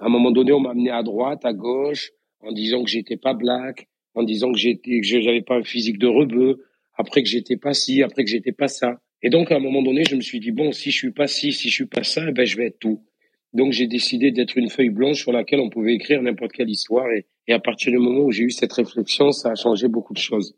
À 0.00 0.06
un 0.06 0.08
moment 0.08 0.30
donné, 0.30 0.52
on 0.52 0.60
m'a 0.60 0.70
amené 0.70 0.90
à 0.90 1.02
droite, 1.02 1.44
à 1.44 1.52
gauche, 1.52 2.10
en 2.40 2.52
disant 2.52 2.82
que 2.82 2.88
j'étais 2.88 3.18
pas 3.18 3.34
black, 3.34 3.86
en 4.14 4.22
disant 4.22 4.50
que 4.50 4.58
j'étais, 4.58 5.00
que 5.00 5.06
j'avais 5.06 5.42
pas 5.42 5.56
un 5.56 5.62
physique 5.62 5.98
de 5.98 6.06
rebeu, 6.06 6.64
après 6.96 7.22
que 7.22 7.28
j'étais 7.28 7.58
pas 7.58 7.74
ci, 7.74 8.02
après 8.02 8.24
que 8.24 8.30
j'étais 8.30 8.52
pas 8.52 8.68
ça. 8.68 9.00
Et 9.22 9.28
donc, 9.28 9.52
à 9.52 9.56
un 9.56 9.60
moment 9.60 9.82
donné, 9.82 10.04
je 10.08 10.16
me 10.16 10.22
suis 10.22 10.40
dit, 10.40 10.52
bon, 10.52 10.72
si 10.72 10.90
je 10.90 10.96
suis 10.96 11.10
pas 11.12 11.26
ci, 11.26 11.52
si 11.52 11.68
je 11.68 11.74
suis 11.74 11.86
pas 11.86 12.02
ça, 12.02 12.22
eh 12.26 12.32
ben, 12.32 12.46
je 12.46 12.56
vais 12.56 12.68
être 12.68 12.78
tout. 12.78 13.04
Donc, 13.52 13.72
j'ai 13.72 13.86
décidé 13.86 14.30
d'être 14.30 14.56
une 14.56 14.70
feuille 14.70 14.88
blanche 14.88 15.18
sur 15.20 15.32
laquelle 15.32 15.60
on 15.60 15.68
pouvait 15.68 15.94
écrire 15.94 16.22
n'importe 16.22 16.52
quelle 16.52 16.70
histoire. 16.70 17.10
Et, 17.12 17.26
et 17.46 17.52
à 17.52 17.58
partir 17.58 17.92
du 17.92 17.98
moment 17.98 18.20
où 18.20 18.30
j'ai 18.30 18.44
eu 18.44 18.50
cette 18.50 18.72
réflexion, 18.72 19.32
ça 19.32 19.50
a 19.50 19.54
changé 19.54 19.86
beaucoup 19.88 20.14
de 20.14 20.18
choses. 20.18 20.56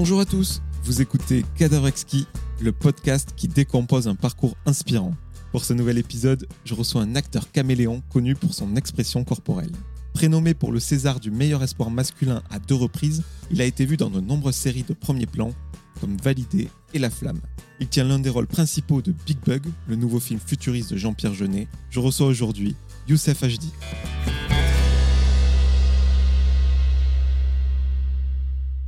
Bonjour 0.00 0.20
à 0.20 0.24
tous, 0.24 0.62
vous 0.82 1.02
écoutez 1.02 1.44
Cadavrexki, 1.58 2.26
le 2.62 2.72
podcast 2.72 3.34
qui 3.36 3.48
décompose 3.48 4.08
un 4.08 4.14
parcours 4.14 4.56
inspirant. 4.64 5.12
Pour 5.52 5.62
ce 5.62 5.74
nouvel 5.74 5.98
épisode, 5.98 6.48
je 6.64 6.72
reçois 6.72 7.02
un 7.02 7.16
acteur 7.16 7.52
caméléon 7.52 8.02
connu 8.08 8.34
pour 8.34 8.54
son 8.54 8.76
expression 8.76 9.24
corporelle. 9.24 9.72
Prénommé 10.14 10.54
pour 10.54 10.72
le 10.72 10.80
César 10.80 11.20
du 11.20 11.30
meilleur 11.30 11.62
espoir 11.62 11.90
masculin 11.90 12.42
à 12.48 12.58
deux 12.58 12.76
reprises, 12.76 13.22
il 13.50 13.60
a 13.60 13.66
été 13.66 13.84
vu 13.84 13.98
dans 13.98 14.08
de 14.08 14.22
nombreuses 14.22 14.54
séries 14.54 14.84
de 14.84 14.94
premier 14.94 15.26
plan, 15.26 15.52
comme 16.00 16.16
Validé 16.16 16.70
et 16.94 16.98
La 16.98 17.10
Flamme. 17.10 17.42
Il 17.78 17.88
tient 17.88 18.04
l'un 18.04 18.20
des 18.20 18.30
rôles 18.30 18.46
principaux 18.46 19.02
de 19.02 19.12
Big 19.26 19.36
Bug, 19.44 19.66
le 19.86 19.96
nouveau 19.96 20.18
film 20.18 20.40
futuriste 20.40 20.92
de 20.92 20.96
Jean-Pierre 20.96 21.34
Jeunet. 21.34 21.68
Je 21.90 22.00
reçois 22.00 22.26
aujourd'hui 22.26 22.74
Youssef 23.06 23.42
Hd. 23.42 23.64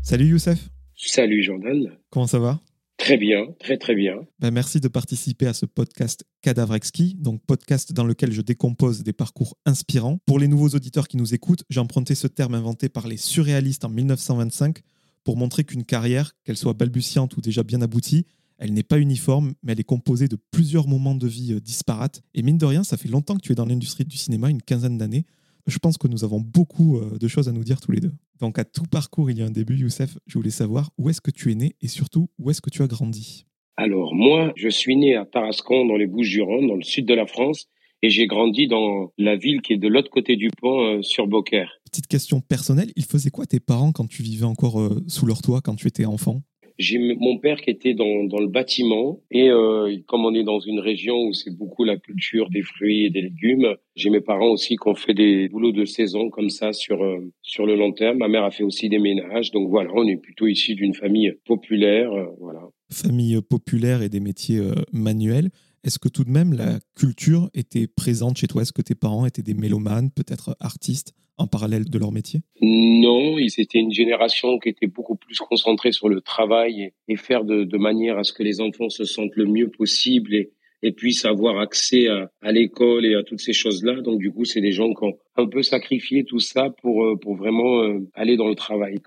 Salut 0.01 0.29
Youssef 0.29 0.71
Salut 1.05 1.43
Jordan. 1.43 1.91
Comment 2.11 2.29
ça 2.29 2.39
va? 2.39 2.61
Très 2.97 3.17
bien, 3.17 3.47
très 3.59 3.77
très 3.77 3.97
bien. 3.97 4.21
Ben, 4.39 4.53
merci 4.53 4.79
de 4.79 4.87
participer 4.87 5.49
à 5.49 5.53
ce 5.53 5.67
podcast 5.67 6.25
Cadavrexki, 6.43 7.17
donc 7.19 7.43
podcast 7.45 7.93
dans 7.93 8.05
lequel 8.05 8.31
je 8.31 8.41
décompose 8.41 9.03
des 9.03 9.13
parcours 9.13 9.57
inspirants. 9.67 10.19
Pour 10.27 10.39
les 10.39 10.47
nouveaux 10.47 10.69
auditeurs 10.69 11.09
qui 11.09 11.17
nous 11.17 11.35
écoutent, 11.35 11.65
j'ai 11.71 11.81
emprunté 11.81 12.15
ce 12.15 12.29
terme 12.29 12.55
inventé 12.55 12.89
par 12.89 13.09
les 13.09 13.17
surréalistes 13.17 13.85
en 13.85 13.89
1925 13.89 14.79
pour 15.25 15.37
montrer 15.37 15.65
qu'une 15.65 15.85
carrière, 15.85 16.35
qu'elle 16.45 16.57
soit 16.57 16.73
balbutiante 16.73 17.37
ou 17.37 17.41
déjà 17.41 17.65
bien 17.65 17.83
aboutie, 17.83 18.25
elle 18.59 18.73
n'est 18.73 18.85
pas 18.85 19.01
uniforme, 19.01 19.55
mais 19.65 19.73
elle 19.73 19.81
est 19.81 19.85
composée 19.85 20.29
de 20.29 20.39
plusieurs 20.53 20.87
moments 20.87 21.17
de 21.17 21.27
vie 21.27 21.53
euh, 21.53 21.61
disparates. 21.61 22.23
Et 22.33 22.43
mine 22.43 22.59
de 22.59 22.67
rien, 22.67 22.85
ça 22.85 22.97
fait 22.97 23.09
longtemps 23.09 23.35
que 23.35 23.43
tu 23.43 23.51
es 23.51 23.57
dans 23.57 23.67
l'industrie 23.67 24.05
du 24.05 24.17
cinéma, 24.17 24.51
une 24.51 24.63
quinzaine 24.63 24.99
d'années. 24.99 25.27
Je 25.67 25.79
pense 25.79 25.97
que 25.97 26.09
nous 26.09 26.25
avons 26.25 26.41
beaucoup 26.41 26.99
euh, 26.99 27.19
de 27.19 27.29
choses 27.29 27.49
à 27.49 27.53
nous 27.53 27.65
dire 27.65 27.81
tous 27.81 27.93
les 27.93 28.01
deux. 28.01 28.13
Donc 28.41 28.59
à 28.59 28.65
tout 28.65 28.85
parcours, 28.85 29.31
il 29.31 29.39
y 29.39 29.43
a 29.43 29.47
un 29.47 29.51
début, 29.51 29.77
Youssef. 29.77 30.19
Je 30.27 30.39
voulais 30.39 30.51
savoir 30.51 30.91
où 30.99 31.09
est-ce 31.09 31.21
que 31.21 31.31
tu 31.31 31.53
es 31.53 31.55
né 31.55 31.77
et 31.81 31.89
surtout 31.89 32.29
où 32.39 32.51
est-ce 32.51 32.61
que 32.61 32.71
tu 32.71 32.83
as 32.83 32.89
grandi? 32.89 33.47
Alors 33.77 34.15
moi, 34.15 34.53
je 34.57 34.69
suis 34.69 34.97
né 34.97 35.17
à 35.17 35.25
Tarascon, 35.25 35.87
dans 35.87 35.97
les 35.97 36.07
Bouches-du-Rhône, 36.07 36.67
dans 36.67 36.75
le 36.75 36.83
sud 36.83 37.07
de 37.07 37.15
la 37.15 37.27
France, 37.27 37.69
et 38.03 38.11
j'ai 38.11 38.27
grandi 38.27 38.67
dans 38.67 39.13
la 39.17 39.37
ville 39.37 39.63
qui 39.63 39.73
est 39.73 39.79
de 39.79 39.89
l'autre 39.89 40.11
côté 40.11 40.37
du 40.37 40.51
pont, 40.61 40.81
euh, 40.81 41.03
sur 41.03 41.27
Beaucaire. 41.27 41.81
Petite 41.85 42.07
question 42.07 42.41
personnelle, 42.41 42.93
ils 42.97 43.05
faisaient 43.05 43.31
quoi 43.31 43.47
tes 43.47 43.61
parents 43.61 43.93
quand 43.93 44.07
tu 44.07 44.23
vivais 44.23 44.45
encore 44.45 44.81
euh, 44.81 45.03
sous 45.07 45.25
leur 45.25 45.41
toit, 45.41 45.61
quand 45.61 45.77
tu 45.77 45.87
étais 45.87 46.05
enfant? 46.05 46.43
J'ai 46.79 46.99
mon 46.99 47.39
père 47.39 47.61
qui 47.61 47.71
était 47.71 47.95
dans, 47.95 48.05
le 48.05 48.47
bâtiment 48.47 49.21
et 49.31 49.51
euh, 49.51 49.97
comme 50.07 50.25
on 50.25 50.35
est 50.35 50.45
dans 50.45 50.61
une 50.61 50.81
région 50.81 51.17
où 51.17 51.33
c'est 51.33 51.51
beaucoup 51.51 51.85
la 51.85 51.97
culture 51.97 52.51
des 52.51 52.63
fruits 52.63 53.07
et 53.07 53.11
des 53.11 53.23
légumes, 53.23 53.77
j'ai 53.95 54.11
mes 54.11 54.21
parents 54.21 54.51
aussi 54.51 54.77
qui 54.77 54.89
ont 54.89 54.95
fait 54.95 55.15
des 55.15 55.49
boulots 55.49 55.73
de 55.73 55.85
saison 55.85 56.31
comme 56.31 56.51
ça 56.51 56.73
sur 56.73 57.03
euh, 57.03 57.33
sur 57.43 57.67
le 57.67 57.77
long 57.77 57.93
terme. 57.93 58.19
Ma 58.19 58.29
mère 58.29 58.45
a 58.45 58.51
fait 58.51 58.65
aussi 58.65 58.89
des 58.89 58.99
ménages, 58.99 59.51
donc 59.51 59.69
voilà, 59.69 59.91
on 59.95 60.07
est 60.07 60.17
plutôt 60.17 60.47
ici 60.47 60.75
d'une 60.75 60.95
famille 60.95 61.33
populaire, 61.45 62.13
euh, 62.13 62.27
voilà. 62.41 62.61
Famille 62.91 63.41
populaire 63.41 64.03
et 64.03 64.09
des 64.09 64.21
métiers 64.21 64.61
manuels. 64.93 65.49
Est-ce 65.85 65.99
que 65.99 66.09
tout 66.09 66.25
de 66.25 66.31
même 66.31 66.53
la 66.53 66.79
culture 66.95 67.49
était 67.55 67.87
présente 67.87 68.37
chez 68.37 68.47
toi? 68.47 68.63
Est-ce 68.63 68.73
que 68.73 68.83
tes 68.83 68.95
parents 68.95 69.25
étaient 69.25 69.43
des 69.43 69.55
mélomanes, 69.55 70.11
peut-être 70.11 70.55
artistes? 70.61 71.15
En 71.43 71.47
parallèle 71.47 71.89
de 71.89 71.99
leur 71.99 72.13
métier? 72.13 72.41
Non, 72.61 73.39
ils 73.39 73.53
étaient 73.59 73.79
une 73.79 73.93
génération 73.93 74.59
qui 74.59 74.69
était 74.69 74.87
beaucoup 74.87 75.17
plus 75.17 75.39
concentrée 75.39 75.93
sur 75.93 76.09
le 76.09 76.21
travail 76.21 76.93
et, 77.09 77.17
faire 77.17 77.45
de, 77.45 77.77
manière 77.77 78.19
à 78.19 78.25
ce 78.25 78.33
que 78.33 78.43
les 78.43 78.61
enfants 78.61 78.89
se 78.89 79.05
sentent 79.05 79.37
le 79.37 79.47
mieux 79.47 79.69
possible 79.69 80.35
et, 80.35 80.51
puissent 80.97 81.25
avoir 81.25 81.61
accès 81.61 82.09
à, 82.09 82.53
l'école 82.53 83.07
et 83.07 83.15
à 83.15 83.23
toutes 83.23 83.41
ces 83.41 83.53
choses-là. 83.53 84.01
Donc 84.01 84.19
du 84.19 84.33
coup, 84.33 84.45
c'est 84.45 84.61
des 84.61 84.73
gens 84.73 84.93
qui 84.95 85.05
ont 85.05 85.17
un 85.37 85.47
peu 85.47 85.63
sacrifié 85.63 86.25
tout 86.25 86.41
ça 86.41 86.71
pour 86.83 87.05
euh, 87.05 87.17
pour 87.17 87.37
vraiment 87.37 87.83
euh, 87.83 88.01
aller 88.15 88.37
dans 88.37 88.49
le 88.49 88.57
travail. 88.57 88.99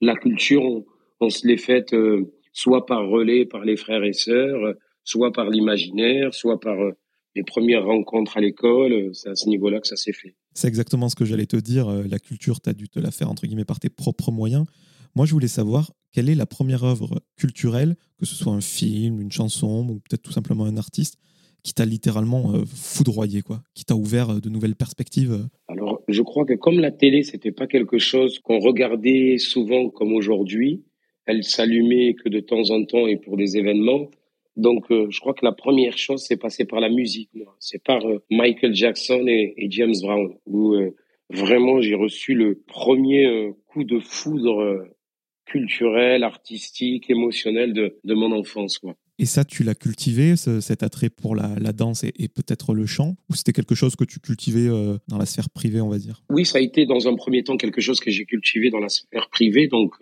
La 0.00 0.16
culture, 0.16 0.62
on, 1.20 1.30
se 1.30 1.46
l'est 1.46 1.56
faite 1.56 1.92
euh, 1.94 2.32
soit 2.52 2.84
par 2.84 3.06
relais 3.08 3.46
par 3.46 3.64
les 3.64 3.76
frères 3.76 4.02
et 4.02 4.12
sœurs, 4.12 4.74
soit 5.04 5.30
par 5.30 5.50
l'imaginaire, 5.50 6.34
soit 6.34 6.58
par 6.58 6.78
les 7.36 7.44
premières 7.44 7.84
rencontres 7.84 8.36
à 8.36 8.40
l'école. 8.40 9.10
C'est 9.12 9.28
à 9.28 9.36
ce 9.36 9.48
niveau-là 9.48 9.78
que 9.80 9.86
ça 9.86 9.96
s'est 9.96 10.12
fait. 10.12 10.34
C'est 10.54 10.68
exactement 10.68 11.08
ce 11.08 11.14
que 11.14 11.24
j'allais 11.24 11.46
te 11.46 11.56
dire. 11.56 11.88
Euh, 11.88 12.04
la 12.08 12.18
culture, 12.18 12.60
tu 12.60 12.70
as 12.70 12.72
dû 12.72 12.88
te 12.88 12.98
la 12.98 13.10
faire 13.10 13.30
entre 13.30 13.46
guillemets 13.46 13.64
par 13.64 13.80
tes 13.80 13.88
propres 13.88 14.30
moyens. 14.30 14.66
Moi, 15.14 15.26
je 15.26 15.32
voulais 15.32 15.48
savoir 15.48 15.92
quelle 16.12 16.28
est 16.28 16.34
la 16.34 16.46
première 16.46 16.84
œuvre 16.84 17.20
culturelle, 17.36 17.96
que 18.18 18.26
ce 18.26 18.34
soit 18.34 18.52
un 18.52 18.60
film, 18.60 19.20
une 19.20 19.32
chanson 19.32 19.86
ou 19.88 20.00
peut-être 20.00 20.22
tout 20.22 20.32
simplement 20.32 20.64
un 20.64 20.76
artiste, 20.76 21.16
qui 21.62 21.74
t'a 21.74 21.84
littéralement 21.84 22.54
euh, 22.54 22.64
foudroyé, 22.64 23.42
quoi, 23.42 23.62
qui 23.74 23.84
t'a 23.84 23.94
ouvert 23.94 24.30
euh, 24.30 24.40
de 24.40 24.48
nouvelles 24.48 24.76
perspectives. 24.76 25.46
Alors, 25.68 26.02
je 26.08 26.22
crois 26.22 26.44
que 26.44 26.54
comme 26.54 26.80
la 26.80 26.90
télé, 26.90 27.22
c'était 27.22 27.52
pas 27.52 27.66
quelque 27.66 27.98
chose 27.98 28.38
qu'on 28.38 28.60
regardait 28.60 29.36
souvent 29.38 29.90
comme 29.90 30.12
aujourd'hui, 30.12 30.82
elle 31.26 31.44
s'allumait 31.44 32.14
que 32.14 32.28
de 32.28 32.40
temps 32.40 32.70
en 32.70 32.84
temps 32.84 33.06
et 33.06 33.16
pour 33.16 33.36
des 33.36 33.56
événements. 33.56 34.08
Donc, 34.60 34.90
euh, 34.90 35.06
je 35.08 35.20
crois 35.20 35.32
que 35.32 35.44
la 35.44 35.52
première 35.52 35.96
chose, 35.96 36.22
c'est 36.22 36.36
passer 36.36 36.66
par 36.66 36.80
la 36.80 36.90
musique. 36.90 37.30
C'est 37.58 37.82
par 37.82 38.04
euh, 38.06 38.22
Michael 38.30 38.74
Jackson 38.74 39.24
et, 39.26 39.54
James 39.70 39.94
Brown, 40.02 40.34
où 40.44 40.74
euh, 40.74 40.94
vraiment 41.30 41.80
j'ai 41.80 41.94
reçu 41.94 42.34
le 42.34 42.62
premier 42.66 43.52
coup 43.68 43.84
de 43.84 43.98
foudre 44.00 44.86
culturel, 45.46 46.24
artistique, 46.24 47.08
émotionnel 47.08 47.72
de, 47.72 47.96
de 48.04 48.14
mon 48.14 48.32
enfance. 48.32 48.78
Quoi. 48.78 48.96
Et 49.18 49.24
ça, 49.24 49.44
tu 49.44 49.64
l'as 49.64 49.74
cultivé, 49.74 50.36
cet 50.36 50.82
attrait 50.82 51.08
pour 51.08 51.34
la, 51.34 51.54
la 51.58 51.72
danse 51.72 52.04
et, 52.04 52.12
et 52.18 52.28
peut-être 52.28 52.74
le 52.74 52.86
chant? 52.86 53.16
Ou 53.30 53.34
c'était 53.34 53.52
quelque 53.52 53.74
chose 53.74 53.96
que 53.96 54.04
tu 54.04 54.20
cultivais 54.20 54.68
dans 55.08 55.18
la 55.18 55.26
sphère 55.26 55.50
privée, 55.50 55.80
on 55.80 55.88
va 55.88 55.98
dire? 55.98 56.22
Oui, 56.30 56.44
ça 56.44 56.58
a 56.58 56.60
été 56.60 56.84
dans 56.84 57.08
un 57.08 57.14
premier 57.14 57.44
temps 57.44 57.56
quelque 57.56 57.80
chose 57.80 58.00
que 58.00 58.10
j'ai 58.10 58.24
cultivé 58.24 58.70
dans 58.70 58.80
la 58.80 58.88
sphère 58.88 59.28
privée. 59.30 59.68
Donc, 59.68 59.94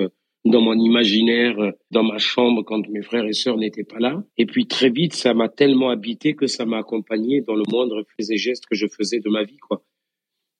dans 0.44 0.60
mon 0.60 0.78
imaginaire, 0.78 1.58
euh, 1.58 1.70
dans 1.90 2.02
ma 2.02 2.18
chambre 2.18 2.62
quand 2.62 2.88
mes 2.88 3.02
frères 3.02 3.26
et 3.26 3.32
sœurs 3.32 3.56
n'étaient 3.56 3.84
pas 3.84 3.98
là. 3.98 4.22
Et 4.36 4.46
puis 4.46 4.66
très 4.66 4.90
vite, 4.90 5.14
ça 5.14 5.34
m'a 5.34 5.48
tellement 5.48 5.90
habité 5.90 6.34
que 6.34 6.46
ça 6.46 6.64
m'a 6.64 6.78
accompagné 6.78 7.40
dans 7.40 7.54
le 7.54 7.64
moindre 7.70 8.04
fait 8.16 8.32
et 8.32 8.36
geste 8.36 8.64
que 8.66 8.76
je 8.76 8.86
faisais 8.86 9.20
de 9.20 9.28
ma 9.28 9.44
vie, 9.44 9.58
quoi. 9.58 9.82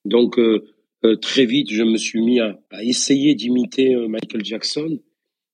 Donc 0.05 0.39
euh, 0.39 0.65
euh, 1.05 1.17
très 1.17 1.45
vite, 1.45 1.71
je 1.71 1.83
me 1.83 1.97
suis 1.97 2.21
mis 2.23 2.41
à, 2.41 2.59
essayer 2.83 3.35
d'imiter 3.35 3.95
Michael 3.95 4.45
Jackson 4.45 4.99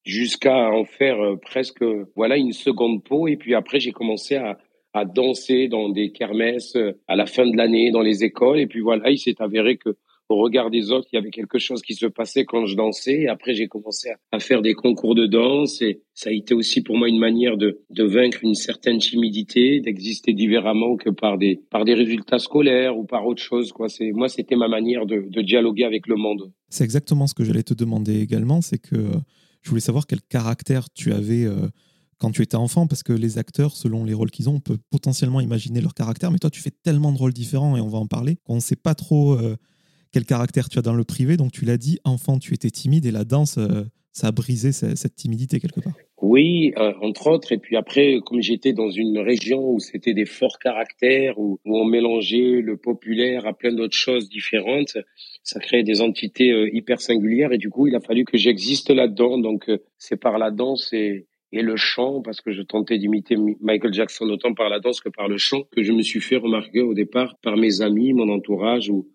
jusqu'à 0.05 0.71
en 0.71 0.85
faire 0.85 1.19
presque 1.41 1.85
voilà 2.15 2.37
une 2.37 2.53
seconde 2.53 3.05
peau. 3.05 3.29
Et 3.29 3.37
puis 3.37 3.55
après, 3.55 3.81
j'ai 3.81 3.93
commencé 3.93 4.37
à 4.37 5.05
danser 5.05 5.69
dans 5.69 5.89
des 5.89 6.13
kermesses 6.13 6.77
à 7.09 7.17
la 7.17 7.27
fin 7.27 7.47
de 7.47 7.57
l'année 7.57 7.91
dans 7.91 8.03
les 8.03 8.23
écoles. 8.25 8.61
Et 8.61 8.67
puis 8.67 8.81
voilà, 8.81 9.11
il 9.11 9.19
s'est 9.19 9.41
avéré 9.41 9.77
que 9.77 9.97
au 10.29 10.37
regard 10.37 10.71
des 10.71 10.91
autres, 10.91 11.07
il 11.13 11.17
y 11.17 11.19
avait 11.19 11.31
quelque 11.31 11.59
chose 11.59 11.83
qui 11.83 11.95
se 11.95 12.07
passait 12.07 12.45
quand 12.45 12.67
je 12.67 12.77
dansais. 12.77 13.27
Après, 13.27 13.55
j'ai 13.55 13.69
commencé 13.69 14.11
à, 14.33 14.39
faire 14.39 14.63
des 14.63 14.75
concours 14.75 15.15
de 15.15 15.27
danse 15.27 15.83
et 15.83 16.01
ça 16.15 16.31
a 16.31 16.33
été 16.33 16.55
aussi 16.55 16.83
pour 16.83 16.97
moi 16.97 17.09
une 17.09 17.19
manière 17.19 17.57
de, 17.57 17.83
de 17.91 18.05
vaincre 18.05 18.39
une 18.43 18.55
certaine 18.55 18.99
timidité, 18.99 19.81
d'exister 19.81 20.33
différemment 20.33 20.97
que 20.97 21.11
par 21.11 21.37
des, 21.37 21.61
par 21.71 21.85
des 21.85 21.95
résultats 21.95 22.39
scolaires 22.39 22.97
ou 22.97 23.05
par 23.05 23.27
autre 23.27 23.43
chose. 23.43 23.73
Moi, 24.13 24.29
c'était 24.29 24.57
ma 24.57 24.69
manière 24.69 25.07
de, 25.07 25.43
dialoguer 25.43 25.85
avec 25.85 26.07
le 26.07 26.17
monde. 26.17 26.53
C'est 26.71 26.85
exactement 26.85 27.27
ce 27.27 27.35
que 27.35 27.45
j'allais 27.45 27.63
te 27.63 27.75
demander 27.75 28.21
également. 28.21 28.63
C'est 28.63 28.79
que 28.79 28.97
je 29.63 29.69
voulais 29.69 29.81
savoir 29.81 30.07
quel 30.07 30.23
caractère 30.23 30.89
tu 30.95 31.13
avais. 31.13 31.45
Euh, 31.45 31.69
quand 32.19 32.31
tu 32.31 32.43
étais 32.43 32.57
enfant, 32.57 32.87
parce 32.87 33.03
que 33.03 33.13
les 33.13 33.39
acteurs, 33.39 33.77
selon 33.77 34.05
les 34.05 34.15
rôles 34.15 34.31
qu'ils 34.31 34.49
ont, 34.49 34.55
on 34.55 34.61
peut 34.61 34.79
potentiellement 34.91 35.41
imaginer 35.41 35.81
leur 35.81 35.95
caractère, 35.95 36.31
mais 36.31 36.39
toi, 36.39 36.49
tu 36.49 36.63
fais 36.63 36.71
tellement 36.71 37.13
de 37.13 37.19
rôles 37.19 37.33
différents, 37.33 37.77
et 37.77 37.81
on 37.81 37.89
va 37.89 37.99
en 37.99 38.07
parler, 38.07 38.39
qu'on 38.45 38.55
ne 38.55 38.61
sait 38.61 38.77
pas 38.77 38.95
trop 38.95 39.35
euh, 39.35 39.57
quel 40.15 40.25
caractère 40.25 40.69
tu 40.69 40.79
as 40.79 40.83
dans 40.83 40.95
le 40.95 41.03
privé. 41.03 41.37
Donc 41.37 41.51
tu 41.51 41.65
l'as 41.65 41.77
dit, 41.77 41.99
enfant, 42.05 42.39
tu 42.39 42.55
étais 42.55 42.71
timide 42.71 43.05
et 43.05 43.11
la 43.11 43.25
danse, 43.25 43.59
euh, 43.59 43.83
ça 44.13 44.29
a 44.29 44.31
brisé 44.31 44.71
cette 44.71 45.17
timidité 45.17 45.59
quelque 45.59 45.81
part. 45.81 45.93
Oui, 46.23 46.73
euh, 46.79 46.93
entre 47.03 47.27
autres. 47.27 47.51
Et 47.51 47.59
puis 47.59 47.77
après, 47.77 48.21
comme 48.25 48.41
j'étais 48.41 48.73
dans 48.73 48.91
une 48.91 49.19
région 49.19 49.69
où 49.73 49.81
c'était 49.81 50.15
des 50.15 50.25
forts 50.25 50.61
caractères, 50.61 51.37
où, 51.41 51.59
on 51.65 51.85
mélangeait 51.85 52.61
le 52.61 52.77
populaire 52.77 53.45
à 53.45 53.55
plein 53.55 53.73
d'autres 53.73 53.97
choses 53.97 54.29
différentes, 54.29 54.97
ça 55.43 55.59
créait 55.59 55.83
des 55.83 56.01
entités 56.01 56.53
euh, 56.53 56.71
hyper 56.73 57.01
singulières. 57.01 57.53
Et 57.53 57.59
du 57.59 57.69
coup, 57.69 57.89
il 57.89 57.97
a 57.97 58.01
fallu 58.01 58.25
que 58.25 58.39
j'existe 58.39 58.91
là-dedans. 58.91 59.39
Donc 59.39 59.69
c'est 59.99 60.17
par 60.17 60.39
la 60.39 60.53
danse 60.53 60.93
et, 60.93 61.27
et 61.51 61.63
le 61.63 61.75
chant, 61.75 62.23
parce 62.23 62.41
que 62.41 62.53
je 62.53 62.63
tentais 62.63 62.99
d'imiter 62.99 63.35
Michael 63.61 63.93
Jackson 63.93 64.27
autant 64.27 64.55
par 64.55 64.69
la 64.69 64.79
danse 64.79 65.01
que 65.01 65.09
par 65.09 65.27
le 65.27 65.39
chant, 65.39 65.65
que 65.73 65.83
je 65.83 65.91
me 65.91 66.03
suis 66.03 66.21
fait 66.21 66.37
remarquer 66.37 66.83
au 66.83 66.95
départ 66.95 67.37
par 67.43 67.57
mes 67.57 67.81
amis, 67.81 68.13
mon 68.13 68.29
entourage 68.29 68.91
ou, 68.91 69.09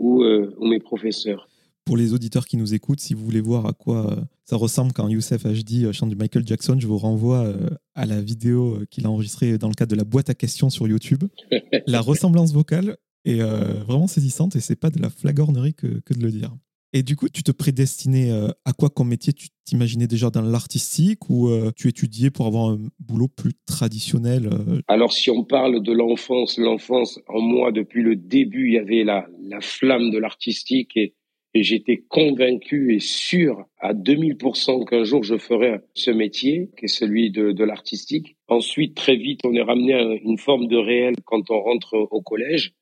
ou, 0.00 0.22
euh, 0.22 0.52
ou 0.58 0.66
mes 0.66 0.80
professeurs. 0.80 1.48
Pour 1.84 1.96
les 1.96 2.12
auditeurs 2.12 2.46
qui 2.46 2.56
nous 2.56 2.74
écoutent, 2.74 3.00
si 3.00 3.14
vous 3.14 3.24
voulez 3.24 3.40
voir 3.40 3.66
à 3.66 3.72
quoi 3.72 4.10
euh, 4.10 4.16
ça 4.44 4.56
ressemble 4.56 4.92
quand 4.92 5.08
Youssef 5.08 5.44
HD 5.44 5.84
euh, 5.84 5.92
chante 5.92 6.08
du 6.08 6.16
Michael 6.16 6.46
Jackson, 6.46 6.76
je 6.78 6.86
vous 6.86 6.98
renvoie 6.98 7.52
à 7.94 8.06
la 8.06 8.20
vidéo 8.20 8.78
qu'il 8.90 9.06
a 9.06 9.10
enregistrée 9.10 9.58
dans 9.58 9.68
le 9.68 9.74
cadre 9.74 9.90
de 9.90 9.96
la 9.96 10.04
boîte 10.04 10.30
à 10.30 10.34
questions 10.34 10.70
sur 10.70 10.88
YouTube. 10.88 11.24
la 11.86 12.00
ressemblance 12.00 12.52
vocale 12.52 12.96
est 13.24 13.40
vraiment 13.40 14.06
saisissante 14.06 14.56
et 14.56 14.60
c'est 14.60 14.76
pas 14.76 14.90
de 14.90 15.00
la 15.00 15.10
flagornerie 15.10 15.74
que, 15.74 16.00
que 16.00 16.14
de 16.14 16.22
le 16.22 16.30
dire. 16.30 16.54
Et 16.92 17.02
du 17.02 17.14
coup, 17.14 17.28
tu 17.28 17.44
te 17.44 17.52
prédestinais 17.52 18.32
euh, 18.32 18.48
à 18.64 18.72
quoi 18.72 18.88
comme 18.90 19.08
métier 19.08 19.32
Tu 19.32 19.48
t'imaginais 19.64 20.08
déjà 20.08 20.30
dans 20.30 20.42
l'artistique 20.42 21.30
ou 21.30 21.48
euh, 21.48 21.70
tu 21.76 21.88
étudiais 21.88 22.30
pour 22.30 22.46
avoir 22.46 22.70
un 22.70 22.80
boulot 22.98 23.28
plus 23.28 23.52
traditionnel 23.64 24.48
euh? 24.52 24.80
Alors, 24.88 25.12
si 25.12 25.30
on 25.30 25.44
parle 25.44 25.82
de 25.82 25.92
l'enfance, 25.92 26.58
l'enfance, 26.58 27.20
en 27.28 27.40
moi, 27.40 27.70
depuis 27.70 28.02
le 28.02 28.16
début, 28.16 28.68
il 28.68 28.74
y 28.74 28.78
avait 28.78 29.04
la, 29.04 29.28
la 29.40 29.60
flamme 29.60 30.10
de 30.10 30.18
l'artistique 30.18 30.96
et, 30.96 31.14
et 31.54 31.62
j'étais 31.62 31.98
convaincu 32.08 32.94
et 32.94 33.00
sûr 33.00 33.64
à 33.78 33.94
2000% 33.94 34.84
qu'un 34.84 35.04
jour 35.04 35.22
je 35.22 35.38
ferais 35.38 35.80
ce 35.94 36.10
métier, 36.10 36.70
qui 36.76 36.86
est 36.86 36.88
celui 36.88 37.30
de, 37.30 37.52
de 37.52 37.64
l'artistique. 37.64 38.36
Ensuite, 38.48 38.96
très 38.96 39.16
vite, 39.16 39.40
on 39.44 39.54
est 39.54 39.62
ramené 39.62 39.94
à 39.94 40.02
une 40.24 40.38
forme 40.38 40.66
de 40.66 40.76
réel 40.76 41.14
quand 41.24 41.50
on 41.50 41.60
rentre 41.60 41.94
au 41.94 42.20
collège. 42.20 42.74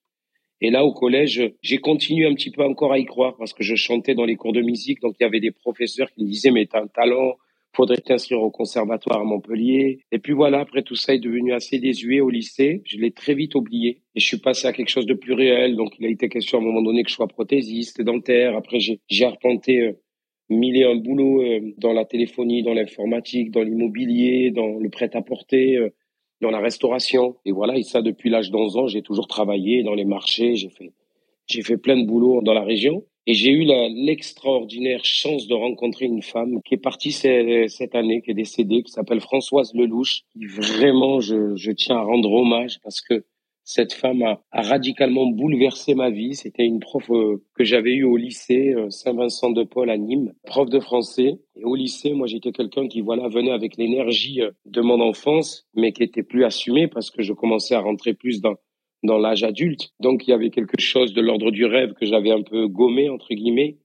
Et 0.60 0.70
là, 0.70 0.84
au 0.84 0.92
collège, 0.92 1.52
j'ai 1.62 1.78
continué 1.78 2.26
un 2.26 2.34
petit 2.34 2.50
peu 2.50 2.64
encore 2.64 2.92
à 2.92 2.98
y 2.98 3.04
croire 3.04 3.36
parce 3.36 3.52
que 3.52 3.62
je 3.62 3.76
chantais 3.76 4.14
dans 4.14 4.24
les 4.24 4.36
cours 4.36 4.52
de 4.52 4.60
musique. 4.60 5.00
Donc, 5.00 5.14
il 5.20 5.22
y 5.22 5.26
avait 5.26 5.40
des 5.40 5.52
professeurs 5.52 6.10
qui 6.10 6.24
me 6.24 6.28
disaient, 6.28 6.50
mais 6.50 6.66
t'as 6.66 6.82
un 6.82 6.88
talent, 6.88 7.36
faudrait 7.74 7.98
t'inscrire 7.98 8.40
au 8.42 8.50
conservatoire 8.50 9.20
à 9.20 9.24
Montpellier. 9.24 10.00
Et 10.10 10.18
puis 10.18 10.32
voilà, 10.32 10.60
après 10.60 10.82
tout 10.82 10.96
ça 10.96 11.14
est 11.14 11.20
devenu 11.20 11.52
assez 11.52 11.78
désuet 11.78 12.20
au 12.20 12.30
lycée. 12.30 12.82
Je 12.84 12.98
l'ai 12.98 13.12
très 13.12 13.34
vite 13.34 13.54
oublié 13.54 14.02
et 14.14 14.20
je 14.20 14.26
suis 14.26 14.38
passé 14.38 14.66
à 14.66 14.72
quelque 14.72 14.88
chose 14.88 15.06
de 15.06 15.14
plus 15.14 15.32
réel. 15.32 15.76
Donc, 15.76 15.94
il 15.98 16.06
a 16.06 16.08
été 16.08 16.28
question 16.28 16.58
à 16.58 16.60
un 16.60 16.64
moment 16.64 16.82
donné 16.82 17.04
que 17.04 17.10
je 17.10 17.14
sois 17.14 17.28
prothésiste, 17.28 18.02
dentaire. 18.02 18.56
Après, 18.56 18.78
j'ai 18.80 19.24
arpenté 19.24 19.80
euh, 19.80 19.92
mille 20.50 20.76
et 20.76 20.84
un 20.84 20.96
boulot 20.96 21.42
euh, 21.42 21.60
dans 21.78 21.92
la 21.92 22.04
téléphonie, 22.04 22.62
dans 22.62 22.74
l'informatique, 22.74 23.50
dans 23.50 23.62
l'immobilier, 23.62 24.50
dans 24.50 24.78
le 24.78 24.88
prêt-à-porter. 24.88 25.76
Euh, 25.76 25.90
dans 26.40 26.50
la 26.50 26.60
restauration. 26.60 27.36
Et 27.44 27.52
voilà, 27.52 27.76
et 27.76 27.82
ça 27.82 28.02
depuis 28.02 28.30
l'âge 28.30 28.50
d'11 28.50 28.78
ans, 28.78 28.86
j'ai 28.86 29.02
toujours 29.02 29.26
travaillé 29.26 29.82
dans 29.82 29.94
les 29.94 30.04
marchés, 30.04 30.56
j'ai 30.56 30.68
fait, 30.68 30.92
j'ai 31.46 31.62
fait 31.62 31.76
plein 31.76 31.96
de 31.96 32.06
boulot 32.06 32.42
dans 32.42 32.54
la 32.54 32.62
région. 32.62 33.04
Et 33.26 33.34
j'ai 33.34 33.50
eu 33.50 33.64
l'extraordinaire 33.64 35.04
chance 35.04 35.48
de 35.48 35.54
rencontrer 35.54 36.06
une 36.06 36.22
femme 36.22 36.62
qui 36.62 36.72
est 36.72 36.78
partie 36.78 37.12
cette 37.12 37.94
année, 37.94 38.22
qui 38.22 38.30
est 38.30 38.34
décédée, 38.34 38.82
qui 38.82 38.90
s'appelle 38.90 39.20
Françoise 39.20 39.74
Lelouch. 39.74 40.22
Vraiment, 40.34 41.20
je, 41.20 41.54
je 41.54 41.70
tiens 41.72 41.96
à 41.96 42.02
rendre 42.02 42.32
hommage 42.32 42.80
parce 42.82 43.02
que 43.02 43.26
cette 43.68 43.92
femme 43.92 44.22
a, 44.22 44.40
radicalement 44.50 45.26
bouleversé 45.26 45.94
ma 45.94 46.08
vie. 46.08 46.34
C'était 46.34 46.64
une 46.64 46.80
prof 46.80 47.04
euh, 47.10 47.44
que 47.54 47.64
j'avais 47.64 47.92
eue 47.92 48.04
au 48.04 48.16
lycée 48.16 48.72
euh, 48.72 48.88
Saint-Vincent 48.88 49.50
de 49.50 49.62
Paul 49.62 49.90
à 49.90 49.98
Nîmes, 49.98 50.32
prof 50.46 50.70
de 50.70 50.80
français. 50.80 51.38
Et 51.54 51.64
au 51.64 51.74
lycée, 51.74 52.14
moi, 52.14 52.26
j'étais 52.26 52.50
quelqu'un 52.50 52.88
qui, 52.88 53.02
voilà, 53.02 53.28
venait 53.28 53.50
avec 53.50 53.76
l'énergie 53.76 54.40
euh, 54.40 54.52
de 54.64 54.80
mon 54.80 55.02
enfance, 55.02 55.68
mais 55.74 55.92
qui 55.92 56.02
était 56.02 56.22
plus 56.22 56.44
assumé 56.44 56.88
parce 56.88 57.10
que 57.10 57.20
je 57.20 57.34
commençais 57.34 57.74
à 57.74 57.80
rentrer 57.80 58.14
plus 58.14 58.40
dans 58.40 58.54
dans 59.04 59.18
l'âge 59.18 59.44
adulte. 59.44 59.90
Donc, 60.00 60.26
il 60.26 60.30
y 60.30 60.34
avait 60.34 60.50
quelque 60.50 60.80
chose 60.80 61.12
de 61.12 61.20
l'ordre 61.20 61.50
du 61.50 61.66
rêve 61.66 61.92
que 61.92 62.06
j'avais 62.06 62.32
un 62.32 62.42
peu 62.42 62.68
gommé, 62.68 63.10
entre 63.10 63.34
guillemets. 63.34 63.76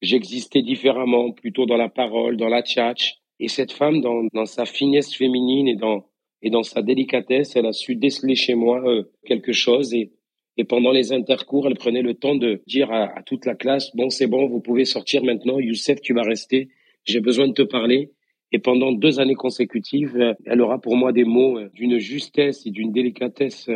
J'existais 0.00 0.62
différemment, 0.62 1.32
plutôt 1.32 1.66
dans 1.66 1.76
la 1.76 1.90
parole, 1.90 2.38
dans 2.38 2.48
la 2.48 2.62
tchatch. 2.62 3.18
Et 3.40 3.48
cette 3.48 3.72
femme, 3.72 4.00
dans, 4.00 4.24
dans 4.32 4.46
sa 4.46 4.64
finesse 4.64 5.14
féminine 5.14 5.68
et 5.68 5.76
dans 5.76 6.06
et 6.42 6.50
dans 6.50 6.62
sa 6.62 6.82
délicatesse, 6.82 7.56
elle 7.56 7.66
a 7.66 7.72
su 7.72 7.96
déceler 7.96 8.34
chez 8.34 8.54
moi 8.54 8.82
euh, 8.88 9.04
quelque 9.26 9.52
chose. 9.52 9.92
Et, 9.94 10.12
et 10.56 10.64
pendant 10.64 10.92
les 10.92 11.12
intercours, 11.12 11.66
elle 11.66 11.76
prenait 11.76 12.02
le 12.02 12.14
temps 12.14 12.36
de 12.36 12.62
dire 12.66 12.90
à, 12.90 13.18
à 13.18 13.22
toute 13.22 13.46
la 13.46 13.54
classe, 13.54 13.94
bon, 13.94 14.10
c'est 14.10 14.26
bon, 14.26 14.46
vous 14.46 14.60
pouvez 14.60 14.84
sortir 14.84 15.24
maintenant. 15.24 15.58
Youssef, 15.58 16.00
tu 16.00 16.14
vas 16.14 16.22
rester. 16.22 16.68
J'ai 17.04 17.20
besoin 17.20 17.48
de 17.48 17.54
te 17.54 17.62
parler. 17.62 18.12
Et 18.50 18.58
pendant 18.58 18.92
deux 18.92 19.20
années 19.20 19.34
consécutives, 19.34 20.16
euh, 20.16 20.34
elle 20.46 20.60
aura 20.60 20.80
pour 20.80 20.96
moi 20.96 21.12
des 21.12 21.24
mots 21.24 21.58
euh, 21.58 21.68
d'une 21.74 21.98
justesse 21.98 22.66
et 22.66 22.70
d'une 22.70 22.92
délicatesse 22.92 23.68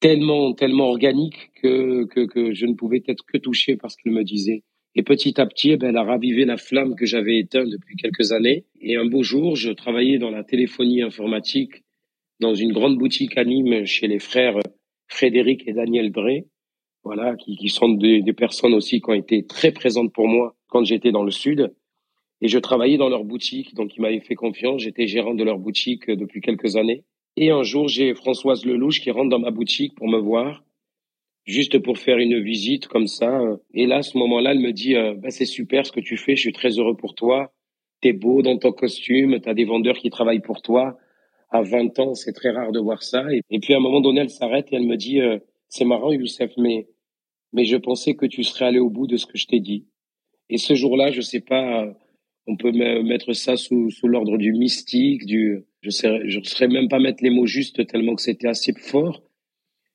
tellement, 0.00 0.54
tellement 0.54 0.88
organique 0.88 1.50
que, 1.60 2.04
que, 2.06 2.26
que 2.26 2.52
je 2.52 2.66
ne 2.66 2.74
pouvais 2.74 3.02
être 3.06 3.24
que 3.24 3.38
touché 3.38 3.76
par 3.76 3.90
ce 3.90 3.96
qu'elle 3.96 4.12
me 4.12 4.24
disait. 4.24 4.62
Et 4.94 5.02
petit 5.02 5.40
à 5.40 5.46
petit, 5.46 5.70
eh 5.70 5.76
ben, 5.76 5.90
elle 5.90 5.96
a 5.96 6.02
ravivé 6.02 6.44
la 6.44 6.56
flamme 6.56 6.96
que 6.96 7.06
j'avais 7.06 7.38
éteinte 7.38 7.68
depuis 7.68 7.96
quelques 7.96 8.32
années. 8.32 8.64
Et 8.80 8.96
un 8.96 9.04
beau 9.04 9.22
jour, 9.22 9.54
je 9.54 9.70
travaillais 9.70 10.18
dans 10.18 10.30
la 10.30 10.42
téléphonie 10.42 11.02
informatique 11.02 11.84
dans 12.40 12.54
une 12.54 12.72
grande 12.72 12.98
boutique 12.98 13.36
à 13.36 13.44
Nîmes 13.44 13.84
chez 13.84 14.06
les 14.06 14.18
frères 14.18 14.58
Frédéric 15.08 15.66
et 15.66 15.72
Daniel 15.72 16.12
Drey, 16.12 16.46
voilà, 17.02 17.36
qui, 17.36 17.56
qui 17.56 17.68
sont 17.68 17.88
des, 17.88 18.22
des, 18.22 18.32
personnes 18.32 18.74
aussi 18.74 19.00
qui 19.00 19.10
ont 19.10 19.14
été 19.14 19.46
très 19.46 19.72
présentes 19.72 20.12
pour 20.12 20.28
moi 20.28 20.54
quand 20.68 20.84
j'étais 20.84 21.12
dans 21.12 21.24
le 21.24 21.30
sud. 21.30 21.74
Et 22.40 22.48
je 22.48 22.58
travaillais 22.58 22.98
dans 22.98 23.08
leur 23.08 23.24
boutique, 23.24 23.74
donc 23.74 23.96
ils 23.96 24.00
m'avaient 24.00 24.20
fait 24.20 24.34
confiance. 24.34 24.82
J'étais 24.82 25.06
gérant 25.06 25.34
de 25.34 25.42
leur 25.42 25.58
boutique 25.58 26.08
depuis 26.10 26.40
quelques 26.40 26.76
années. 26.76 27.04
Et 27.36 27.50
un 27.50 27.62
jour, 27.62 27.88
j'ai 27.88 28.14
Françoise 28.14 28.64
Lelouch 28.64 29.00
qui 29.00 29.10
rentre 29.10 29.30
dans 29.30 29.38
ma 29.38 29.50
boutique 29.50 29.94
pour 29.94 30.08
me 30.08 30.18
voir, 30.18 30.64
juste 31.44 31.78
pour 31.78 31.98
faire 31.98 32.18
une 32.18 32.40
visite 32.40 32.86
comme 32.86 33.06
ça. 33.06 33.40
Et 33.74 33.86
là, 33.86 33.96
à 33.98 34.02
ce 34.02 34.18
moment-là, 34.18 34.52
elle 34.52 34.60
me 34.60 34.72
dit 34.72 34.94
bah, 34.94 35.30
c'est 35.30 35.46
super 35.46 35.86
ce 35.86 35.92
que 35.92 36.00
tu 36.00 36.16
fais, 36.16 36.36
je 36.36 36.42
suis 36.42 36.52
très 36.52 36.78
heureux 36.78 36.96
pour 36.96 37.14
toi. 37.14 37.52
T'es 38.00 38.12
beau 38.12 38.42
dans 38.42 38.58
ton 38.58 38.70
costume, 38.70 39.40
t'as 39.40 39.54
des 39.54 39.64
vendeurs 39.64 39.96
qui 39.96 40.10
travaillent 40.10 40.42
pour 40.42 40.62
toi 40.62 40.98
à 41.50 41.62
20 41.62 41.98
ans, 41.98 42.14
c'est 42.14 42.32
très 42.32 42.50
rare 42.50 42.72
de 42.72 42.80
voir 42.80 43.02
ça. 43.02 43.24
Et, 43.32 43.58
puis 43.60 43.74
à 43.74 43.78
un 43.78 43.80
moment 43.80 44.00
donné, 44.00 44.20
elle 44.20 44.30
s'arrête 44.30 44.72
et 44.72 44.76
elle 44.76 44.86
me 44.86 44.96
dit, 44.96 45.20
euh, 45.20 45.38
c'est 45.68 45.84
marrant, 45.84 46.12
Youssef, 46.12 46.52
mais, 46.58 46.88
mais 47.52 47.64
je 47.64 47.76
pensais 47.76 48.14
que 48.14 48.26
tu 48.26 48.44
serais 48.44 48.66
allé 48.66 48.78
au 48.78 48.90
bout 48.90 49.06
de 49.06 49.16
ce 49.16 49.26
que 49.26 49.38
je 49.38 49.46
t'ai 49.46 49.60
dit. 49.60 49.86
Et 50.50 50.58
ce 50.58 50.74
jour-là, 50.74 51.10
je 51.10 51.20
sais 51.20 51.40
pas, 51.40 51.86
on 52.46 52.56
peut 52.56 52.72
mettre 52.72 53.32
ça 53.34 53.56
sous, 53.56 53.90
sous 53.90 54.08
l'ordre 54.08 54.38
du 54.38 54.52
mystique, 54.52 55.26
du, 55.26 55.62
je 55.82 55.90
sais, 55.90 56.28
je 56.28 56.40
saurais 56.42 56.68
même 56.68 56.88
pas 56.88 56.98
mettre 56.98 57.22
les 57.22 57.30
mots 57.30 57.46
justes 57.46 57.86
tellement 57.86 58.14
que 58.14 58.22
c'était 58.22 58.48
assez 58.48 58.72
fort. 58.72 59.22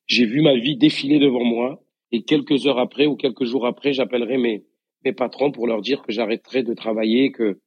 J'ai 0.06 0.26
vu 0.26 0.42
ma 0.42 0.56
vie 0.56 0.78
défiler 0.78 1.20
devant 1.20 1.44
moi 1.44 1.84
et 2.12 2.24
quelques 2.24 2.68
heures 2.68 2.80
après 2.80 3.08
ou 3.08 3.16
quelques 3.16 3.46
jours 3.46 3.66
après, 3.66 3.94
j'appellerai 3.94 4.38
mes, 4.38 4.66
mes 5.04 5.14
patrons 5.14 5.52
pour 5.52 5.66
leur 5.66 5.82
dire 5.82 6.04
que 6.04 6.12
j'arrêterai 6.12 6.62
de 6.62 6.74
travailler, 6.74 7.32
que, 7.32 7.60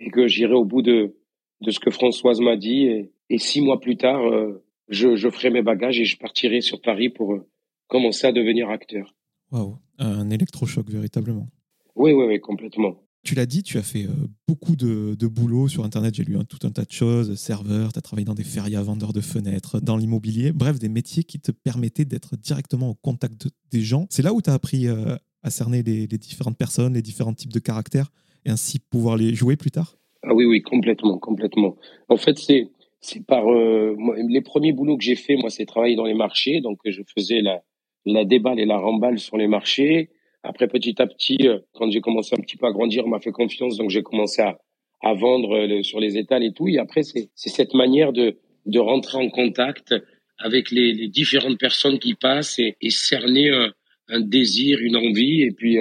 et 0.00 0.10
que 0.10 0.26
j'irai 0.26 0.54
au 0.54 0.64
bout 0.64 0.82
de, 0.82 1.14
de 1.60 1.70
ce 1.70 1.78
que 1.78 1.90
Françoise 1.90 2.40
m'a 2.40 2.56
dit 2.56 2.86
et, 2.86 3.12
et 3.30 3.38
six 3.38 3.60
mois 3.60 3.80
plus 3.80 3.96
tard, 3.96 4.22
euh, 4.26 4.62
je, 4.88 5.16
je, 5.16 5.28
ferai 5.30 5.50
mes 5.50 5.62
bagages 5.62 5.98
et 5.98 6.04
je 6.04 6.16
partirai 6.18 6.60
sur 6.60 6.80
Paris 6.80 7.08
pour 7.08 7.34
euh, 7.34 7.48
commencer 7.88 8.26
à 8.26 8.32
devenir 8.32 8.68
acteur. 8.68 9.14
Waouh, 9.50 9.78
un 9.98 10.30
électrochoc 10.30 10.90
véritablement. 10.90 11.48
Oui, 11.94 12.12
oui, 12.12 12.24
oui, 12.26 12.40
complètement. 12.40 13.00
Tu 13.22 13.34
l'as 13.34 13.46
dit, 13.46 13.62
tu 13.62 13.78
as 13.78 13.82
fait 13.82 14.04
euh, 14.04 14.28
beaucoup 14.46 14.76
de, 14.76 15.14
de, 15.14 15.26
boulot 15.26 15.68
sur 15.68 15.84
Internet. 15.84 16.14
J'ai 16.14 16.24
lu 16.24 16.36
un, 16.36 16.44
tout 16.44 16.58
un 16.64 16.70
tas 16.70 16.84
de 16.84 16.92
choses, 16.92 17.36
serveur, 17.36 17.92
tu 17.92 17.98
as 17.98 18.02
travaillé 18.02 18.26
dans 18.26 18.34
des 18.34 18.44
férias, 18.44 18.82
vendeurs 18.82 19.14
de 19.14 19.22
fenêtres, 19.22 19.80
dans 19.80 19.96
l'immobilier, 19.96 20.52
bref, 20.52 20.78
des 20.78 20.90
métiers 20.90 21.24
qui 21.24 21.40
te 21.40 21.50
permettaient 21.50 22.04
d'être 22.04 22.36
directement 22.36 22.90
au 22.90 22.94
contact 22.94 23.48
des 23.70 23.80
gens. 23.80 24.06
C'est 24.10 24.22
là 24.22 24.34
où 24.34 24.42
tu 24.42 24.50
as 24.50 24.54
appris 24.54 24.88
à 24.88 25.50
cerner 25.50 25.82
les, 25.82 26.06
les 26.06 26.18
différentes 26.18 26.58
personnes, 26.58 26.92
les 26.92 27.02
différents 27.02 27.32
types 27.32 27.52
de 27.52 27.60
caractères, 27.60 28.10
et 28.44 28.50
ainsi 28.50 28.78
pouvoir 28.78 29.16
les 29.16 29.34
jouer 29.34 29.56
plus 29.56 29.70
tard? 29.70 29.96
Ah 30.22 30.34
oui, 30.34 30.44
oui, 30.44 30.62
complètement, 30.62 31.18
complètement. 31.18 31.76
En 32.08 32.16
fait, 32.16 32.38
c'est 32.38 32.70
c'est 33.04 33.24
par 33.26 33.52
euh, 33.52 33.94
les 34.28 34.40
premiers 34.40 34.72
boulots 34.72 34.96
que 34.96 35.04
j'ai 35.04 35.14
fait, 35.14 35.36
moi, 35.36 35.50
c'est 35.50 35.66
travailler 35.66 35.94
dans 35.94 36.06
les 36.06 36.14
marchés. 36.14 36.62
Donc, 36.62 36.78
je 36.86 37.02
faisais 37.14 37.42
la, 37.42 37.60
la 38.06 38.24
déballe 38.24 38.58
et 38.58 38.64
la 38.64 38.78
remballe 38.78 39.18
sur 39.18 39.36
les 39.36 39.46
marchés. 39.46 40.08
Après, 40.42 40.68
petit 40.68 41.00
à 41.02 41.06
petit, 41.06 41.36
euh, 41.44 41.58
quand 41.74 41.90
j'ai 41.90 42.00
commencé 42.00 42.34
un 42.34 42.40
petit 42.40 42.56
peu 42.56 42.66
à 42.66 42.72
grandir, 42.72 43.04
on 43.04 43.10
m'a 43.10 43.20
fait 43.20 43.30
confiance, 43.30 43.76
donc 43.76 43.90
j'ai 43.90 44.02
commencé 44.02 44.40
à, 44.40 44.58
à 45.02 45.12
vendre 45.12 45.54
euh, 45.54 45.82
sur 45.82 46.00
les 46.00 46.16
étals 46.16 46.44
et 46.44 46.54
tout. 46.54 46.66
Et 46.68 46.78
après, 46.78 47.02
c'est 47.02 47.28
cette 47.34 47.74
manière 47.74 48.14
de, 48.14 48.38
de 48.64 48.78
rentrer 48.78 49.18
en 49.18 49.28
contact 49.28 49.94
avec 50.38 50.70
les, 50.70 50.94
les 50.94 51.08
différentes 51.08 51.58
personnes 51.58 51.98
qui 51.98 52.14
passent 52.14 52.58
et, 52.58 52.76
et 52.80 52.88
cerner 52.88 53.50
un, 53.50 53.70
un, 54.08 54.20
désir, 54.20 54.78
une 54.80 54.96
envie, 54.96 55.42
et 55.42 55.50
puis 55.50 55.78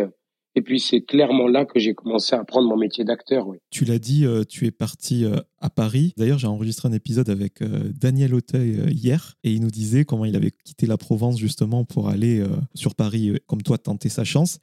et 0.55 0.61
puis 0.61 0.79
c'est 0.79 1.01
clairement 1.01 1.47
là 1.47 1.65
que 1.65 1.79
j'ai 1.79 1.93
commencé 1.93 2.35
à 2.35 2.39
apprendre 2.39 2.69
mon 2.69 2.77
métier 2.77 3.03
d'acteur. 3.03 3.47
Tu 3.71 3.85
l'as 3.85 3.99
dit, 3.99 4.25
euh, 4.25 4.43
tu 4.43 4.65
es 4.65 4.71
parti 4.71 5.25
euh, 5.25 5.37
à 5.59 5.69
Paris. 5.69 6.13
D'ailleurs, 6.17 6.37
j'ai 6.37 6.47
enregistré 6.47 6.87
un 6.87 6.93
épisode 6.93 7.29
avec 7.29 7.61
euh, 7.61 7.91
Daniel 7.95 8.35
Auteuil 8.35 8.83
hier 8.91 9.35
et 9.43 9.51
il 9.51 9.61
nous 9.61 9.71
disait 9.71 10.05
comment 10.05 10.25
il 10.25 10.35
avait 10.35 10.51
quitté 10.51 10.85
la 10.85 10.97
Provence 10.97 11.39
justement 11.39 11.85
pour 11.85 12.09
aller 12.09 12.43
sur 12.73 12.95
Paris, 12.95 13.37
comme 13.47 13.61
toi, 13.61 13.77
tenter 13.77 14.09
sa 14.09 14.23
chance. 14.23 14.59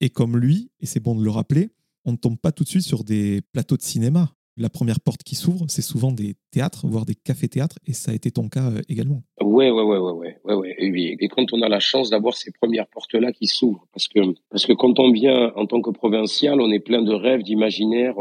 Et 0.00 0.10
comme 0.10 0.36
lui, 0.36 0.70
et 0.80 0.86
c'est 0.86 1.00
bon 1.00 1.14
de 1.14 1.24
le 1.24 1.30
rappeler, 1.30 1.70
on 2.04 2.12
ne 2.12 2.16
tombe 2.16 2.38
pas 2.38 2.52
tout 2.52 2.64
de 2.64 2.68
suite 2.68 2.82
sur 2.82 3.04
des 3.04 3.42
plateaux 3.52 3.76
de 3.76 3.82
cinéma 3.82 4.32
la 4.58 4.68
première 4.68 5.00
porte 5.00 5.22
qui 5.22 5.34
s'ouvre, 5.34 5.64
c'est 5.68 5.82
souvent 5.82 6.12
des 6.12 6.34
théâtres, 6.50 6.86
voire 6.86 7.06
des 7.06 7.14
cafés-théâtres, 7.14 7.78
et 7.86 7.92
ça 7.92 8.10
a 8.10 8.14
été 8.14 8.30
ton 8.30 8.48
cas 8.48 8.70
euh, 8.70 8.80
également. 8.88 9.22
Ouais, 9.40 9.70
ouais, 9.70 9.82
ouais, 9.82 9.98
ouais, 9.98 10.36
ouais, 10.44 10.54
ouais, 10.54 10.74
Et, 10.78 11.16
et 11.18 11.28
quand 11.28 11.52
on 11.52 11.62
a 11.62 11.68
la 11.68 11.80
chance 11.80 12.10
d'avoir 12.10 12.34
ces 12.34 12.50
premières 12.52 12.86
portes-là 12.88 13.32
qui 13.32 13.46
s'ouvrent, 13.46 13.86
parce 13.92 14.08
que 14.08 14.20
parce 14.50 14.66
que 14.66 14.72
quand 14.72 14.98
on 14.98 15.10
vient 15.12 15.52
en 15.56 15.66
tant 15.66 15.80
que 15.80 15.90
provincial, 15.90 16.60
on 16.60 16.70
est 16.70 16.80
plein 16.80 17.02
de 17.02 17.12
rêves, 17.12 17.42
d'imaginaires, 17.42 18.16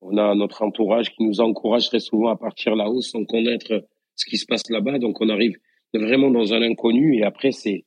On 0.00 0.16
a 0.16 0.34
notre 0.34 0.62
entourage 0.62 1.10
qui 1.14 1.24
nous 1.24 1.40
encourage 1.40 1.88
très 1.88 2.00
souvent 2.00 2.28
à 2.30 2.36
partir 2.36 2.76
là-haut 2.76 3.00
sans 3.00 3.24
connaître 3.24 3.84
ce 4.14 4.26
qui 4.26 4.36
se 4.36 4.46
passe 4.46 4.70
là-bas. 4.70 4.98
Donc 4.98 5.20
on 5.20 5.28
arrive 5.28 5.56
vraiment 5.92 6.30
dans 6.30 6.52
un 6.54 6.62
inconnu 6.62 7.16
et 7.18 7.24
après 7.24 7.52
c'est 7.52 7.84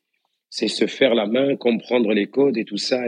c'est 0.49 0.67
se 0.67 0.85
faire 0.85 1.15
la 1.15 1.27
main, 1.27 1.55
comprendre 1.55 2.11
les 2.13 2.27
codes 2.27 2.57
et 2.57 2.65
tout 2.65 2.77
ça. 2.77 2.99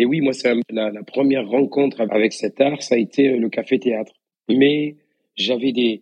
Et 0.00 0.06
oui, 0.06 0.22
moi, 0.22 0.32
c'est 0.32 0.54
la, 0.70 0.90
la, 0.90 1.02
première 1.02 1.46
rencontre 1.46 2.00
avec 2.00 2.32
cet 2.32 2.58
art, 2.58 2.80
ça 2.82 2.94
a 2.94 2.98
été 2.98 3.34
euh, 3.34 3.36
le 3.38 3.50
café-théâtre. 3.50 4.14
Mais 4.48 4.96
j'avais 5.36 5.72
des, 5.72 6.00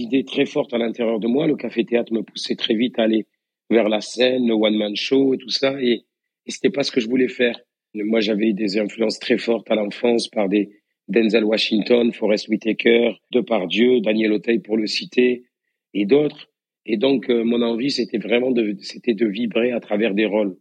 idées 0.00 0.24
très 0.24 0.46
fortes 0.46 0.72
à 0.72 0.78
l'intérieur 0.78 1.20
de 1.20 1.26
moi. 1.26 1.46
Le 1.46 1.54
café-théâtre 1.54 2.14
me 2.14 2.22
poussait 2.22 2.56
très 2.56 2.74
vite 2.74 2.98
à 2.98 3.02
aller 3.02 3.26
vers 3.68 3.90
la 3.90 4.00
scène, 4.00 4.46
le 4.48 4.54
one-man 4.54 4.96
show 4.96 5.34
et 5.34 5.36
tout 5.36 5.50
ça. 5.50 5.76
Et, 5.82 6.04
c'était 6.46 6.70
pas 6.70 6.82
ce 6.82 6.90
que 6.90 7.00
je 7.00 7.10
voulais 7.10 7.28
faire. 7.28 7.60
Moi, 7.92 8.20
j'avais 8.20 8.54
des 8.54 8.78
influences 8.78 9.18
très 9.18 9.36
fortes 9.36 9.70
à 9.70 9.74
l'enfance 9.74 10.28
par 10.28 10.48
des 10.48 10.70
Denzel 11.08 11.44
Washington, 11.44 12.14
Forrest 12.14 12.48
Whitaker, 12.48 13.16
Depardieu, 13.32 14.00
Daniel 14.00 14.32
Auteuil 14.32 14.60
pour 14.60 14.78
le 14.78 14.86
citer, 14.86 15.44
et 15.92 16.06
d'autres. 16.06 16.48
Et 16.86 16.96
donc, 16.96 17.28
euh, 17.28 17.44
mon 17.44 17.60
envie, 17.60 17.90
c'était 17.90 18.16
vraiment 18.16 18.54
c'était 18.80 19.12
de 19.12 19.26
vibrer 19.26 19.72
à 19.72 19.80
travers 19.80 20.14
des 20.14 20.24
rôles. 20.24 20.56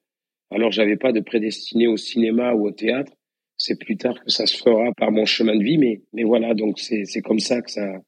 Alors, 0.56 0.72
j'avais 0.72 0.96
pas 0.96 1.12
de 1.12 1.20
prédestiné 1.20 1.86
au 1.86 1.98
cinéma 1.98 2.54
ou 2.54 2.66
au 2.66 2.72
théâtre. 2.72 3.12
C'est 3.58 3.78
plus 3.78 3.98
tard 3.98 4.16
que 4.24 4.32
ça 4.32 4.46
se 4.46 4.58
fera 4.58 4.94
par 4.96 5.12
mon 5.12 5.26
chemin 5.26 5.58
de 5.58 5.64
vie, 5.64 5.78
mais, 5.78 6.02
mais 6.14 6.24
voilà, 6.24 6.54
donc 6.54 6.80
c'est, 6.80 7.06
comme 7.22 7.40
ça 7.40 7.62
que 7.62 7.70
ça, 7.70 8.00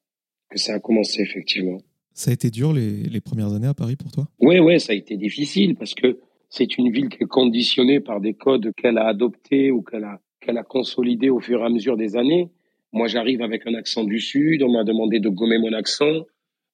que 0.50 0.58
ça 0.58 0.76
a 0.76 0.80
commencé, 0.80 1.22
effectivement. 1.22 1.80
Ça 2.14 2.32
a 2.32 2.34
été 2.34 2.50
dur 2.50 2.72
les, 2.72 3.04
les 3.04 3.20
premières 3.20 3.54
années 3.54 3.68
à 3.68 3.74
Paris 3.74 3.98
pour 3.98 4.14
toi? 4.14 4.30
Oui, 4.40 4.60
ouais, 4.60 4.80
ça 4.80 4.94
a 4.94 4.96
été 4.96 5.18
difficile 5.18 5.76
parce 5.76 5.94
que 5.94 6.20
c'est 6.50 6.78
une 6.78 6.90
ville 6.90 7.10
qui 7.10 7.24
est 7.24 7.28
conditionnée 7.28 8.00
par 8.00 8.22
des 8.22 8.34
codes 8.34 8.72
qu'elle 8.78 8.98
a 8.98 9.08
adoptés 9.08 9.70
ou 9.70 9.82
qu'elle 9.82 10.06
a, 10.06 10.22
qu'elle 10.40 10.58
a 10.58 10.64
consolidés 10.64 11.30
au 11.30 11.42
fur 11.42 11.60
et 11.60 11.66
à 11.66 11.70
mesure 11.70 11.98
des 11.98 12.16
années. 12.16 12.50
Moi, 12.94 13.08
j'arrive 13.08 13.42
avec 13.42 13.68
un 13.68 13.74
accent 13.74 14.06
du 14.06 14.22
Sud, 14.22 14.64
on 14.64 14.72
m'a 14.72 14.86
demandé 14.86 15.20
de 15.20 15.28
gommer 15.28 15.60
mon 15.60 15.74
accent. 15.74 16.24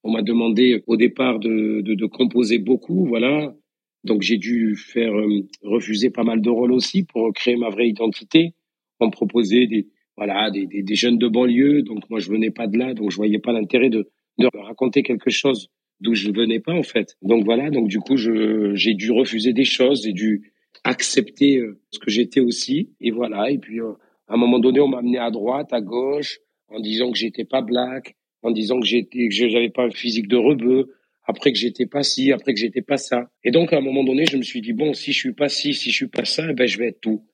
On 0.04 0.12
m'a 0.12 0.22
demandé 0.22 0.84
au 0.86 0.98
départ 0.98 1.40
de, 1.40 1.82
de, 1.82 1.96
de, 1.96 2.06
composer 2.06 2.60
beaucoup, 2.60 3.06
voilà. 3.06 3.56
Donc 4.04 4.22
j'ai 4.22 4.38
dû 4.38 4.76
faire 4.76 5.14
euh, 5.14 5.48
refuser 5.62 6.10
pas 6.10 6.24
mal 6.24 6.42
de 6.42 6.50
rôles 6.50 6.72
aussi 6.72 7.04
pour 7.04 7.32
créer 7.34 7.56
ma 7.56 7.70
vraie 7.70 7.88
identité. 7.88 8.54
On 9.00 9.08
me 9.08 9.12
proposait 9.12 9.68
des 9.68 9.88
voilà 10.16 10.52
des, 10.52 10.68
des, 10.68 10.84
des, 10.84 10.96
jeunes 10.96 11.18
de 11.18 11.28
banlieue, 11.28 11.82
donc 11.82 12.08
moi 12.10 12.20
je 12.20 12.30
venais 12.30 12.52
pas 12.52 12.68
de 12.68 12.78
là, 12.78 12.94
donc 12.94 13.10
je 13.10 13.16
voyais 13.16 13.40
pas 13.40 13.52
l'intérêt 13.52 13.90
de, 13.90 14.10
de 14.38 14.48
raconter 14.54 15.02
quelque 15.02 15.32
chose 15.32 15.70
d'où 16.02 16.14
je 16.14 16.30
venais 16.32 16.60
pas 16.60 16.74
en 16.74 16.84
fait. 16.84 17.16
Donc 17.22 17.46
voilà, 17.46 17.72
donc 17.72 17.88
du 17.88 18.00
coup 18.00 18.18
je 18.18 18.76
j'ai 18.76 18.94
dû 18.94 19.12
refuser 19.12 19.54
des 19.54 19.64
choses, 19.64 20.04
j'ai 20.04 20.14
dû 20.14 20.54
accepter 20.84 21.58
euh, 21.58 21.80
ce 21.92 22.00
que 22.00 22.12
j'étais 22.12 22.42
aussi 22.42 22.92
et 23.00 23.12
voilà. 23.12 23.50
Et 23.50 23.58
puis 23.58 23.80
euh, 23.80 23.94
à 24.28 24.36
un 24.36 24.38
moment 24.38 24.60
donné 24.60 24.80
on 24.80 24.88
m'a 24.88 25.00
amené 25.00 25.18
à 25.18 25.32
droite, 25.32 25.72
à 25.72 25.82
gauche 25.82 26.40
en 26.68 26.80
disant 26.80 27.12
que 27.12 27.18
j'étais 27.18 27.46
pas 27.46 27.62
black, 27.62 28.16
en 28.42 28.52
disant 28.52 28.80
que 28.80 28.86
j'étais, 28.86 29.28
que 29.30 29.34
j'avais 29.34 29.70
pas 29.70 29.86
un 29.86 29.92
physique 29.92 30.28
de 30.28 30.38
rebeu, 30.38 30.90
après 31.26 31.52
que 31.52 31.58
j'étais 31.58 31.86
pas 31.86 32.04
ci, 32.04 32.32
après 32.32 32.54
que 32.54 32.60
j'étais 32.60 32.82
pas 32.82 32.98
ça. 32.98 33.30
Et 33.44 33.52
donc, 33.52 33.74
à 33.74 33.78
un 33.78 33.82
moment 33.82 34.04
donné, 34.04 34.26
je 34.26 34.38
me 34.38 34.42
suis 34.42 34.62
dit, 34.62 34.74
bon, 34.74 34.94
si 34.94 35.14
je 35.14 35.20
suis 35.20 35.34
pas 35.34 35.50
ci, 35.50 35.74
si 35.74 35.92
je 35.92 35.96
suis 35.96 36.08
pas 36.08 36.26
ça, 36.26 36.46
eh 36.50 36.54
ben, 36.54 36.68
je 36.68 36.78
vais 36.78 36.88
être 36.88 37.02
tout. 37.02 37.26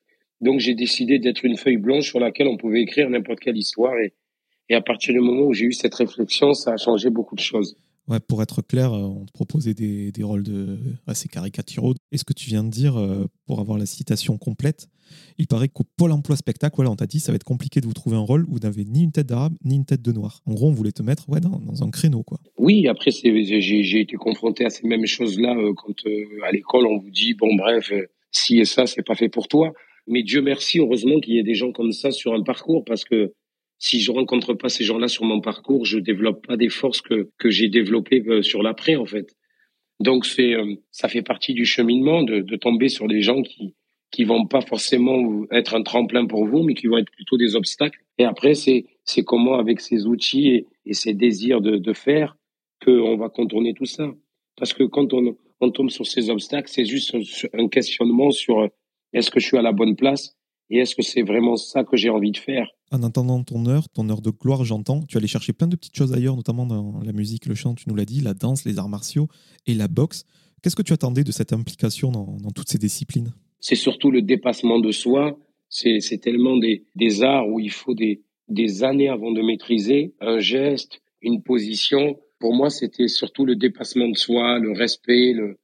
Donc, 0.41 0.59
j'ai 0.59 0.75
décidé 0.75 1.19
d'être 1.19 1.43
une 1.43 1.57
feuille 1.57 1.77
blanche 1.77 2.07
sur 2.07 2.19
laquelle 2.19 2.47
on 2.47 2.57
pouvait 2.57 2.81
écrire 2.81 3.09
n'importe 3.09 3.39
quelle 3.39 3.57
histoire. 3.57 3.93
Et, 3.99 4.13
à 4.73 4.81
partir 4.81 5.13
du 5.13 5.19
moment 5.19 5.47
où 5.47 5.53
j'ai 5.53 5.65
eu 5.65 5.73
cette 5.73 5.95
réflexion, 5.95 6.53
ça 6.53 6.73
a 6.73 6.77
changé 6.77 7.09
beaucoup 7.09 7.35
de 7.35 7.41
choses. 7.41 7.75
Ouais, 8.07 8.19
pour 8.19 8.43
être 8.43 8.61
clair, 8.61 8.93
euh, 8.93 9.01
on 9.01 9.25
te 9.25 9.31
proposait 9.31 9.73
des, 9.73 10.11
des 10.11 10.23
rôles 10.23 10.43
de, 10.43 10.77
assez 11.07 11.27
caricaturaux. 11.27 11.95
Et 12.11 12.17
ce 12.17 12.23
que 12.23 12.33
tu 12.33 12.49
viens 12.49 12.63
de 12.63 12.69
dire, 12.69 12.97
euh, 12.99 13.27
pour 13.47 13.59
avoir 13.59 13.79
la 13.79 13.87
citation 13.87 14.37
complète, 14.37 14.87
il 15.37 15.47
paraît 15.47 15.69
qu'au 15.69 15.83
Pôle 15.97 16.11
emploi 16.11 16.35
spectacle, 16.35 16.75
voilà, 16.75 16.91
on 16.91 16.95
t'a 16.95 17.07
dit 17.07 17.19
ça 17.19 17.31
va 17.31 17.35
être 17.35 17.43
compliqué 17.43 17.81
de 17.81 17.85
vous 17.85 17.93
trouver 17.93 18.15
un 18.15 18.21
rôle 18.21 18.45
où 18.45 18.53
vous 18.53 18.59
n'avez 18.59 18.85
ni 18.85 19.03
une 19.03 19.11
tête 19.11 19.27
d'arabe 19.27 19.53
ni 19.63 19.75
une 19.75 19.85
tête 19.85 20.01
de 20.01 20.11
noir. 20.11 20.41
En 20.45 20.53
gros, 20.53 20.67
on 20.67 20.73
voulait 20.73 20.91
te 20.91 21.03
mettre 21.03 21.29
ouais, 21.29 21.39
dans, 21.39 21.83
un 21.83 21.89
créneau. 21.91 22.23
Quoi. 22.23 22.39
Oui, 22.57 22.87
après, 22.87 23.11
j'ai 23.11 23.99
été 23.99 24.15
confronté 24.15 24.65
à 24.65 24.69
ces 24.69 24.87
mêmes 24.87 25.05
choses-là 25.05 25.55
euh, 25.55 25.73
quand 25.75 25.95
à 26.45 26.51
l'école, 26.51 26.87
on 26.87 26.97
vous 26.97 27.09
dit, 27.09 27.33
bon, 27.33 27.55
bref, 27.55 27.91
si 28.31 28.59
et 28.59 28.65
ça, 28.65 28.85
c'est 28.85 29.05
pas 29.05 29.15
fait 29.15 29.29
pour 29.29 29.47
toi. 29.47 29.73
Mais 30.07 30.23
Dieu 30.23 30.41
merci, 30.41 30.79
heureusement 30.79 31.19
qu'il 31.19 31.35
y 31.35 31.39
ait 31.39 31.43
des 31.43 31.53
gens 31.53 31.71
comme 31.71 31.91
ça 31.91 32.11
sur 32.11 32.33
un 32.33 32.41
parcours 32.41 32.83
parce 32.83 33.05
que 33.05 33.33
si 33.77 34.01
je 34.01 34.11
rencontre 34.11 34.53
pas 34.53 34.69
ces 34.69 34.83
gens-là 34.83 35.07
sur 35.07 35.23
mon 35.23 35.39
parcours, 35.39 35.85
je 35.85 35.99
développe 35.99 36.45
pas 36.45 36.57
des 36.57 36.69
forces 36.69 37.01
que, 37.01 37.29
que 37.37 37.49
j'ai 37.49 37.69
développées 37.69 38.21
euh, 38.27 38.41
sur 38.41 38.61
l'après, 38.61 38.95
en 38.97 39.05
fait. 39.05 39.35
Donc 39.99 40.25
c'est, 40.25 40.53
euh, 40.53 40.75
ça 40.91 41.07
fait 41.07 41.21
partie 41.21 41.53
du 41.53 41.65
cheminement 41.65 42.23
de, 42.23 42.39
de 42.39 42.55
tomber 42.55 42.89
sur 42.89 43.07
des 43.07 43.21
gens 43.21 43.41
qui, 43.41 43.75
qui 44.11 44.23
vont 44.23 44.47
pas 44.47 44.61
forcément 44.61 45.45
être 45.51 45.75
un 45.75 45.83
tremplin 45.83 46.25
pour 46.25 46.45
vous, 46.45 46.63
mais 46.63 46.73
qui 46.73 46.87
vont 46.87 46.97
être 46.97 47.11
plutôt 47.11 47.37
des 47.37 47.55
obstacles. 47.55 47.99
Et 48.17 48.23
après, 48.23 48.55
c'est, 48.55 48.85
c'est 49.05 49.23
comment, 49.23 49.59
avec 49.59 49.81
ces 49.81 50.07
outils 50.07 50.65
et, 50.85 50.93
ces 50.93 51.13
désirs 51.13 51.61
de, 51.61 51.77
de 51.77 51.93
faire, 51.93 52.35
qu'on 52.83 53.17
va 53.17 53.29
contourner 53.29 53.73
tout 53.73 53.85
ça. 53.85 54.11
Parce 54.57 54.73
que 54.73 54.83
quand 54.83 55.13
on, 55.13 55.37
on 55.61 55.71
tombe 55.71 55.89
sur 55.89 56.07
ces 56.07 56.29
obstacles, 56.29 56.69
c'est 56.69 56.85
juste 56.85 57.15
un 57.53 57.67
questionnement 57.67 58.31
sur 58.31 58.59
euh, 58.59 58.67
est-ce 59.13 59.29
que 59.31 59.39
je 59.39 59.47
suis 59.47 59.57
à 59.57 59.61
la 59.61 59.71
bonne 59.71 59.95
place 59.95 60.35
et 60.69 60.79
est-ce 60.79 60.95
que 60.95 61.01
c'est 61.01 61.23
vraiment 61.23 61.55
ça 61.55 61.83
que 61.83 61.97
j'ai 61.97 62.09
envie 62.09 62.31
de 62.31 62.37
faire? 62.37 62.67
En 62.91 63.03
attendant 63.03 63.43
ton 63.43 63.65
heure, 63.65 63.89
ton 63.89 64.07
heure 64.09 64.21
de 64.21 64.29
gloire, 64.29 64.63
j'entends, 64.63 65.01
tu 65.07 65.17
allais 65.17 65.27
chercher 65.27 65.53
plein 65.53 65.67
de 65.67 65.75
petites 65.75 65.95
choses 65.95 66.13
ailleurs, 66.13 66.35
notamment 66.35 66.65
dans 66.65 67.01
la 67.03 67.11
musique, 67.11 67.45
le 67.45 67.55
chant, 67.55 67.73
tu 67.75 67.89
nous 67.89 67.95
l'as 67.95 68.05
dit, 68.05 68.21
la 68.21 68.33
danse, 68.33 68.65
les 68.65 68.77
arts 68.77 68.89
martiaux 68.89 69.27
et 69.65 69.73
la 69.73 69.87
boxe. 69.87 70.25
Qu'est-ce 70.61 70.75
que 70.75 70.81
tu 70.81 70.93
attendais 70.93 71.23
de 71.23 71.31
cette 71.31 71.53
implication 71.53 72.11
dans, 72.11 72.37
dans 72.37 72.51
toutes 72.51 72.69
ces 72.69 72.77
disciplines? 72.77 73.33
C'est 73.59 73.75
surtout 73.75 74.11
le 74.11 74.21
dépassement 74.21 74.79
de 74.79 74.91
soi. 74.91 75.37
C'est 75.69 76.21
tellement 76.21 76.57
des, 76.57 76.85
des, 76.95 77.23
arts 77.23 77.47
où 77.47 77.59
il 77.59 77.71
faut 77.71 77.93
des, 77.93 78.21
des 78.47 78.83
années 78.83 79.09
avant 79.09 79.31
de 79.31 79.41
maîtriser 79.41 80.13
un 80.19 80.39
geste, 80.39 81.01
une 81.21 81.43
position. 81.43 82.19
Pour 82.39 82.55
moi, 82.55 82.69
c'était 82.69 83.07
surtout 83.07 83.45
le 83.45 83.55
dépassement 83.55 84.07
de 84.07 84.17
soi, 84.17 84.57
le 84.59 84.71
respect, 84.71 85.33
le, 85.33 85.57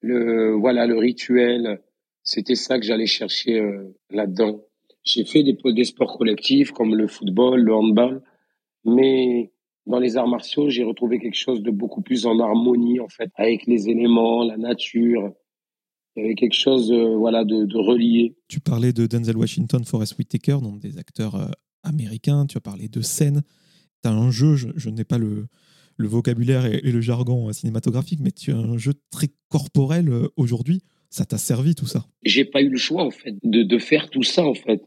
le 0.00 0.52
voilà, 0.52 0.86
le 0.86 0.98
rituel, 0.98 1.80
c'était 2.22 2.56
ça 2.56 2.78
que 2.78 2.84
j'allais 2.84 3.06
chercher 3.06 3.60
euh, 3.60 3.94
là-dedans. 4.10 4.60
J'ai 5.04 5.24
fait 5.24 5.44
des, 5.44 5.56
des 5.64 5.84
sports 5.84 6.18
collectifs 6.18 6.72
comme 6.72 6.96
le 6.96 7.06
football, 7.06 7.60
le 7.60 7.72
handball, 7.72 8.22
mais 8.84 9.52
dans 9.86 10.00
les 10.00 10.16
arts 10.16 10.26
martiaux, 10.26 10.68
j'ai 10.68 10.82
retrouvé 10.82 11.20
quelque 11.20 11.36
chose 11.36 11.62
de 11.62 11.70
beaucoup 11.70 12.02
plus 12.02 12.26
en 12.26 12.40
harmonie 12.40 12.98
en 12.98 13.08
fait 13.08 13.30
avec 13.36 13.66
les 13.66 13.88
éléments, 13.88 14.42
la 14.42 14.56
nature. 14.56 15.32
Il 16.16 16.22
y 16.22 16.24
avait 16.26 16.34
quelque 16.34 16.54
chose 16.54 16.90
euh, 16.90 17.16
voilà 17.16 17.44
de, 17.44 17.64
de, 17.64 17.76
relié. 17.76 18.36
Tu 18.48 18.60
parlais 18.60 18.92
de 18.92 19.06
Denzel 19.06 19.36
Washington, 19.36 19.84
Forrest 19.84 20.18
Whitaker, 20.18 20.58
donc 20.62 20.78
des 20.78 20.98
acteurs 20.98 21.34
euh, 21.34 21.48
américains. 21.82 22.46
Tu 22.46 22.56
as 22.56 22.60
parlé 22.60 22.88
de 22.88 23.00
scène. 23.02 23.42
Tu 24.02 24.08
as 24.08 24.12
un 24.12 24.30
jeu, 24.30 24.56
je, 24.56 24.68
je 24.76 24.88
n'ai 24.90 25.04
pas 25.04 25.18
le, 25.18 25.46
le 25.96 26.08
vocabulaire 26.08 26.66
et, 26.66 26.80
et, 26.82 26.92
le 26.92 27.00
jargon 27.00 27.52
cinématographique, 27.52 28.20
mais 28.20 28.32
tu 28.32 28.52
as 28.52 28.56
un 28.56 28.78
jeu 28.78 28.94
très 29.10 29.28
corporel 29.48 30.10
aujourd'hui 30.36 30.80
ça 31.10 31.24
t'a 31.24 31.38
servi 31.38 31.74
tout 31.74 31.86
ça? 31.86 32.06
J'ai 32.24 32.44
pas 32.44 32.60
eu 32.60 32.68
le 32.68 32.76
choix 32.76 33.02
en 33.02 33.10
fait 33.10 33.34
de, 33.42 33.62
de, 33.62 33.78
faire 33.78 34.10
tout 34.10 34.22
ça 34.22 34.44
en 34.44 34.54
fait. 34.54 34.82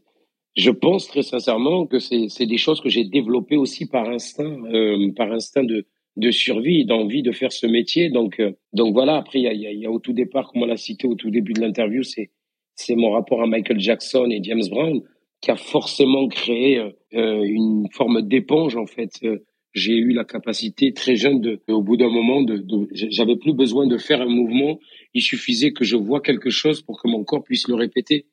Je 0.56 0.70
pense 0.70 1.06
très 1.06 1.22
sincèrement 1.22 1.86
que 1.86 1.98
c'est 1.98 2.46
des 2.46 2.56
choses 2.56 2.80
que 2.80 2.88
j'ai 2.88 3.04
développées 3.04 3.56
aussi 3.56 3.86
par 3.86 4.08
instinct, 4.08 4.64
euh, 4.72 5.12
par 5.14 5.32
instinct 5.32 5.64
de, 5.64 5.86
de 6.16 6.30
survie, 6.30 6.84
d'envie 6.84 7.22
de 7.22 7.32
faire 7.32 7.52
ce 7.52 7.66
métier. 7.66 8.10
Donc, 8.10 8.40
euh, 8.40 8.52
donc 8.72 8.92
voilà. 8.92 9.16
Après, 9.16 9.38
il 9.38 9.42
y 9.42 9.48
a, 9.48 9.52
y, 9.52 9.78
y 9.78 9.86
a, 9.86 9.90
au 9.90 9.98
tout 9.98 10.12
départ, 10.12 10.50
comme 10.50 10.62
on 10.62 10.66
l'a 10.66 10.76
cité 10.76 11.06
au 11.06 11.14
tout 11.14 11.30
début 11.30 11.52
de 11.52 11.60
l'interview, 11.60 12.02
c'est 12.02 12.30
c'est 12.74 12.96
mon 12.96 13.10
rapport 13.10 13.42
à 13.42 13.46
Michael 13.46 13.78
Jackson 13.78 14.30
et 14.30 14.42
James 14.42 14.66
Brown 14.70 15.02
qui 15.42 15.50
a 15.50 15.56
forcément 15.56 16.28
créé 16.28 16.78
euh, 16.78 17.42
une 17.44 17.86
forme 17.92 18.22
d'éponge 18.22 18.76
en 18.76 18.86
fait. 18.86 19.10
Euh, 19.22 19.44
j'ai 19.72 19.94
eu 19.94 20.12
la 20.12 20.24
capacité 20.24 20.92
très 20.92 21.14
jeune 21.14 21.40
de, 21.40 21.60
au 21.68 21.82
bout 21.82 21.96
d'un 21.96 22.08
moment, 22.08 22.42
de, 22.42 22.56
de 22.56 22.88
j'avais 22.92 23.36
plus 23.36 23.52
besoin 23.52 23.86
de 23.86 23.98
faire 23.98 24.20
un 24.20 24.28
mouvement 24.28 24.80
il 25.14 25.22
suffisait 25.22 25.72
que 25.72 25.84
je 25.84 25.96
vois 25.96 26.20
quelque 26.20 26.50
chose 26.50 26.82
pour 26.82 27.00
que 27.00 27.08
mon 27.08 27.24
corps 27.24 27.42
puisse 27.42 27.68
le 27.68 27.74
répéter. 27.74 28.26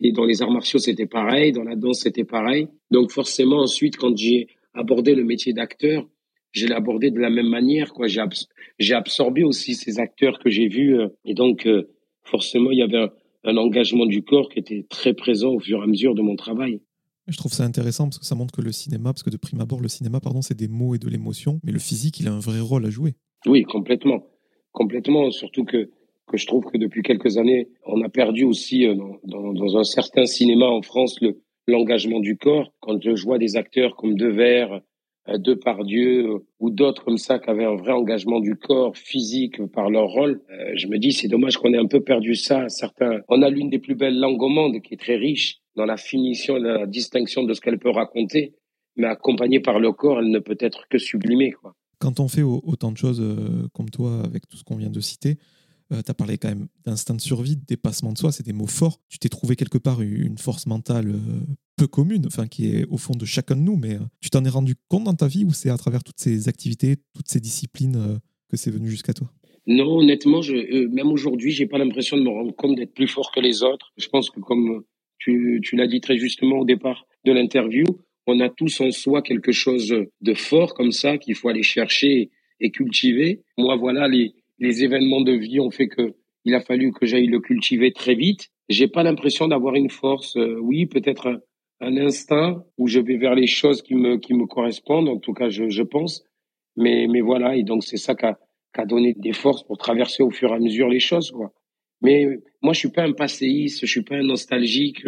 Et 0.00 0.12
dans 0.12 0.24
les 0.24 0.42
arts 0.42 0.50
martiaux, 0.50 0.78
c'était 0.78 1.06
pareil, 1.06 1.52
dans 1.52 1.62
la 1.62 1.76
danse, 1.76 2.00
c'était 2.00 2.24
pareil. 2.24 2.68
Donc 2.90 3.10
forcément, 3.10 3.60
ensuite, 3.60 3.96
quand 3.96 4.16
j'ai 4.16 4.48
abordé 4.74 5.14
le 5.14 5.24
métier 5.24 5.52
d'acteur, 5.52 6.08
je 6.52 6.66
l'ai 6.66 6.74
abordé 6.74 7.10
de 7.10 7.18
la 7.18 7.30
même 7.30 7.48
manière. 7.48 7.92
Quoi. 7.92 8.06
J'ai, 8.06 8.20
abs 8.20 8.46
j'ai 8.78 8.94
absorbé 8.94 9.42
aussi 9.42 9.74
ces 9.74 9.98
acteurs 9.98 10.38
que 10.38 10.50
j'ai 10.50 10.68
vus. 10.68 10.98
Euh, 10.98 11.08
et 11.24 11.34
donc, 11.34 11.66
euh, 11.66 11.88
forcément, 12.22 12.70
il 12.70 12.78
y 12.78 12.82
avait 12.82 12.98
un, 12.98 13.10
un, 13.44 13.56
engagement 13.56 14.06
du 14.06 14.22
corps 14.22 14.48
qui 14.48 14.58
était 14.58 14.86
très 14.88 15.14
présent 15.14 15.50
au 15.50 15.60
fur 15.60 15.80
et 15.80 15.82
à 15.82 15.86
mesure 15.86 16.14
de 16.14 16.22
mon 16.22 16.36
travail. 16.36 16.80
Je 17.28 17.36
trouve 17.36 17.52
ça 17.52 17.64
intéressant 17.64 18.04
parce 18.04 18.18
que 18.18 18.26
ça 18.26 18.34
montre 18.34 18.54
que 18.54 18.62
le 18.62 18.72
cinéma, 18.72 19.12
parce 19.12 19.22
que 19.22 19.30
de 19.30 19.36
prime 19.36 19.60
abord, 19.60 19.80
le 19.80 19.88
cinéma, 19.88 20.20
pardon, 20.20 20.42
c'est 20.42 20.56
des 20.56 20.68
mots 20.68 20.94
et 20.94 20.98
de 20.98 21.08
l'émotion, 21.08 21.60
mais 21.64 21.72
le 21.72 21.78
physique, 21.78 22.20
il 22.20 22.28
a 22.28 22.32
un 22.32 22.40
vrai 22.40 22.60
rôle 22.60 22.84
à 22.84 22.90
jouer. 22.90 23.14
Oui, 23.46 23.62
complètement. 23.62 24.26
Complètement. 24.72 25.30
Surtout 25.30 25.64
que 25.64 25.90
que 26.28 26.38
je 26.38 26.46
trouve 26.46 26.64
que 26.64 26.78
depuis 26.78 27.02
quelques 27.02 27.36
années, 27.36 27.68
on 27.84 28.00
a 28.00 28.08
perdu 28.08 28.44
aussi 28.44 28.86
euh, 28.86 28.94
dans, 29.24 29.52
dans, 29.52 29.76
un 29.76 29.84
certain 29.84 30.24
cinéma 30.24 30.66
en 30.66 30.80
France 30.80 31.20
le 31.20 31.42
l'engagement 31.66 32.20
du 32.20 32.36
corps. 32.36 32.72
Quand 32.80 32.98
je 33.00 33.22
vois 33.22 33.38
des 33.38 33.56
acteurs 33.56 33.96
comme 33.96 34.14
Devers, 34.16 34.80
Euh, 35.28 36.38
ou 36.58 36.70
d'autres 36.70 37.04
comme 37.04 37.18
ça 37.18 37.38
qui 37.38 37.48
avaient 37.48 37.64
un 37.64 37.76
vrai 37.76 37.92
engagement 37.92 38.40
du 38.40 38.56
corps 38.56 38.96
physique 38.96 39.64
par 39.66 39.88
leur 39.88 40.08
rôle, 40.08 40.40
je 40.74 40.86
me 40.88 40.98
dis 40.98 41.12
c'est 41.12 41.28
dommage 41.28 41.58
qu'on 41.58 41.72
ait 41.72 41.78
un 41.78 41.86
peu 41.86 42.00
perdu 42.00 42.34
ça. 42.34 42.68
Certains, 42.68 43.20
on 43.28 43.42
a 43.42 43.48
l'une 43.48 43.70
des 43.70 43.78
plus 43.78 43.94
belles 43.94 44.18
langues 44.18 44.42
au 44.42 44.48
monde 44.48 44.80
qui 44.82 44.94
est 44.94 44.96
très 44.96 45.16
riche 45.16 45.62
dans 45.76 45.84
la 45.84 45.96
finition 45.96 46.56
et 46.56 46.60
la 46.60 46.86
distinction 46.86 47.44
de 47.44 47.54
ce 47.54 47.60
qu'elle 47.60 47.78
peut 47.78 47.90
raconter. 47.90 48.54
mais 48.96 49.06
accompagnée 49.06 49.60
par 49.60 49.78
le 49.78 49.92
corps, 49.92 50.18
elle 50.18 50.30
ne 50.30 50.38
peut 50.38 50.58
être 50.60 50.86
que 50.88 50.98
sublimée. 50.98 51.52
Quoi. 51.52 51.74
Quand 51.98 52.20
on 52.20 52.28
fait 52.28 52.42
autant 52.42 52.92
de 52.92 52.96
choses 52.96 53.20
euh, 53.20 53.68
comme 53.72 53.88
toi, 53.88 54.22
avec 54.24 54.48
tout 54.48 54.56
ce 54.56 54.64
qu'on 54.64 54.76
vient 54.76 54.90
de 54.90 55.00
citer, 55.00 55.38
euh, 55.92 56.02
tu 56.02 56.10
as 56.10 56.14
parlé 56.14 56.38
quand 56.38 56.48
même 56.48 56.68
d'instinct 56.84 57.14
de 57.14 57.20
survie, 57.20 57.56
de 57.56 57.64
dépassement 57.64 58.12
de 58.12 58.18
soi, 58.18 58.32
c'est 58.32 58.44
des 58.44 58.52
mots 58.52 58.66
forts. 58.66 59.00
Tu 59.08 59.18
t'es 59.18 59.28
trouvé 59.28 59.56
quelque 59.56 59.78
part 59.78 60.00
une 60.02 60.38
force 60.38 60.66
mentale 60.66 61.08
euh, 61.10 61.40
peu 61.76 61.86
commune, 61.86 62.26
enfin 62.26 62.46
qui 62.46 62.68
est 62.74 62.84
au 62.86 62.96
fond 62.96 63.14
de 63.14 63.24
chacun 63.24 63.56
de 63.56 63.60
nous, 63.62 63.76
mais 63.76 63.98
tu 64.20 64.30
t'en 64.30 64.44
es 64.44 64.48
rendu 64.48 64.74
compte 64.88 65.04
dans 65.04 65.14
ta 65.14 65.26
vie 65.26 65.44
ou 65.44 65.52
c'est 65.52 65.70
à 65.70 65.76
travers 65.76 66.02
toutes 66.02 66.18
ces 66.18 66.48
activités, 66.48 66.96
toutes 67.14 67.28
ces 67.28 67.40
disciplines 67.40 68.20
que 68.48 68.56
c'est 68.56 68.70
venu 68.70 68.88
jusqu'à 68.88 69.14
toi? 69.14 69.30
Non, 69.66 69.98
honnêtement, 69.98 70.40
même 70.90 71.10
aujourd'hui, 71.10 71.50
j'ai 71.50 71.66
pas 71.66 71.78
l'impression 71.78 72.16
de 72.16 72.22
me 72.22 72.28
rendre 72.28 72.54
compte 72.54 72.76
d'être 72.76 72.94
plus 72.94 73.08
fort 73.08 73.32
que 73.32 73.40
les 73.40 73.62
autres. 73.62 73.92
Je 73.96 74.08
pense 74.08 74.28
que 74.30 74.40
comme 74.40 74.82
tu 75.18 75.60
l'as 75.72 75.86
dit 75.86 76.00
très 76.00 76.18
justement 76.18 76.58
au 76.58 76.64
départ 76.64 77.06
de 77.24 77.32
l'interview, 77.32 77.86
on 78.26 78.38
a 78.40 78.48
tous 78.48 78.80
en 78.80 78.90
soi 78.90 79.22
quelque 79.22 79.52
chose 79.52 79.94
de 80.20 80.34
fort 80.34 80.74
comme 80.74 80.92
ça 80.92 81.18
qu'il 81.18 81.34
faut 81.34 81.48
aller 81.48 81.62
chercher 81.62 82.30
et 82.60 82.70
cultiver. 82.70 83.42
Moi, 83.58 83.76
voilà, 83.76 84.08
les, 84.08 84.34
les 84.62 84.84
événements 84.84 85.20
de 85.20 85.32
vie 85.32 85.58
ont 85.58 85.72
fait 85.72 85.88
que 85.88 86.14
il 86.44 86.54
a 86.54 86.60
fallu 86.60 86.92
que 86.92 87.04
j'aille 87.04 87.26
le 87.26 87.40
cultiver 87.40 87.92
très 87.92 88.14
vite. 88.14 88.48
J'ai 88.68 88.88
pas 88.88 89.02
l'impression 89.02 89.48
d'avoir 89.48 89.74
une 89.74 89.90
force. 89.90 90.36
Euh, 90.36 90.56
oui, 90.60 90.86
peut-être 90.86 91.42
un, 91.80 91.96
instinct 91.96 92.64
où 92.78 92.86
je 92.86 93.00
vais 93.00 93.16
vers 93.16 93.34
les 93.34 93.48
choses 93.48 93.82
qui 93.82 93.96
me 93.96 94.18
qui 94.18 94.34
me 94.34 94.46
correspondent. 94.46 95.08
En 95.08 95.18
tout 95.18 95.34
cas, 95.34 95.48
je, 95.48 95.68
je 95.68 95.82
pense. 95.82 96.24
Mais 96.76 97.08
mais 97.08 97.20
voilà, 97.20 97.56
et 97.56 97.64
donc 97.64 97.82
c'est 97.82 97.96
ça 97.96 98.14
qui 98.14 98.26
a, 98.26 98.86
donné 98.86 99.14
des 99.16 99.32
forces 99.32 99.64
pour 99.64 99.78
traverser 99.78 100.22
au 100.22 100.30
fur 100.30 100.50
et 100.50 100.54
à 100.54 100.58
mesure 100.60 100.88
les 100.88 101.00
choses, 101.00 101.32
quoi. 101.32 101.52
Mais 102.00 102.26
moi, 102.62 102.72
je 102.72 102.80
suis 102.80 102.90
pas 102.90 103.02
un 103.02 103.12
passéiste, 103.12 103.80
je 103.80 103.90
suis 103.90 104.02
pas 104.02 104.16
un 104.16 104.24
nostalgique. 104.24 105.04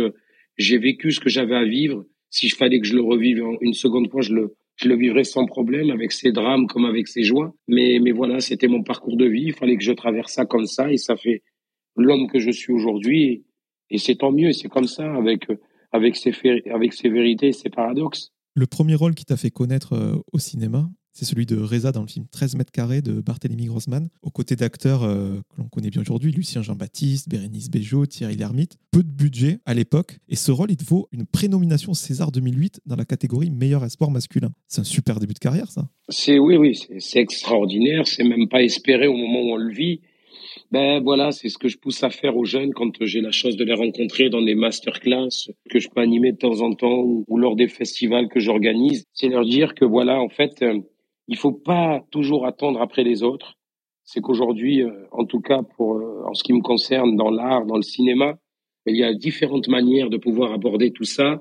J'ai 0.56 0.78
vécu 0.78 1.10
ce 1.10 1.20
que 1.20 1.28
j'avais 1.28 1.56
à 1.56 1.64
vivre 1.64 2.04
si 2.30 2.48
je 2.48 2.56
fallait 2.56 2.80
que 2.80 2.86
je 2.86 2.94
le 2.94 3.02
revive 3.02 3.42
une 3.60 3.74
seconde 3.74 4.10
fois, 4.10 4.20
je 4.20 4.34
le, 4.34 4.56
je 4.76 4.88
le 4.88 4.96
vivrais 4.96 5.24
sans 5.24 5.46
problème, 5.46 5.90
avec 5.90 6.12
ses 6.12 6.32
drames 6.32 6.66
comme 6.66 6.84
avec 6.84 7.08
ses 7.08 7.22
joies. 7.22 7.54
Mais, 7.68 7.98
mais 8.02 8.12
voilà, 8.12 8.40
c'était 8.40 8.68
mon 8.68 8.82
parcours 8.82 9.16
de 9.16 9.26
vie. 9.26 9.44
Il 9.46 9.54
fallait 9.54 9.76
que 9.76 9.84
je 9.84 9.92
traverse 9.92 10.32
ça 10.32 10.46
comme 10.46 10.66
ça, 10.66 10.92
et 10.92 10.96
ça 10.96 11.16
fait 11.16 11.42
l'homme 11.96 12.28
que 12.28 12.38
je 12.38 12.50
suis 12.50 12.72
aujourd'hui. 12.72 13.44
Et, 13.90 13.98
c'est 13.98 14.16
tant 14.16 14.32
mieux, 14.32 14.52
c'est 14.52 14.68
comme 14.68 14.88
ça, 14.88 15.14
avec, 15.14 15.46
avec, 15.92 16.16
ses, 16.16 16.32
avec 16.72 16.92
ses 16.92 17.08
vérités 17.08 17.48
et 17.48 17.52
ses 17.52 17.70
paradoxes. 17.70 18.32
Le 18.54 18.66
premier 18.66 18.94
rôle 18.94 19.14
qui 19.14 19.24
t'a 19.24 19.36
fait 19.36 19.50
connaître 19.50 19.94
euh, 19.94 20.16
au 20.32 20.38
cinéma, 20.38 20.88
c'est 21.14 21.24
celui 21.24 21.46
de 21.46 21.56
Reza 21.56 21.92
dans 21.92 22.02
le 22.02 22.08
film 22.08 22.26
13 22.30 22.56
mètres 22.56 22.72
carrés 22.72 23.00
de 23.00 23.20
Barthélemy 23.20 23.66
Grossman, 23.66 24.08
aux 24.22 24.30
côtés 24.30 24.56
d'acteurs 24.56 25.04
euh, 25.04 25.36
que 25.48 25.62
l'on 25.62 25.68
connaît 25.68 25.90
bien 25.90 26.02
aujourd'hui, 26.02 26.32
Lucien 26.32 26.60
Jean-Baptiste, 26.60 27.28
Bérénice 27.28 27.70
Bejo, 27.70 28.04
Thierry 28.04 28.36
Lhermitte. 28.36 28.76
Peu 28.90 29.02
de 29.02 29.08
budget 29.08 29.58
à 29.64 29.74
l'époque, 29.74 30.18
et 30.28 30.36
ce 30.36 30.50
rôle, 30.50 30.72
il 30.72 30.84
vaut 30.84 31.08
une 31.12 31.24
prénomination 31.24 31.94
César 31.94 32.32
2008 32.32 32.80
dans 32.86 32.96
la 32.96 33.04
catégorie 33.04 33.50
meilleur 33.50 33.84
espoir 33.84 34.10
masculin. 34.10 34.50
C'est 34.66 34.80
un 34.80 34.84
super 34.84 35.20
début 35.20 35.34
de 35.34 35.38
carrière, 35.38 35.70
ça. 35.70 35.88
C'est 36.08 36.38
oui, 36.38 36.56
oui, 36.56 36.78
c'est 36.98 37.20
extraordinaire. 37.20 38.06
C'est 38.06 38.24
même 38.24 38.48
pas 38.48 38.62
espéré 38.62 39.06
au 39.06 39.16
moment 39.16 39.40
où 39.40 39.52
on 39.52 39.56
le 39.56 39.72
vit. 39.72 40.00
Ben 40.72 41.00
voilà, 41.00 41.30
c'est 41.30 41.48
ce 41.48 41.58
que 41.58 41.68
je 41.68 41.78
pousse 41.78 42.02
à 42.02 42.10
faire 42.10 42.36
aux 42.36 42.44
jeunes 42.44 42.72
quand 42.74 42.92
j'ai 43.02 43.20
la 43.20 43.30
chance 43.30 43.56
de 43.56 43.64
les 43.64 43.74
rencontrer 43.74 44.28
dans 44.30 44.42
des 44.42 44.54
masterclass 44.54 45.52
que 45.70 45.78
je 45.78 45.88
peux 45.88 46.00
animer 46.00 46.32
de 46.32 46.38
temps 46.38 46.60
en 46.60 46.74
temps 46.74 46.98
ou, 46.98 47.24
ou 47.28 47.38
lors 47.38 47.54
des 47.54 47.68
festivals 47.68 48.28
que 48.28 48.40
j'organise. 48.40 49.04
C'est 49.12 49.28
leur 49.28 49.44
dire 49.44 49.74
que 49.74 49.84
voilà, 49.84 50.20
en 50.20 50.28
fait, 50.28 50.62
euh, 50.62 50.80
il 51.28 51.36
faut 51.36 51.52
pas 51.52 52.04
toujours 52.10 52.46
attendre 52.46 52.80
après 52.80 53.04
les 53.04 53.22
autres. 53.22 53.56
C'est 54.04 54.20
qu'aujourd'hui, 54.20 54.82
euh, 54.82 55.06
en 55.12 55.24
tout 55.24 55.40
cas 55.40 55.62
pour 55.62 55.96
euh, 55.96 56.24
en 56.26 56.34
ce 56.34 56.44
qui 56.44 56.52
me 56.52 56.60
concerne 56.60 57.16
dans 57.16 57.30
l'art, 57.30 57.64
dans 57.64 57.76
le 57.76 57.82
cinéma, 57.82 58.38
il 58.86 58.96
y 58.96 59.04
a 59.04 59.14
différentes 59.14 59.68
manières 59.68 60.10
de 60.10 60.18
pouvoir 60.18 60.52
aborder 60.52 60.90
tout 60.90 61.04
ça 61.04 61.40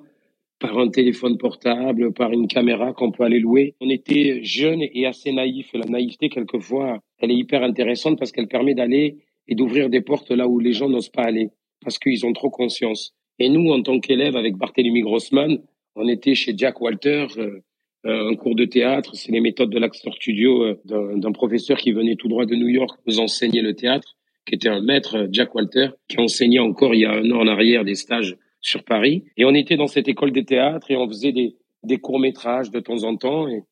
par 0.59 0.77
un 0.77 0.87
téléphone 0.87 1.37
portable, 1.37 2.13
par 2.13 2.31
une 2.31 2.47
caméra 2.47 2.93
qu'on 2.93 3.11
peut 3.11 3.23
aller 3.23 3.39
louer. 3.39 3.75
On 3.81 3.89
était 3.89 4.41
jeunes 4.43 4.81
et 4.81 5.05
assez 5.05 5.33
naïfs. 5.33 5.73
La 5.73 5.85
naïveté, 5.85 6.29
quelquefois, 6.29 6.99
elle 7.19 7.31
est 7.31 7.35
hyper 7.35 7.63
intéressante 7.63 8.17
parce 8.17 8.31
qu'elle 8.31 8.47
permet 8.47 8.73
d'aller 8.73 9.17
et 9.49 9.55
d'ouvrir 9.55 9.89
des 9.89 9.99
portes 9.99 10.31
là 10.31 10.47
où 10.47 10.59
les 10.59 10.71
gens 10.71 10.87
n'osent 10.87 11.09
pas 11.09 11.23
aller 11.23 11.49
parce 11.83 11.99
qu'ils 11.99 12.25
ont 12.25 12.31
trop 12.31 12.49
conscience. 12.49 13.13
Et 13.39 13.49
nous, 13.49 13.71
en 13.71 13.81
tant 13.81 13.99
qu'élèves, 13.99 14.37
avec 14.37 14.55
Barthélemy 14.55 15.01
Grossman, 15.01 15.59
on 15.95 16.07
était 16.07 16.35
chez 16.35 16.53
Jack 16.55 16.79
Walter, 16.79 17.27
euh, 17.37 17.59
un 18.05 18.35
cours 18.35 18.55
de 18.55 18.65
théâtre. 18.65 19.15
C'est 19.15 19.31
les 19.31 19.39
méthodes 19.39 19.69
de 19.69 19.79
l'Actor 19.79 20.13
Studio 20.13 20.63
euh, 20.63 21.15
d'un 21.15 21.31
professeur 21.31 21.77
qui 21.77 21.91
venait 21.91 22.15
tout 22.15 22.27
droit 22.27 22.45
de 22.45 22.55
New 22.55 22.67
York 22.67 22.99
nous 23.07 23.19
enseigner 23.19 23.61
le 23.61 23.73
théâtre, 23.73 24.15
qui 24.45 24.55
était 24.55 24.69
un 24.69 24.81
maître, 24.81 25.27
Jack 25.31 25.55
Walter, 25.55 25.89
qui 26.07 26.19
enseignait 26.19 26.59
encore 26.59 26.93
il 26.93 27.01
y 27.01 27.05
a 27.05 27.11
un 27.11 27.31
an 27.31 27.39
en 27.39 27.47
arrière 27.47 27.85
des 27.85 27.95
stages 27.95 28.35
sur 28.59 28.83
Paris. 28.83 29.23
Et 29.37 29.45
on 29.45 29.53
était 29.53 29.77
dans 29.77 29.87
cette 29.87 30.07
école 30.07 30.31
de 30.31 30.41
théâtre 30.41 30.91
et 30.91 30.97
on 30.97 31.07
faisait 31.07 31.31
des, 31.31 31.55
des 31.83 31.97
courts-métrages 31.97 32.71
de 32.71 32.79
temps 32.79 33.03
en 33.03 33.15
temps. 33.15 33.47
Et, 33.47 33.63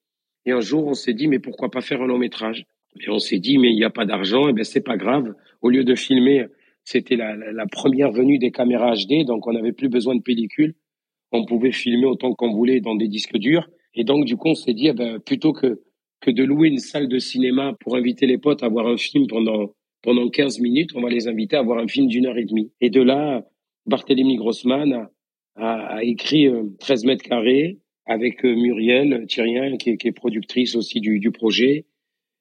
et 0.46 0.52
un 0.52 0.62
jour, 0.62 0.88
on 0.88 0.94
s'est 0.94 1.14
dit, 1.14 1.28
mais 1.28 1.40
pourquoi 1.40 1.70
pas 1.70 1.82
faire 1.82 2.02
un 2.02 2.08
long-métrage 2.08 2.66
Et 3.00 3.10
on 3.10 3.20
s'est 3.20 3.40
dit, 3.40 3.58
mais 3.58 3.70
il 3.72 3.76
n'y 3.76 3.84
a 3.84 3.90
pas 3.90 4.06
d'argent, 4.06 4.48
et 4.48 4.52
eh 4.52 4.54
ben 4.54 4.64
c'est 4.64 4.82
pas 4.82 4.98
grave. 4.98 5.34
Au 5.62 5.70
lieu 5.70 5.84
de 5.84 5.96
filmer, 5.96 6.46
c'était 6.84 7.16
la, 7.16 7.36
la, 7.36 7.52
la, 7.52 7.66
première 7.68 8.12
venue 8.12 8.40
des 8.40 8.52
caméras 8.52 8.96
HD, 8.96 9.26
donc 9.26 9.46
on 9.48 9.54
n'avait 9.54 9.72
plus 9.72 9.90
besoin 9.90 10.16
de 10.16 10.22
pellicule. 10.22 10.76
On 11.32 11.46
pouvait 11.46 11.72
filmer 11.72 12.06
autant 12.06 12.34
qu'on 12.34 12.52
voulait 12.52 12.82
dans 12.82 12.96
des 12.96 13.08
disques 13.08 13.38
durs. 13.38 13.70
Et 13.94 14.04
donc, 14.04 14.26
du 14.26 14.38
coup, 14.38 14.50
on 14.50 14.56
s'est 14.56 14.74
dit, 14.74 14.88
eh 14.88 14.94
ben, 14.94 15.20
plutôt 15.20 15.54
que, 15.54 15.82
que 16.22 16.32
de 16.32 16.44
louer 16.44 16.70
une 16.70 16.80
salle 16.80 17.08
de 17.08 17.20
cinéma 17.20 17.74
pour 17.80 17.96
inviter 17.96 18.26
les 18.26 18.38
potes 18.38 18.64
à 18.64 18.70
voir 18.70 18.88
un 18.88 18.98
film 18.98 19.28
pendant, 19.28 19.74
pendant 20.02 20.30
15 20.30 20.60
minutes, 20.60 20.92
on 20.96 21.02
va 21.02 21.10
les 21.10 21.28
inviter 21.28 21.56
à 21.56 21.62
voir 21.62 21.80
un 21.80 21.88
film 21.88 22.08
d'une 22.08 22.26
heure 22.26 22.38
et 22.38 22.46
demie. 22.46 22.72
Et 22.80 22.90
de 22.90 23.02
là, 23.02 23.46
Barthélemy 23.86 24.36
Grossman 24.36 24.94
a, 24.94 25.12
a, 25.56 25.98
a 25.98 26.04
écrit 26.04 26.48
13 26.80 27.04
euh, 27.04 27.08
mètres 27.08 27.24
carrés 27.24 27.80
avec 28.06 28.44
euh, 28.46 28.56
Muriel 28.56 29.26
Thierrien, 29.28 29.78
qui 29.78 29.92
est, 29.92 29.98
qui 29.98 30.08
est 30.08 30.12
productrice 30.12 30.76
aussi 30.76 31.00
du, 31.00 31.20
du 31.20 31.32
projet, 31.32 31.86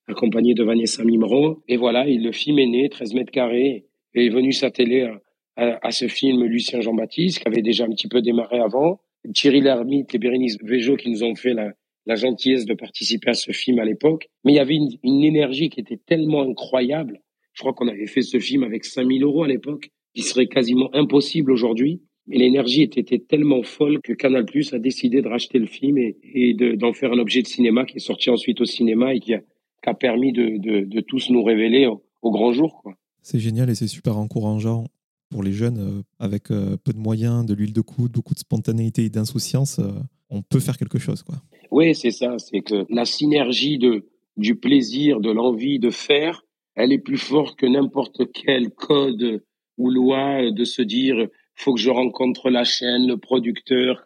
accompagnée 0.06 0.54
de 0.54 0.64
Vanessa 0.64 1.04
Mimron. 1.04 1.58
Et 1.68 1.76
voilà, 1.76 2.06
et 2.06 2.16
le 2.16 2.32
film 2.32 2.58
est 2.58 2.66
né, 2.66 2.88
13 2.88 3.14
mètres 3.14 3.32
carrés, 3.32 3.86
et 4.14 4.26
est 4.26 4.30
venu 4.30 4.52
s'atteler 4.52 5.02
à, 5.02 5.20
à, 5.56 5.86
à, 5.86 5.90
ce 5.90 6.08
film 6.08 6.44
Lucien 6.44 6.80
Jean-Baptiste, 6.80 7.40
qui 7.40 7.48
avait 7.48 7.62
déjà 7.62 7.84
un 7.84 7.90
petit 7.90 8.08
peu 8.08 8.22
démarré 8.22 8.58
avant. 8.58 9.00
Thierry 9.34 9.60
Lhermitte 9.60 10.14
et 10.14 10.18
Bérénice 10.18 10.56
Véjo 10.62 10.96
qui 10.96 11.10
nous 11.10 11.22
ont 11.22 11.34
fait 11.34 11.54
la, 11.54 11.72
gentillesse 12.16 12.64
de 12.64 12.74
participer 12.74 13.30
à 13.30 13.34
ce 13.34 13.52
film 13.52 13.78
à 13.78 13.84
l'époque. 13.84 14.28
Mais 14.44 14.52
il 14.52 14.56
y 14.56 14.60
avait 14.60 14.76
une, 14.76 15.24
énergie 15.24 15.70
qui 15.70 15.80
était 15.80 15.98
tellement 15.98 16.42
incroyable. 16.42 17.20
Je 17.52 17.60
crois 17.60 17.72
qu'on 17.72 17.88
avait 17.88 18.06
fait 18.06 18.22
ce 18.22 18.38
film 18.40 18.64
avec 18.64 18.84
5000 18.84 19.22
euros 19.22 19.44
à 19.44 19.48
l'époque, 19.48 19.90
qui 20.14 20.22
serait 20.22 20.46
quasiment 20.46 20.92
impossible 20.94 21.52
aujourd'hui. 21.52 22.02
Mais 22.26 22.38
l'énergie 22.38 22.82
était, 22.82 23.18
tellement 23.18 23.62
folle 23.62 24.00
que 24.02 24.12
Canal 24.12 24.44
Plus 24.44 24.72
a 24.72 24.78
décidé 24.78 25.22
de 25.22 25.28
racheter 25.28 25.58
le 25.58 25.66
film 25.66 25.98
et, 25.98 26.54
d'en 26.76 26.92
faire 26.92 27.12
un 27.12 27.18
objet 27.18 27.42
de 27.42 27.46
cinéma 27.46 27.84
qui 27.84 27.96
est 27.96 28.00
sorti 28.00 28.30
ensuite 28.30 28.60
au 28.60 28.64
cinéma 28.64 29.14
et 29.14 29.20
qui 29.20 29.34
a, 29.34 29.94
permis 29.94 30.32
de, 30.32 31.00
tous 31.00 31.30
nous 31.30 31.42
révéler 31.42 31.86
au, 31.86 32.02
au 32.22 32.30
grand 32.30 32.52
jour. 32.52 32.82
C'est 33.22 33.38
génial 33.38 33.70
et 33.70 33.74
c'est 33.74 33.86
super 33.86 34.16
encourageant 34.16 34.84
pour 35.30 35.42
les 35.42 35.52
jeunes, 35.52 35.78
euh, 35.78 36.02
avec 36.18 36.50
euh, 36.50 36.76
peu 36.76 36.92
de 36.92 36.98
moyens, 36.98 37.46
de 37.46 37.54
l'huile 37.54 37.72
de 37.72 37.80
coude, 37.80 38.12
beaucoup 38.12 38.34
de 38.34 38.38
spontanéité 38.38 39.04
et 39.04 39.10
d'insouciance, 39.10 39.78
euh, 39.78 39.92
on 40.28 40.42
peut 40.42 40.60
faire 40.60 40.76
quelque 40.76 40.98
chose. 40.98 41.22
Quoi. 41.22 41.36
Oui, 41.70 41.94
c'est 41.94 42.10
ça. 42.10 42.38
C'est 42.38 42.60
que 42.60 42.84
la 42.90 43.04
synergie 43.04 43.78
de, 43.78 44.08
du 44.36 44.56
plaisir, 44.56 45.20
de 45.20 45.30
l'envie 45.30 45.78
de 45.78 45.90
faire, 45.90 46.44
elle 46.74 46.92
est 46.92 46.98
plus 46.98 47.18
forte 47.18 47.58
que 47.58 47.66
n'importe 47.66 48.32
quel 48.32 48.70
code 48.70 49.42
ou 49.78 49.90
loi 49.90 50.50
de 50.50 50.64
se 50.64 50.82
dire 50.82 51.28
faut 51.54 51.74
que 51.74 51.80
je 51.80 51.90
rencontre 51.90 52.50
la 52.50 52.64
chaîne, 52.64 53.06
le 53.06 53.16
producteur, 53.16 54.02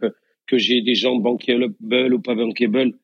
que, 0.46 0.58
j'ai 0.58 0.82
des 0.82 0.94
gens 0.94 1.16
bankable 1.16 1.74
ou 2.12 2.20
pas 2.20 2.34
bankable 2.34 2.94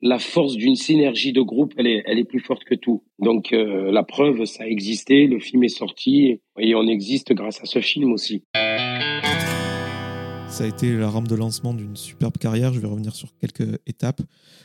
la 0.00 0.18
force 0.18 0.54
d'une 0.54 0.76
synergie 0.76 1.32
de 1.32 1.40
groupe, 1.40 1.74
elle 1.76 1.86
est, 1.86 2.02
elle 2.06 2.18
est 2.18 2.24
plus 2.24 2.40
forte 2.40 2.64
que 2.64 2.74
tout. 2.74 3.02
Donc 3.18 3.52
euh, 3.52 3.90
la 3.90 4.04
preuve, 4.04 4.44
ça 4.44 4.64
a 4.64 4.66
existé, 4.66 5.26
le 5.26 5.40
film 5.40 5.64
est 5.64 5.68
sorti 5.68 6.40
et 6.58 6.74
on 6.74 6.86
existe 6.86 7.32
grâce 7.32 7.60
à 7.60 7.66
ce 7.66 7.80
film 7.80 8.12
aussi. 8.12 8.44
Ça 10.48 10.64
a 10.64 10.66
été 10.66 10.96
la 10.96 11.08
rampe 11.08 11.28
de 11.28 11.34
lancement 11.34 11.74
d'une 11.74 11.94
superbe 11.94 12.36
carrière. 12.38 12.72
Je 12.72 12.80
vais 12.80 12.86
revenir 12.86 13.14
sur 13.14 13.36
quelques 13.36 13.78
étapes. 13.86 14.22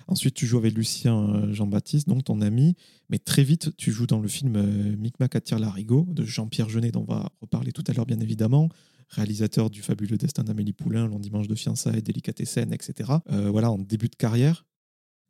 Ensuite, 0.08 0.34
tu 0.34 0.46
joues 0.46 0.58
avec 0.58 0.74
Lucien 0.74 1.30
euh, 1.30 1.54
Jean-Baptiste, 1.54 2.08
donc 2.08 2.24
ton 2.24 2.41
ami. 2.41 2.76
Mais 3.10 3.19
très 3.19 3.43
vite, 3.43 3.76
tu 3.78 3.91
joues 3.91 4.08
dans 4.08 4.19
le 4.19 4.28
film 4.28 4.56
euh, 4.56 4.96
Micmac 4.98 5.36
attire 5.36 5.60
l'arigot 5.60 6.08
de 6.10 6.26
Jean-Pierre 6.26 6.69
Jeunet, 6.69 6.91
dont 6.91 7.06
on 7.08 7.13
va 7.13 7.30
reparler 7.41 7.72
tout 7.72 7.84
à 7.88 7.93
l'heure, 7.93 8.06
bien 8.06 8.19
évidemment. 8.19 8.69
Réalisateur 9.10 9.69
du 9.69 9.82
fabuleux 9.82 10.17
destin 10.17 10.43
d'Amélie 10.43 10.74
Poulain, 10.74 11.08
Long 11.08 11.19
dimanche 11.19 11.48
de 11.48 11.56
fiançailles, 11.56 12.02
Délicatessen, 12.02 12.74
etc. 12.74 13.12
Voilà, 13.28 13.69
en 13.69 13.78
début 13.78 14.08
de 14.08 14.15
carrière, 14.15 14.65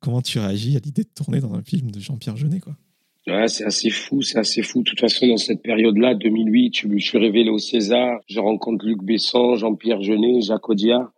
Comment 0.04 0.22
tu 0.22 0.38
réagis 0.38 0.76
à 0.76 0.82
l'idée 0.84 1.04
de 1.04 1.10
tourner 1.16 1.40
dans 1.40 1.54
un 1.54 1.64
film 1.64 1.90
de 1.90 2.00
Jean-Pierre 2.02 2.36
Jeunet 2.36 2.60
quoi 2.60 2.76
c'est 3.48 3.64
assez 3.64 3.90
fou, 3.90 4.22
c'est 4.22 4.38
assez 4.38 4.62
fou. 4.62 4.80
De 4.80 4.90
toute 4.90 5.00
façon, 5.00 5.26
dans 5.28 5.38
cette 5.38 5.62
période-là, 5.62 6.14
2008, 6.14 6.76
je, 6.76 6.98
suis 6.98 7.18
révélé 7.18 7.50
au 7.50 7.58
César, 7.58 8.20
je 8.28 8.42
rencontre 8.42 8.86
Luc 8.86 9.02
Besson, 9.02 9.56
Jean-Pierre 9.56 10.02
Jeunet, 10.02 10.42
Jacques 10.42 10.68
Audiard. 10.68 11.10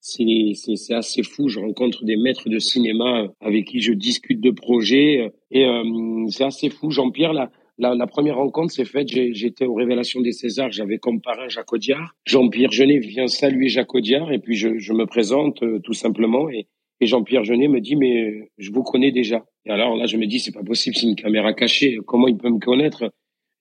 C'est, 0.00 0.54
assez 0.90 1.22
fou. 1.22 1.48
Je 1.48 1.60
rencontre 1.60 2.04
des 2.04 2.16
maîtres 2.16 2.48
de 2.48 2.58
cinéma 2.58 3.28
avec 3.40 3.66
qui 3.66 3.78
je 3.78 3.92
discute 3.92 4.40
de 4.40 4.50
projets. 4.50 5.32
Et 5.52 5.64
euh, 5.64 6.26
c'est 6.28 6.44
assez 6.44 6.68
fou. 6.68 6.90
Jean-Pierre, 6.90 7.32
la, 7.78 8.06
première 8.08 8.38
rencontre 8.38 8.72
s'est 8.72 8.84
faite, 8.84 9.08
j'étais 9.08 9.66
aux 9.66 9.74
Révélations 9.74 10.20
des 10.22 10.32
Césars, 10.32 10.72
j'avais 10.72 10.98
comme 10.98 11.20
parrain 11.20 11.48
Jacques 11.48 11.72
Audiard. 11.72 12.16
Jean-Pierre 12.24 12.72
Jeunet 12.72 12.98
vient 12.98 13.28
saluer 13.28 13.68
Jacques 13.68 13.94
Audiard 13.94 14.32
et 14.32 14.40
puis 14.40 14.56
je, 14.56 14.78
je 14.78 14.92
me 14.92 15.06
présente 15.06 15.62
euh, 15.62 15.78
tout 15.78 15.92
simplement 15.92 16.50
et, 16.50 16.66
Et 17.00 17.06
Jean-Pierre 17.06 17.44
Jeunet 17.44 17.68
me 17.68 17.80
dit, 17.80 17.96
mais 17.96 18.50
je 18.56 18.70
vous 18.72 18.82
connais 18.82 19.12
déjà. 19.12 19.44
Et 19.66 19.70
alors 19.70 19.96
là, 19.96 20.06
je 20.06 20.16
me 20.16 20.26
dis, 20.26 20.40
c'est 20.40 20.52
pas 20.52 20.62
possible, 20.62 20.96
c'est 20.96 21.06
une 21.06 21.16
caméra 21.16 21.52
cachée. 21.52 21.98
Comment 22.06 22.28
il 22.28 22.36
peut 22.38 22.48
me 22.48 22.58
connaître? 22.58 23.12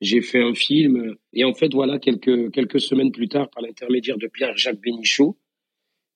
J'ai 0.01 0.21
fait 0.21 0.41
un 0.41 0.53
film. 0.53 1.15
Et 1.33 1.43
en 1.43 1.53
fait, 1.53 1.73
voilà, 1.73 1.99
quelques, 1.99 2.51
quelques 2.51 2.79
semaines 2.79 3.11
plus 3.11 3.27
tard, 3.27 3.49
par 3.49 3.61
l'intermédiaire 3.61 4.17
de 4.17 4.27
Pierre-Jacques 4.27 4.79
Bénichot, 4.81 5.37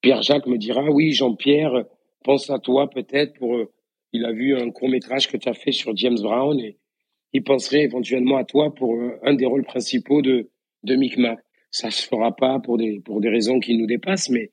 Pierre-Jacques 0.01 0.47
me 0.47 0.57
dira, 0.57 0.89
oui, 0.89 1.11
Jean-Pierre, 1.11 1.83
pense 2.23 2.49
à 2.49 2.59
toi 2.59 2.89
peut-être 2.89 3.33
pour... 3.37 3.57
Euh, 3.57 3.71
il 4.11 4.25
a 4.25 4.31
vu 4.31 4.55
un 4.55 4.71
court 4.71 4.89
métrage 4.89 5.27
que 5.27 5.37
tu 5.37 5.47
as 5.49 5.53
fait 5.53 5.71
sur 5.71 5.95
James 5.95 6.17
Brown 6.19 6.59
et 6.59 6.77
il 7.33 7.43
penserait 7.43 7.83
éventuellement 7.83 8.37
à 8.37 8.43
toi 8.43 8.73
pour 8.73 8.95
euh, 8.95 9.19
un 9.23 9.33
des 9.33 9.45
rôles 9.45 9.65
principaux 9.65 10.21
de, 10.21 10.49
de 10.83 10.95
Micmac. 10.95 11.39
Ça 11.69 11.91
se 11.91 12.07
fera 12.07 12.35
pas 12.35 12.59
pour 12.59 12.77
des, 12.77 13.01
pour 13.01 13.21
des 13.21 13.29
raisons 13.29 13.59
qui 13.59 13.77
nous 13.77 13.85
dépassent, 13.85 14.29
mais, 14.29 14.51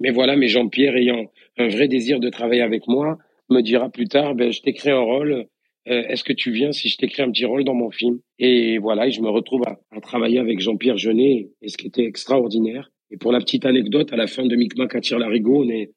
mais 0.00 0.10
voilà, 0.10 0.36
mais 0.36 0.48
Jean-Pierre 0.48 0.96
ayant 0.96 1.30
un 1.58 1.68
vrai 1.68 1.88
désir 1.88 2.20
de 2.20 2.28
travailler 2.28 2.62
avec 2.62 2.86
moi, 2.88 3.18
me 3.48 3.60
dira 3.60 3.90
plus 3.90 4.08
tard, 4.08 4.34
ben, 4.34 4.50
je 4.50 4.60
t'écris 4.62 4.90
un 4.90 5.00
rôle, 5.00 5.46
euh, 5.88 6.02
est-ce 6.08 6.24
que 6.24 6.32
tu 6.32 6.50
viens 6.52 6.72
si 6.72 6.88
je 6.88 6.96
t'écris 6.96 7.22
un 7.22 7.30
petit 7.30 7.44
rôle 7.44 7.64
dans 7.64 7.74
mon 7.74 7.90
film? 7.90 8.20
Et 8.38 8.78
voilà, 8.78 9.06
et 9.06 9.10
je 9.10 9.20
me 9.20 9.28
retrouve 9.28 9.62
à, 9.66 9.78
à 9.90 10.00
travailler 10.00 10.38
avec 10.38 10.60
Jean-Pierre 10.60 10.98
Jeunet, 10.98 11.50
et 11.62 11.68
ce 11.68 11.76
qui 11.76 11.86
était 11.86 12.04
extraordinaire. 12.04 12.90
Et 13.10 13.16
pour 13.16 13.32
la 13.32 13.40
petite 13.40 13.66
anecdote, 13.66 14.12
à 14.12 14.16
la 14.16 14.26
fin 14.26 14.46
de 14.46 14.54
Micmac 14.54 14.94
à 14.94 15.00
Tire-Larigot, 15.00 15.64
on 15.64 15.68
est 15.68 15.92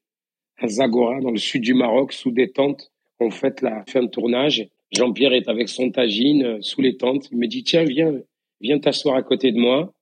à 0.58 0.68
Zagora, 0.68 1.20
dans 1.22 1.32
le 1.32 1.38
sud 1.38 1.62
du 1.62 1.74
Maroc, 1.74 2.13
sous 2.13 2.32
des 2.32 2.52
tentes. 2.52 2.92
On 3.20 3.30
fait 3.30 3.62
la 3.62 3.84
fin 3.88 4.02
de 4.02 4.08
tournage. 4.08 4.68
Jean-Pierre 4.92 5.34
est 5.34 5.48
avec 5.48 5.70
son 5.70 5.92
tagine 5.92 6.44
euh, 6.44 6.58
sous 6.62 6.82
les 6.82 6.98
tentes. 6.98 7.30
Il 7.32 7.38
me 7.38 7.48
dit, 7.48 7.63
tiens, 7.63 7.84
viens, 7.84 8.13
viens 8.62 8.80
t'asseoir 8.80 9.16
à 9.16 9.24
côté 9.24 9.52
de 9.52 9.58
moi. 9.58 9.94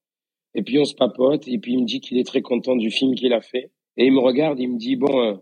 Et 0.54 0.64
puis 0.64 0.80
on 0.80 0.86
se 0.86 0.96
papote. 0.96 1.48
Et 1.48 1.58
puis 1.58 1.74
il 1.74 1.80
me 1.80 1.86
dit 1.86 2.00
qu'il 2.02 2.18
est 2.18 2.26
très 2.26 2.42
content 2.42 2.76
du 2.76 2.92
film 2.92 3.16
qu'il 3.16 3.34
a 3.34 3.42
fait. 3.42 3.72
Et 3.97 4.06
il 4.06 4.13
me 4.13 4.19
regarde, 4.19 4.60
il 4.60 4.69
me 4.69 4.77
dit, 4.77 4.95
bon, 4.95 5.21
euh, 5.21 5.36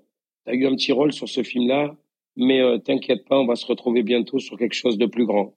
tu 0.46 0.52
as 0.52 0.56
eu 0.56 0.66
un 0.66 0.76
petit 0.76 0.92
rôle 0.92 1.14
sur 1.14 1.30
ce 1.30 1.44
film-là, 1.44 1.96
mais 2.36 2.62
euh, 2.62 2.78
t'inquiète 2.78 3.26
pas, 3.28 3.38
on 3.38 3.46
va 3.46 3.56
se 3.56 3.66
retrouver 3.66 4.04
bientôt 4.04 4.40
sur 4.40 4.58
quelque 4.58 4.76
chose 4.76 4.98
de 4.98 5.06
plus 5.06 5.26
grand. 5.26 5.56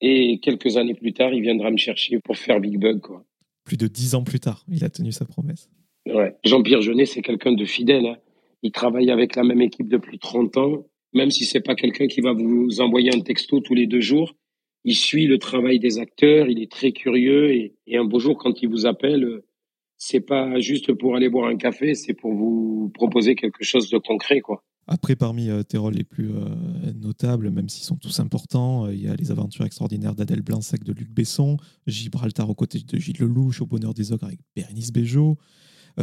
Et 0.00 0.38
quelques 0.40 0.76
années 0.76 0.94
plus 0.94 1.12
tard, 1.12 1.32
il 1.32 1.40
viendra 1.40 1.70
me 1.70 1.78
chercher 1.78 2.18
pour 2.18 2.36
faire 2.36 2.60
Big 2.60 2.78
Bug. 2.78 3.00
Quoi. 3.00 3.24
Plus 3.64 3.76
de 3.76 3.86
dix 3.86 4.14
ans 4.14 4.24
plus 4.24 4.40
tard, 4.40 4.64
il 4.70 4.84
a 4.84 4.90
tenu 4.90 5.12
sa 5.12 5.24
promesse. 5.24 5.70
Ouais. 6.06 6.36
Jean-Pierre 6.44 6.82
Jeunet, 6.82 7.06
c'est 7.06 7.22
quelqu'un 7.22 7.52
de 7.52 7.64
fidèle. 7.64 8.06
Hein. 8.06 8.16
Il 8.62 8.72
travaille 8.72 9.10
avec 9.10 9.36
la 9.36 9.42
même 9.42 9.62
équipe 9.62 9.88
depuis 9.88 10.18
30 10.18 10.56
ans, 10.58 10.86
même 11.14 11.30
si 11.30 11.44
c'est 11.44 11.60
pas 11.60 11.74
quelqu'un 11.74 12.06
qui 12.06 12.20
va 12.20 12.32
vous 12.32 12.80
envoyer 12.80 13.14
un 13.14 13.20
texto 13.20 13.60
tous 13.60 13.74
les 13.74 13.86
deux 13.86 14.00
jours. 14.00 14.34
Il 14.84 14.94
suit 14.94 15.26
le 15.26 15.38
travail 15.38 15.78
des 15.78 15.98
acteurs, 15.98 16.48
il 16.48 16.62
est 16.62 16.70
très 16.70 16.92
curieux 16.92 17.50
et, 17.50 17.74
et 17.86 17.96
un 17.96 18.04
beau 18.04 18.20
jour, 18.20 18.38
quand 18.38 18.62
il 18.62 18.68
vous 18.68 18.86
appelle, 18.86 19.42
c'est 19.98 20.20
pas 20.20 20.60
juste 20.60 20.92
pour 20.92 21.16
aller 21.16 21.28
boire 21.28 21.48
un 21.48 21.56
café, 21.56 21.94
c'est 21.94 22.14
pour 22.14 22.32
vous 22.32 22.90
proposer 22.94 23.34
quelque 23.34 23.64
chose 23.64 23.90
de 23.90 23.98
concret, 23.98 24.40
quoi. 24.40 24.62
Après, 24.88 25.16
parmi 25.16 25.50
euh, 25.50 25.64
tes 25.64 25.78
rôles 25.78 25.94
les 25.94 26.04
plus 26.04 26.30
euh, 26.30 26.92
notables, 26.94 27.50
même 27.50 27.68
s'ils 27.68 27.84
sont 27.84 27.96
tous 27.96 28.20
importants, 28.20 28.86
euh, 28.86 28.94
il 28.94 29.02
y 29.02 29.08
a 29.08 29.16
les 29.16 29.32
aventures 29.32 29.64
extraordinaires 29.64 30.14
d'Adèle 30.14 30.42
Blanc-Sec 30.42 30.84
de 30.84 30.92
Luc 30.92 31.10
Besson, 31.10 31.56
Gibraltar 31.88 32.48
aux 32.48 32.54
côtés 32.54 32.78
de 32.78 32.98
Gilles 32.98 33.18
Lelouch, 33.18 33.60
Au 33.60 33.66
bonheur 33.66 33.94
des 33.94 34.12
ogres 34.12 34.26
avec 34.26 34.38
Bérénice 34.54 34.92
Bejo, 34.92 35.38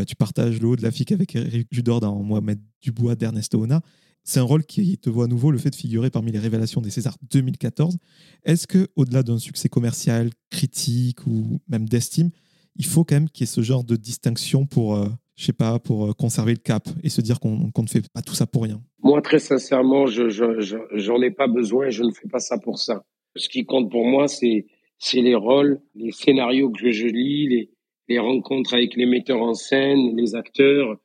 tu 0.08 0.16
partages 0.16 0.60
le 0.60 0.70
haut 0.70 0.76
de 0.76 0.82
la 0.82 0.90
fique 0.90 1.12
avec 1.12 1.36
Eric 1.36 1.68
Judor 1.70 2.00
dans 2.00 2.16
Mohamed 2.24 2.60
Dubois 2.82 3.16
d'Ernest 3.16 3.54
Ona. 3.54 3.82
C'est 4.24 4.40
un 4.40 4.44
rôle 4.44 4.64
qui 4.66 4.98
te 4.98 5.08
voit 5.08 5.26
à 5.26 5.28
nouveau 5.28 5.52
le 5.52 5.60
fait 5.60 5.70
de 5.70 5.76
figurer 5.76 6.10
parmi 6.10 6.32
les 6.32 6.40
révélations 6.40 6.82
des 6.82 6.90
Césars 6.90 7.18
2014. 7.30 7.98
Est-ce 8.44 8.66
que, 8.66 8.88
au-delà 8.96 9.22
d'un 9.22 9.38
succès 9.38 9.70
commercial, 9.70 10.32
critique 10.50 11.28
ou 11.28 11.60
même 11.68 11.88
d'estime, 11.88 12.32
il 12.76 12.86
faut 12.86 13.04
quand 13.04 13.16
même 13.16 13.30
qu'il 13.30 13.44
y 13.46 13.50
ait 13.50 13.54
ce 13.54 13.62
genre 13.62 13.84
de 13.84 13.96
distinction 13.96 14.66
pour, 14.66 14.96
euh, 14.96 15.08
je 15.36 15.46
sais 15.46 15.54
pas, 15.54 15.80
pour 15.80 16.10
euh, 16.10 16.14
conserver 16.14 16.54
le 16.54 16.60
cap 16.60 16.88
et 17.04 17.10
se 17.10 17.22
dire 17.22 17.40
qu'on 17.40 17.72
ne 17.78 17.88
fait 17.88 18.08
pas 18.12 18.22
tout 18.22 18.34
ça 18.34 18.48
pour 18.48 18.64
rien 18.64 18.82
Moi, 19.02 19.22
très 19.22 19.40
sincèrement, 19.40 20.06
je 20.06 20.30
j'en 20.30 21.22
ai 21.22 21.32
pas 21.32 21.48
besoin 21.48 21.90
je 21.90 22.04
ne 22.04 22.12
fais 22.12 22.28
pas 22.28 22.40
ça 22.40 22.58
pour 22.58 22.80
ça. 22.80 23.04
Ce 23.36 23.50
qui 23.50 23.66
compte 23.66 23.92
pour 23.92 24.06
moi, 24.06 24.28
c'est 24.28 24.68
c'est 25.00 25.22
les 25.22 25.36
rôles, 25.36 25.82
les 25.96 26.12
scénarios 26.12 26.70
que 26.70 26.92
je 26.92 27.08
lis, 27.08 27.48
les, 27.50 27.70
les 28.08 28.20
rencontres 28.20 28.74
avec 28.74 28.96
les 28.96 29.06
metteurs 29.06 29.42
en 29.42 29.54
scène, 29.54 30.16
les 30.16 30.34
acteurs. 30.36 30.98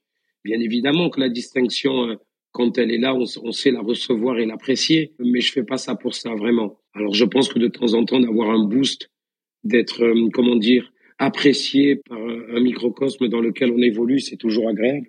Bien 0.44 0.60
évidemment 0.60 1.10
que 1.10 1.18
la 1.18 1.28
distinction, 1.28 2.08
euh, 2.08 2.16
quand 2.52 2.78
elle 2.78 2.92
est 2.92 2.98
là, 2.98 3.14
on, 3.14 3.24
on 3.42 3.52
sait 3.52 3.72
la 3.72 3.80
recevoir 3.80 4.38
et 4.38 4.46
l'apprécier, 4.46 5.14
mais 5.18 5.40
je 5.40 5.52
fais 5.52 5.64
pas 5.64 5.78
ça 5.78 5.96
pour 5.96 6.14
ça 6.14 6.34
vraiment. 6.34 6.78
Alors 6.94 7.12
je 7.12 7.24
pense 7.24 7.48
que 7.48 7.58
de 7.58 7.68
temps 7.68 7.94
en 7.94 8.04
temps 8.04 8.20
d'avoir 8.20 8.50
un 8.50 8.64
boost, 8.64 9.10
d'être, 9.64 10.30
comment 10.32 10.56
dire, 10.56 10.92
apprécié 11.18 11.96
par 11.96 12.18
un 12.18 12.60
microcosme 12.60 13.28
dans 13.28 13.40
lequel 13.40 13.72
on 13.72 13.82
évolue, 13.82 14.20
c'est 14.20 14.36
toujours 14.36 14.68
agréable. 14.68 15.08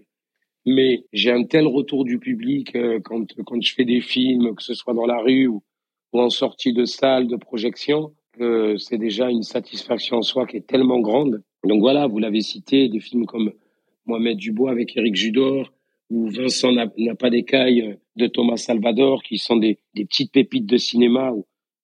Mais 0.66 1.06
j'ai 1.14 1.32
un 1.32 1.44
tel 1.44 1.68
retour 1.68 2.04
du 2.04 2.20
public 2.20 2.76
euh, 2.76 3.00
quand, 3.04 3.26
quand 3.46 3.62
je 3.62 3.74
fais 3.74 3.86
des 3.86 4.02
films, 4.02 4.56
que 4.56 4.64
ce 4.64 4.74
soit 4.74 4.94
dans 4.94 5.06
la 5.06 5.20
rue 5.20 5.48
ou, 5.48 5.64
en 6.12 6.30
sortie 6.30 6.74
de 6.74 6.86
salle 6.86 7.28
de 7.28 7.36
projection, 7.36 8.14
que 8.34 8.78
c'est 8.78 8.98
déjà 8.98 9.30
une 9.30 9.44
satisfaction 9.44 10.18
en 10.18 10.22
soi 10.24 10.48
qui 10.48 10.58
est 10.58 10.66
tellement 10.66 11.00
grande. 11.00 11.44
Donc 11.64 11.82
voilà, 11.82 12.08
vous 12.08 12.18
l'avez 12.18 12.42
cité, 12.42 12.90
des 12.90 13.00
films 13.00 13.28
comme 13.28 13.52
Mohamed 14.06 14.38
Dubois 14.38 14.72
avec 14.72 14.98
Eric 14.98 15.16
Judor 15.16 15.72
ou 16.10 16.28
Vincent 16.28 16.72
n'a 16.72 17.16
pas 17.16 17.30
d'écaille 17.30 17.98
de 18.16 18.26
Thomas 18.26 18.58
Salvador, 18.58 19.22
qui 19.22 19.38
sont 19.38 19.58
des, 19.58 19.78
des 19.94 20.06
petites 20.06 20.32
pépites 20.32 20.66
de 20.66 20.78
cinéma 20.78 21.32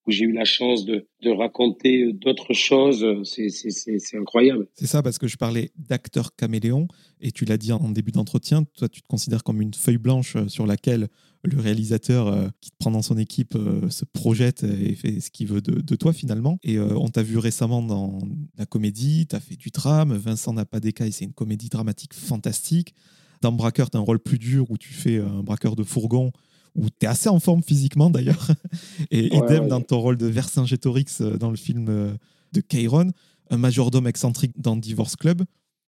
où 0.07 0.11
j'ai 0.11 0.25
eu 0.25 0.31
la 0.31 0.45
chance 0.45 0.85
de, 0.85 1.05
raconter 1.25 2.13
d'autres 2.13 2.53
choses. 2.53 3.05
C'est 3.23 4.17
incroyable. 4.17 4.67
C'est 4.75 4.85
ça, 4.85 5.01
parce 5.01 5.17
que 5.17 5.27
je 5.27 5.37
parlais 5.37 5.71
d'acteur 5.75 6.35
caméléon, 6.35 6.87
et 7.19 7.31
tu 7.31 7.45
l'as 7.45 7.57
dit 7.57 7.71
en 7.71 7.89
début 7.89 8.11
d'entretien, 8.11 8.63
toi 8.75 8.87
tu 8.87 9.01
te 9.01 9.07
considères 9.07 9.43
comme 9.43 9.61
une 9.61 9.73
feuille 9.73 9.97
blanche 9.97 10.35
euh, 10.35 10.47
sur 10.47 10.67
laquelle 10.67 11.07
le 11.43 11.59
réalisateur 11.59 12.27
euh, 12.27 12.47
qui 12.61 12.71
te 12.71 12.75
prend 12.77 12.91
dans 12.91 13.01
son 13.01 13.17
équipe 13.17 13.55
euh, 13.55 13.89
se 13.89 14.05
projette 14.05 14.63
et 14.63 14.93
fait 14.93 15.19
ce 15.19 15.31
qu'il 15.31 15.47
veut 15.47 15.61
de, 15.61 15.95
toi 15.95 16.13
finalement. 16.13 16.59
Et 16.63 16.79
on 16.79 17.07
t'a 17.07 17.23
vu 17.23 17.37
récemment 17.37 17.81
dans 17.81 18.19
la 18.57 18.65
comédie, 18.65 19.25
tu 19.27 19.35
as 19.35 19.39
fait 19.39 19.55
du 19.55 19.69
drame, 19.69 20.13
Vincent 20.13 20.53
n'a 20.53 20.65
pas 20.65 20.79
d'écaille, 20.79 21.11
c'est 21.11 21.25
une 21.25 21.33
comédie 21.33 21.69
dramatique 21.69 22.13
fantastique. 22.13 22.93
Dans 23.41 23.51
Braqueur, 23.51 23.89
tu 23.89 23.97
as 23.97 23.99
un 23.99 24.03
rôle 24.03 24.19
plus 24.19 24.37
dur 24.37 24.69
où 24.69 24.77
tu 24.77 24.93
fais 24.93 25.17
un 25.17 25.43
braqueur 25.43 25.75
de 25.75 25.83
fourgon 25.83 26.31
où 26.75 26.89
tu 26.89 27.05
es 27.05 27.07
assez 27.07 27.29
en 27.29 27.39
forme 27.39 27.63
physiquement 27.63 28.09
d'ailleurs. 28.09 28.47
Et 29.11 29.33
idem 29.35 29.67
dans 29.67 29.81
ton 29.81 29.99
rôle 29.99 30.17
de 30.17 30.27
Vercingétorix 30.27 31.21
euh, 31.21 31.37
dans 31.37 31.49
le 31.49 31.57
film 31.57 31.87
euh, 31.89 32.13
de 32.53 32.61
Kairon, 32.61 33.11
un 33.49 33.57
majordome 33.57 34.07
excentrique 34.07 34.59
dans 34.59 34.75
Divorce 34.75 35.15
Club. 35.15 35.43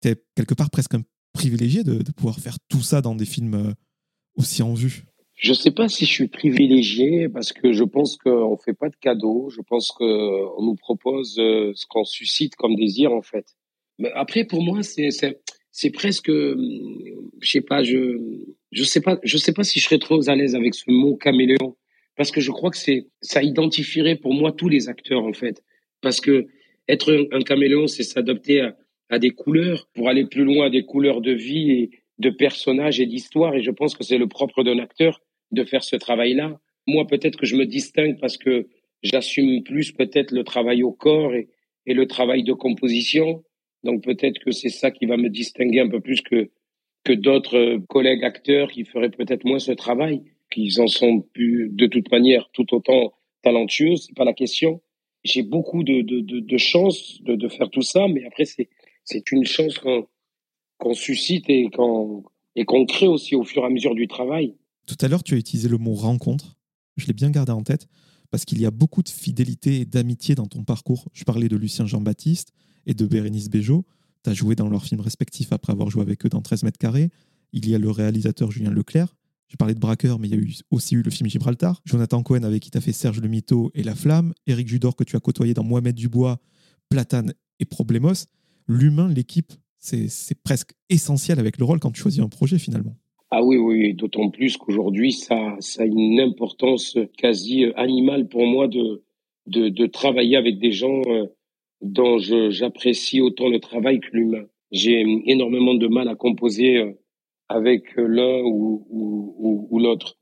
Tu 0.02 0.10
es 0.10 0.16
quelque 0.36 0.54
part 0.54 0.70
presque 0.70 0.94
un 0.96 1.04
privilégié 1.34 1.84
de, 1.84 2.04
pouvoir 2.12 2.38
faire 2.40 2.58
tout 2.70 2.82
ça 2.82 3.02
dans 3.02 3.16
des 3.16 3.26
films 3.26 3.56
euh, 3.56 3.74
aussi 4.36 4.62
en 4.62 4.74
vue. 4.74 5.06
Je 5.36 5.50
ne 5.50 5.56
sais 5.56 5.72
pas 5.72 5.90
si 5.90 6.06
je 6.06 6.12
suis 6.12 6.28
privilégié 6.28 7.28
parce 7.28 7.54
que 7.54 7.74
je 7.74 7.84
pense 7.84 8.18
qu'on 8.18 8.52
ne 8.52 8.58
fait 8.64 8.74
pas 8.74 8.90
de 8.90 8.96
cadeaux. 8.96 9.50
Je 9.50 9.62
pense 9.62 9.92
qu'on 9.92 10.62
nous 10.62 10.76
propose 10.76 11.34
ce 11.34 11.86
qu'on 11.88 12.04
suscite 12.04 12.56
comme 12.56 12.76
désir 12.76 13.12
en 13.12 13.24
fait. 13.24 13.56
Mais 13.98 14.12
après, 14.14 14.46
pour 14.46 14.64
moi, 14.64 14.84
c'est 14.84 15.10
c'est 15.72 15.90
presque, 15.90 16.30
je 16.30 17.16
sais 17.42 17.62
pas, 17.62 17.84
je 17.84 18.46
je 18.74 18.84
sais 18.84 19.02
pas, 19.02 19.20
je 19.24 19.38
sais 19.38 19.54
pas 19.54 19.64
si 19.64 19.80
je 19.80 19.86
serais 19.86 20.00
trop 20.00 20.30
à 20.30 20.36
l'aise 20.36 20.56
avec 20.56 20.74
ce 20.76 20.90
mot 20.90 21.16
caméléon 21.16 21.76
parce 22.16 22.32
que 22.32 22.42
je 22.42 22.52
crois 22.52 22.70
que 22.70 22.78
c'est 22.78 23.08
ça 23.22 23.42
identifierait 23.42 24.16
pour 24.16 24.34
moi 24.34 24.52
tous 24.52 24.70
les 24.70 24.90
acteurs 24.90 25.24
en 25.24 25.34
fait. 25.34 25.64
Parce 26.02 26.20
que 26.20 26.48
être 26.88 27.28
un, 27.32 27.42
caméléon 27.42 27.88
c'est 27.88 28.04
s'adapter 28.04 28.62
à, 28.62 28.78
à, 29.10 29.20
des 29.20 29.30
couleurs 29.30 29.88
pour 29.94 30.10
aller 30.10 30.26
plus 30.26 30.44
loin 30.44 30.70
des 30.70 30.84
couleurs 30.84 31.22
de 31.22 31.32
vie 31.32 31.72
et 31.72 31.92
de 32.20 32.30
personnages 32.30 33.00
et 33.00 33.06
d'histoire 33.06 33.56
et 33.56 33.64
je 33.64 33.72
pense 33.72 33.96
que 33.96 34.04
c'est 34.04 34.18
le 34.18 34.28
propre 34.28 34.64
d'un 34.64 34.80
acteur 34.80 35.22
de 35.52 35.64
faire 35.64 35.84
ce 35.84 35.96
travail 35.96 36.34
là 36.34 36.60
moi 36.88 37.08
peut-être 37.08 37.38
que 37.38 37.46
je 37.46 37.56
me 37.56 37.66
distingue 37.66 38.20
parce 38.20 38.38
que 38.38 38.68
j'assume 39.04 39.64
plus 39.64 39.92
peut-être 39.92 40.32
le 40.32 40.44
travail 40.44 40.84
au 40.84 40.92
corps 40.92 41.34
et 41.34 41.94
le 41.94 42.08
travail 42.08 42.44
de 42.44 42.54
composition. 42.54 43.44
Donc 43.84 44.04
peut-être 44.04 44.40
que 44.40 44.52
c'est 44.52 44.70
ça 44.70 44.92
qui 44.92 45.06
va 45.06 45.18
me 45.18 45.30
distinguer 45.30 45.82
un 45.82 45.90
peu 45.90 46.00
plus 46.00 46.22
que 46.22 46.50
que 47.04 47.14
d'autres 47.14 47.82
collègues 47.90 48.24
acteurs 48.24 48.72
qui 48.72 48.86
feraient 48.86 49.10
peut-être 49.10 49.46
moins 49.46 49.60
ce 49.60 49.72
travail, 49.72 50.24
qu'ils 50.52 50.80
en 50.80 50.88
sont 50.88 51.26
de 51.36 51.88
toute 51.88 52.12
manière 52.12 52.50
tout 52.54 52.74
autant 52.74 53.14
talentueux, 53.42 53.96
c'est 53.96 54.16
pas 54.16 54.24
la 54.24 54.34
question. 54.34 54.82
J'ai 55.24 55.44
beaucoup 55.44 55.84
de, 55.84 56.02
de, 56.02 56.40
de, 56.40 56.58
chance 56.58 57.22
de, 57.24 57.36
de, 57.36 57.48
faire 57.48 57.70
tout 57.70 57.82
ça, 57.82 58.08
mais 58.08 58.26
après 58.26 58.46
c'est 58.46 58.70
c'est 59.06 59.32
une 59.32 59.46
chance 59.46 59.78
qu'on 59.80 60.08
qu'on 60.78 60.94
suscite 60.94 61.50
et 61.50 61.70
qu'on 61.70 62.24
et 62.56 62.66
qu'on 62.66 62.86
crée 62.86 63.08
aussi 63.08 63.36
au 63.36 63.44
fur 63.44 63.64
et 63.64 63.66
à 63.66 63.70
mesure 63.70 63.96
du 63.96 64.08
travail. 64.08 64.56
Tout 64.86 64.98
à 65.02 65.08
l'heure, 65.08 65.24
tu 65.24 65.34
as 65.34 65.38
utilisé 65.38 65.70
le 65.70 65.78
mot 65.78 65.94
rencontre. 65.94 66.58
Je 66.98 67.08
l'ai 67.08 67.14
bien 67.14 67.32
gardé 67.32 67.52
en 67.52 67.64
tête 67.64 67.88
parce 68.32 68.46
qu'il 68.46 68.62
y 68.62 68.66
a 68.66 68.72
beaucoup 68.72 69.02
de 69.02 69.10
fidélité 69.10 69.82
et 69.82 69.86
d'amitié 69.86 70.36
dans 70.36 70.48
ton 70.48 70.64
parcours. 70.64 71.08
Je 71.14 71.24
parlais 71.24 71.48
de 71.48 71.56
Lucien 71.56 71.86
Jean-Baptiste, 71.86 72.54
et 72.86 72.94
de 72.94 73.06
Bérénice 73.06 73.50
Bejo. 73.50 73.86
Tu 74.24 74.30
as 74.30 74.34
joué 74.34 74.56
dans 74.56 74.70
leurs 74.70 74.86
films 74.86 75.02
respectifs 75.02 75.52
après 75.52 75.74
avoir 75.74 75.90
joué 75.90 76.02
avec 76.02 76.26
eux 76.26 76.30
dans 76.30 76.42
13 76.42 76.64
mètres 76.64 76.78
carrés. 76.78 77.10
Il 77.52 77.70
y 77.70 77.76
a 77.76 77.78
le 77.78 77.92
réalisateur 77.92 78.52
Julien 78.52 78.72
Leclerc. 78.72 79.16
J'ai 79.48 79.58
parlé 79.58 79.76
de 79.76 79.80
Braqueur, 79.80 80.18
mais 80.18 80.28
il 80.28 80.32
y 80.32 80.38
a 80.38 80.42
eu 80.42 80.56
aussi 80.72 80.96
eu 80.96 81.04
le 81.04 81.12
film 81.12 81.30
Gibraltar. 81.30 81.82
Jonathan 81.86 82.24
Cohen 82.24 82.44
avec 82.44 82.64
qui 82.64 82.72
tu 82.72 82.78
as 82.78 82.82
fait 82.82 82.92
Serge 82.92 83.22
le 83.22 83.28
Mito 83.28 83.72
et 83.76 83.84
La 83.84 83.94
Flamme. 83.94 84.34
Éric 84.48 84.68
Judor 84.68 84.96
que 84.96 85.04
tu 85.04 85.16
as 85.16 85.20
côtoyé 85.20 85.54
dans 85.54 85.64
Mohamed 85.64 85.96
Dubois, 85.96 86.40
Platane 86.90 87.34
et 87.60 87.66
Problemos. 87.66 88.26
L'humain, 88.68 89.10
l'équipe, 89.10 89.54
c'est 89.78 90.42
presque 90.44 90.72
essentiel 90.90 91.40
avec 91.40 91.58
le 91.58 91.66
rôle 91.66 91.80
quand 91.80 91.92
tu 91.92 92.02
choisis 92.02 92.22
un 92.22 92.30
projet 92.30 92.58
finalement. 92.58 92.96
Ah 93.30 93.44
oui, 93.44 93.58
oui, 93.58 93.94
d'autant 93.94 94.30
plus 94.30 94.58
qu'aujourd'hui, 94.58 95.12
ça, 95.12 95.58
a 95.80 95.86
une 95.86 96.20
importance 96.20 96.98
quasi 97.18 97.66
animale 97.76 98.28
pour 98.28 98.46
moi 98.46 98.68
de, 98.68 99.04
de, 99.48 99.70
de 99.70 99.86
travailler 99.88 100.38
avec 100.38 100.60
des 100.60 100.72
gens 100.72 101.02
euh, 101.08 101.26
dont 101.84 102.18
j'apprécie 102.18 103.22
autant 103.22 103.50
le 103.50 103.60
travail 103.60 104.00
que 104.00 104.08
l'humain. 104.14 104.46
J'ai 104.72 105.02
énormément 105.28 105.76
de 105.76 105.88
mal 105.88 106.08
à 106.08 106.16
composer 106.16 106.78
euh, 106.78 106.94
avec 107.50 107.84
l'un 107.98 108.42
ou, 108.42 108.88
ou, 108.90 109.68
ou, 109.70 109.80
l'autre, 109.80 110.18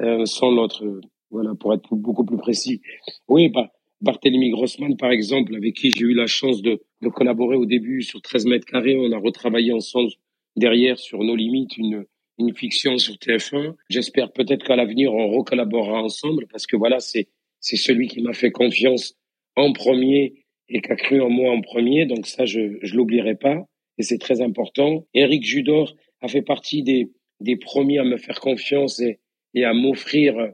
euh, 0.00 0.24
sans 0.24 0.50
l'autre. 0.50 1.00
Voilà, 1.30 1.54
pour 1.54 1.74
être 1.74 1.94
beaucoup 1.94 2.24
plus 2.24 2.38
précis. 2.38 2.80
Oui, 3.28 3.48
bah, 3.48 3.70
Barthélemy 4.00 4.50
Grossman, 4.50 4.96
par 4.96 5.10
exemple, 5.10 5.54
avec 5.54 5.74
qui 5.74 5.90
j'ai 5.90 6.04
eu 6.04 6.14
la 6.14 6.26
chance 6.26 6.62
de, 6.62 6.80
de, 7.02 7.08
collaborer 7.08 7.56
au 7.56 7.66
début 7.66 8.02
sur 8.02 8.22
13 8.22 8.46
mètres 8.46 8.66
carrés. 8.66 8.96
On 8.96 9.12
a 9.12 9.18
retravaillé 9.18 9.72
ensemble 9.72 10.10
derrière 10.56 10.98
sur 10.98 11.22
Nos 11.22 11.36
Limites, 11.36 11.76
une, 11.76 12.06
une 12.38 12.54
fiction 12.54 12.96
sur 12.96 13.14
TF1. 13.14 13.74
J'espère 13.90 14.32
peut-être 14.32 14.64
qu'à 14.64 14.76
l'avenir, 14.76 15.12
on 15.12 15.28
recollaborera 15.28 16.02
ensemble 16.02 16.46
parce 16.50 16.66
que 16.66 16.76
voilà, 16.76 17.00
c'est 17.00 17.28
celui 17.60 18.08
qui 18.08 18.22
m'a 18.22 18.32
fait 18.32 18.50
confiance 18.50 19.14
en 19.56 19.72
premier 19.72 20.45
et 20.68 20.80
qui 20.80 20.90
a 20.90 20.96
cru 20.96 21.20
en 21.20 21.30
moi 21.30 21.52
en 21.52 21.60
premier. 21.60 22.06
Donc 22.06 22.26
ça, 22.26 22.44
je 22.44 22.60
ne 22.60 22.96
l'oublierai 22.96 23.36
pas 23.36 23.66
et 23.98 24.02
c'est 24.02 24.18
très 24.18 24.40
important. 24.40 25.06
Eric 25.14 25.44
Judor 25.44 25.94
a 26.20 26.28
fait 26.28 26.42
partie 26.42 26.82
des, 26.82 27.10
des 27.40 27.56
premiers 27.56 27.98
à 27.98 28.04
me 28.04 28.16
faire 28.16 28.40
confiance 28.40 29.00
et, 29.00 29.20
et 29.54 29.64
à 29.64 29.72
m'offrir 29.72 30.52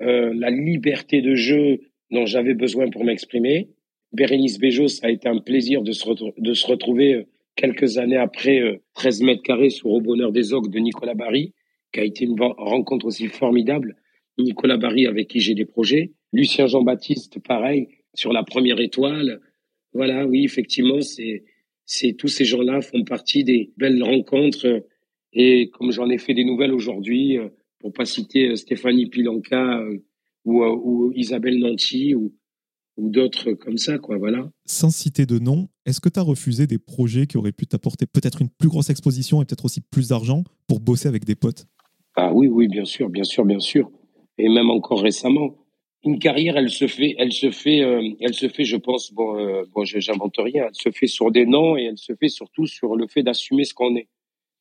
euh, 0.00 0.32
la 0.34 0.50
liberté 0.50 1.22
de 1.22 1.34
jeu 1.34 1.80
dont 2.10 2.26
j'avais 2.26 2.54
besoin 2.54 2.88
pour 2.90 3.04
m'exprimer. 3.04 3.68
Bérénice 4.12 4.58
Béjos, 4.58 5.04
a 5.04 5.10
été 5.10 5.28
un 5.28 5.38
plaisir 5.38 5.82
de 5.82 5.92
se, 5.92 6.06
de 6.40 6.54
se 6.54 6.66
retrouver 6.66 7.14
euh, 7.14 7.24
quelques 7.56 7.98
années 7.98 8.16
après 8.16 8.80
13 8.94 9.22
euh, 9.22 9.26
mètres 9.26 9.42
carrés 9.42 9.70
sur 9.70 9.90
Au 9.90 10.00
Bonheur 10.00 10.32
des 10.32 10.52
Ogres 10.52 10.70
de 10.70 10.78
Nicolas 10.78 11.14
Barry, 11.14 11.52
qui 11.92 12.00
a 12.00 12.04
été 12.04 12.24
une 12.24 12.36
rencontre 12.40 13.06
aussi 13.06 13.26
formidable. 13.28 13.96
Nicolas 14.38 14.76
Barry 14.76 15.06
avec 15.06 15.28
qui 15.28 15.40
j'ai 15.40 15.54
des 15.54 15.64
projets. 15.64 16.12
Lucien 16.32 16.66
Jean-Baptiste, 16.66 17.38
pareil, 17.40 17.88
sur 18.14 18.32
la 18.32 18.42
première 18.42 18.80
étoile. 18.80 19.40
Voilà, 19.94 20.26
oui, 20.26 20.44
effectivement, 20.44 21.00
c'est, 21.00 21.44
c'est 21.86 22.14
tous 22.14 22.28
ces 22.28 22.44
gens-là 22.44 22.80
font 22.80 23.04
partie 23.04 23.44
des 23.44 23.72
belles 23.76 24.02
rencontres. 24.02 24.84
Et 25.32 25.70
comme 25.70 25.92
j'en 25.92 26.10
ai 26.10 26.18
fait 26.18 26.34
des 26.34 26.44
nouvelles 26.44 26.72
aujourd'hui, 26.72 27.38
euh, 27.38 27.48
pour 27.78 27.92
pas 27.92 28.04
citer 28.04 28.50
euh, 28.50 28.56
Stéphanie 28.56 29.06
Pilanka 29.06 29.78
euh, 29.78 29.98
ou, 30.44 30.62
ou 30.64 31.12
Isabelle 31.14 31.58
Nanty 31.58 32.14
ou, 32.14 32.34
ou 32.96 33.08
d'autres 33.08 33.52
comme 33.52 33.78
ça, 33.78 33.98
quoi, 33.98 34.18
voilà. 34.18 34.50
Sans 34.66 34.90
citer 34.90 35.26
de 35.26 35.38
nom, 35.38 35.68
est-ce 35.86 36.00
que 36.00 36.08
tu 36.08 36.18
as 36.18 36.22
refusé 36.22 36.66
des 36.66 36.78
projets 36.78 37.26
qui 37.26 37.36
auraient 37.36 37.52
pu 37.52 37.66
t'apporter 37.66 38.06
peut-être 38.06 38.42
une 38.42 38.50
plus 38.50 38.68
grosse 38.68 38.90
exposition 38.90 39.42
et 39.42 39.44
peut-être 39.44 39.64
aussi 39.64 39.80
plus 39.80 40.08
d'argent 40.08 40.44
pour 40.66 40.80
bosser 40.80 41.08
avec 41.08 41.24
des 41.24 41.34
potes? 41.34 41.66
Ah 42.16 42.32
oui, 42.32 42.48
oui, 42.48 42.68
bien 42.68 42.84
sûr, 42.84 43.08
bien 43.08 43.24
sûr, 43.24 43.44
bien 43.44 43.58
sûr. 43.58 43.90
Et 44.38 44.48
même 44.48 44.70
encore 44.70 45.02
récemment 45.02 45.56
une 46.04 46.18
carrière, 46.18 46.56
elle 46.56 46.70
se 46.70 46.86
fait, 46.86 47.14
elle 47.18 47.32
se 47.32 47.50
fait, 47.50 47.80
euh, 47.80 48.08
elle 48.20 48.34
se 48.34 48.48
fait, 48.48 48.64
je 48.64 48.76
pense, 48.76 49.12
bon, 49.12 49.38
euh, 49.38 49.64
bon, 49.72 49.84
j'invente 49.84 50.36
rien, 50.38 50.66
elle 50.68 50.74
se 50.74 50.90
fait 50.90 51.06
sur 51.06 51.30
des 51.30 51.46
noms 51.46 51.76
et 51.76 51.84
elle 51.84 51.98
se 51.98 52.14
fait 52.14 52.28
surtout 52.28 52.66
sur 52.66 52.94
le 52.94 53.06
fait 53.06 53.22
d'assumer 53.22 53.64
ce 53.64 53.74
qu'on 53.74 53.96
est. 53.96 54.08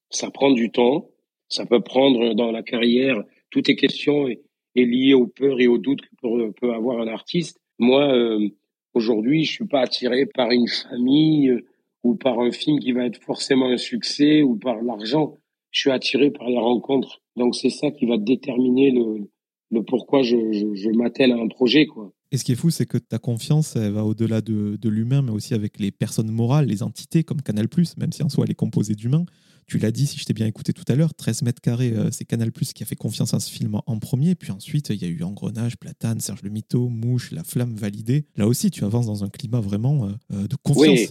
Ça 0.10 0.32
prend 0.32 0.52
du 0.52 0.72
temps, 0.72 1.10
ça 1.50 1.66
peut 1.66 1.82
prendre 1.82 2.34
dans 2.34 2.52
la 2.52 2.64
carrière, 2.64 3.22
toutes 3.50 3.68
les 3.68 3.76
questions 3.76 4.28
est, 4.28 4.42
est 4.76 4.86
liées 4.86 5.14
aux 5.14 5.28
peurs 5.28 5.60
et 5.60 5.68
aux 5.68 5.78
doutes 5.78 6.02
que 6.02 6.16
peut, 6.22 6.52
peut 6.54 6.74
avoir 6.74 7.00
un 7.00 7.08
artiste. 7.08 7.60
Moi, 7.80 8.14
euh, 8.14 8.50
aujourd'hui, 8.94 9.46
je 9.46 9.52
suis 9.52 9.68
pas 9.68 9.82
attiré 9.82 10.26
par 10.26 10.52
une 10.52 10.68
famille 10.68 11.50
euh, 11.50 11.66
ou 12.04 12.16
par 12.16 12.40
un 12.40 12.52
film 12.52 12.80
qui 12.80 12.92
va 12.92 13.06
être 13.06 13.22
forcément 13.22 13.68
un 13.68 13.78
succès 13.78 14.42
ou 14.42 14.56
par 14.56 14.82
l'argent. 14.82 15.38
Je 15.72 15.82
suis 15.82 15.92
attiré 15.92 16.32
par 16.32 16.50
la 16.50 16.62
rencontre. 16.62 17.22
Donc 17.36 17.56
c'est 17.56 17.70
ça 17.70 17.92
qui 17.92 18.06
va 18.06 18.18
déterminer 18.18 18.92
le, 18.92 19.30
le 19.74 19.84
pourquoi 19.84 20.22
je, 20.22 20.36
je, 20.74 20.90
m'attelle 20.90 21.32
à 21.32 21.36
un 21.36 21.48
projet. 21.48 21.86
Quoi. 21.86 22.14
Et 22.32 22.38
ce 22.38 22.44
qui 22.44 22.52
est 22.52 22.56
fou, 22.56 22.70
c'est 22.70 22.86
que 22.86 22.98
ta 22.98 23.20
confiance, 23.20 23.76
elle 23.76 23.92
va 23.92 24.06
au-delà 24.06 24.42
de, 24.42 24.78
de 24.80 24.90
l'humain, 24.90 25.22
mais 25.22 25.32
aussi 25.32 25.54
avec 25.54 25.80
les 25.80 25.92
personnes 25.92 26.32
morales, 26.32 26.68
les 26.68 26.84
entités 26.84 27.24
comme 27.24 27.42
Canal, 27.42 27.68
même 27.98 28.12
si 28.12 28.24
en 28.24 28.30
soi 28.30 28.46
elle 28.46 28.52
est 28.52 28.56
composée 28.56 28.96
d'humains. 28.96 29.26
Tu 29.68 29.78
l'as 29.78 29.92
dit, 29.92 30.06
si 30.06 30.20
je 30.20 30.26
t'ai 30.26 30.34
bien 30.34 30.46
écouté 30.46 30.74
tout 30.74 30.84
à 30.88 30.96
l'heure, 30.96 31.14
13 31.14 31.44
mètres 31.44 31.62
carrés, 31.62 31.94
euh, 31.94 32.12
c'est 32.12 32.26
Canal 32.26 32.52
qui 32.52 32.84
a 32.84 32.86
fait 32.86 32.96
confiance 32.96 33.34
à 33.34 33.40
ce 33.40 33.52
film 33.52 33.80
en 33.86 34.00
premier. 34.00 34.36
Puis 34.36 34.52
ensuite, 34.52 34.90
il 34.90 35.02
y 35.02 35.06
a 35.06 35.08
eu 35.08 35.24
Engrenage, 35.24 35.78
Platane, 35.78 36.20
Serge 36.20 36.42
Le 36.44 36.50
Mito, 36.50 36.90
Mouche, 36.90 37.32
La 37.32 37.44
Flamme 37.44 37.76
validée. 37.76 38.26
Là 38.36 38.48
aussi, 38.48 38.72
tu 38.72 38.84
avances 38.84 39.06
dans 39.06 39.24
un 39.24 39.30
climat 39.30 39.62
vraiment 39.62 40.06
euh, 40.06 40.10
euh, 40.34 40.48
de 40.48 40.56
confiance. 40.56 41.00
Oui. 41.00 41.08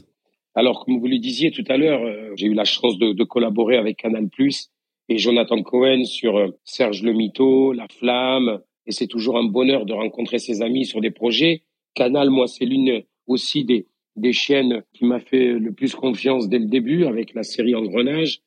Alors, 0.55 0.85
comme 0.85 0.99
vous 0.99 1.07
le 1.07 1.19
disiez 1.19 1.51
tout 1.51 1.65
à 1.69 1.79
l'heure, 1.79 2.03
j'ai 2.37 2.47
eu 2.47 2.53
la 2.53 2.67
chance 2.67 2.99
de, 2.99 3.15
de 3.15 3.25
collaborer 3.25 3.79
avec 3.79 3.97
Canal 3.97 4.29
et 5.13 5.19
Jonathan 5.19 5.63
Cohen 5.63 6.05
sur 6.05 6.39
euh, 6.39 6.49
Serge 6.65 7.03
Le 7.03 7.13
Mito, 7.13 7.73
La 7.73 7.87
Flamme. 7.89 8.61
Et 8.87 8.93
c'est 8.93 9.07
toujours 9.07 9.37
un 9.37 9.45
bonheur 9.45 9.85
de 9.85 9.93
rencontrer 9.93 10.39
ses 10.39 10.63
amis 10.63 10.87
sur 10.87 11.01
des 11.01 11.11
projets. 11.11 11.63
Canal, 11.95 12.31
moi, 12.31 12.47
c'est 12.49 12.65
l'une 12.65 13.03
aussi 13.27 13.65
des, 13.65 13.87
des 14.17 14.33
chaînes 14.33 14.83
qui 14.95 15.05
m'a 15.05 15.21
fait 15.21 15.53
le 15.53 15.73
plus 15.73 15.95
confiance 15.95 16.49
dès 16.49 16.59
le 16.59 16.67
début 16.67 17.05
avec 17.05 17.35
la 17.35 17.43
série 17.43 17.75
Engrenage. 17.75 18.41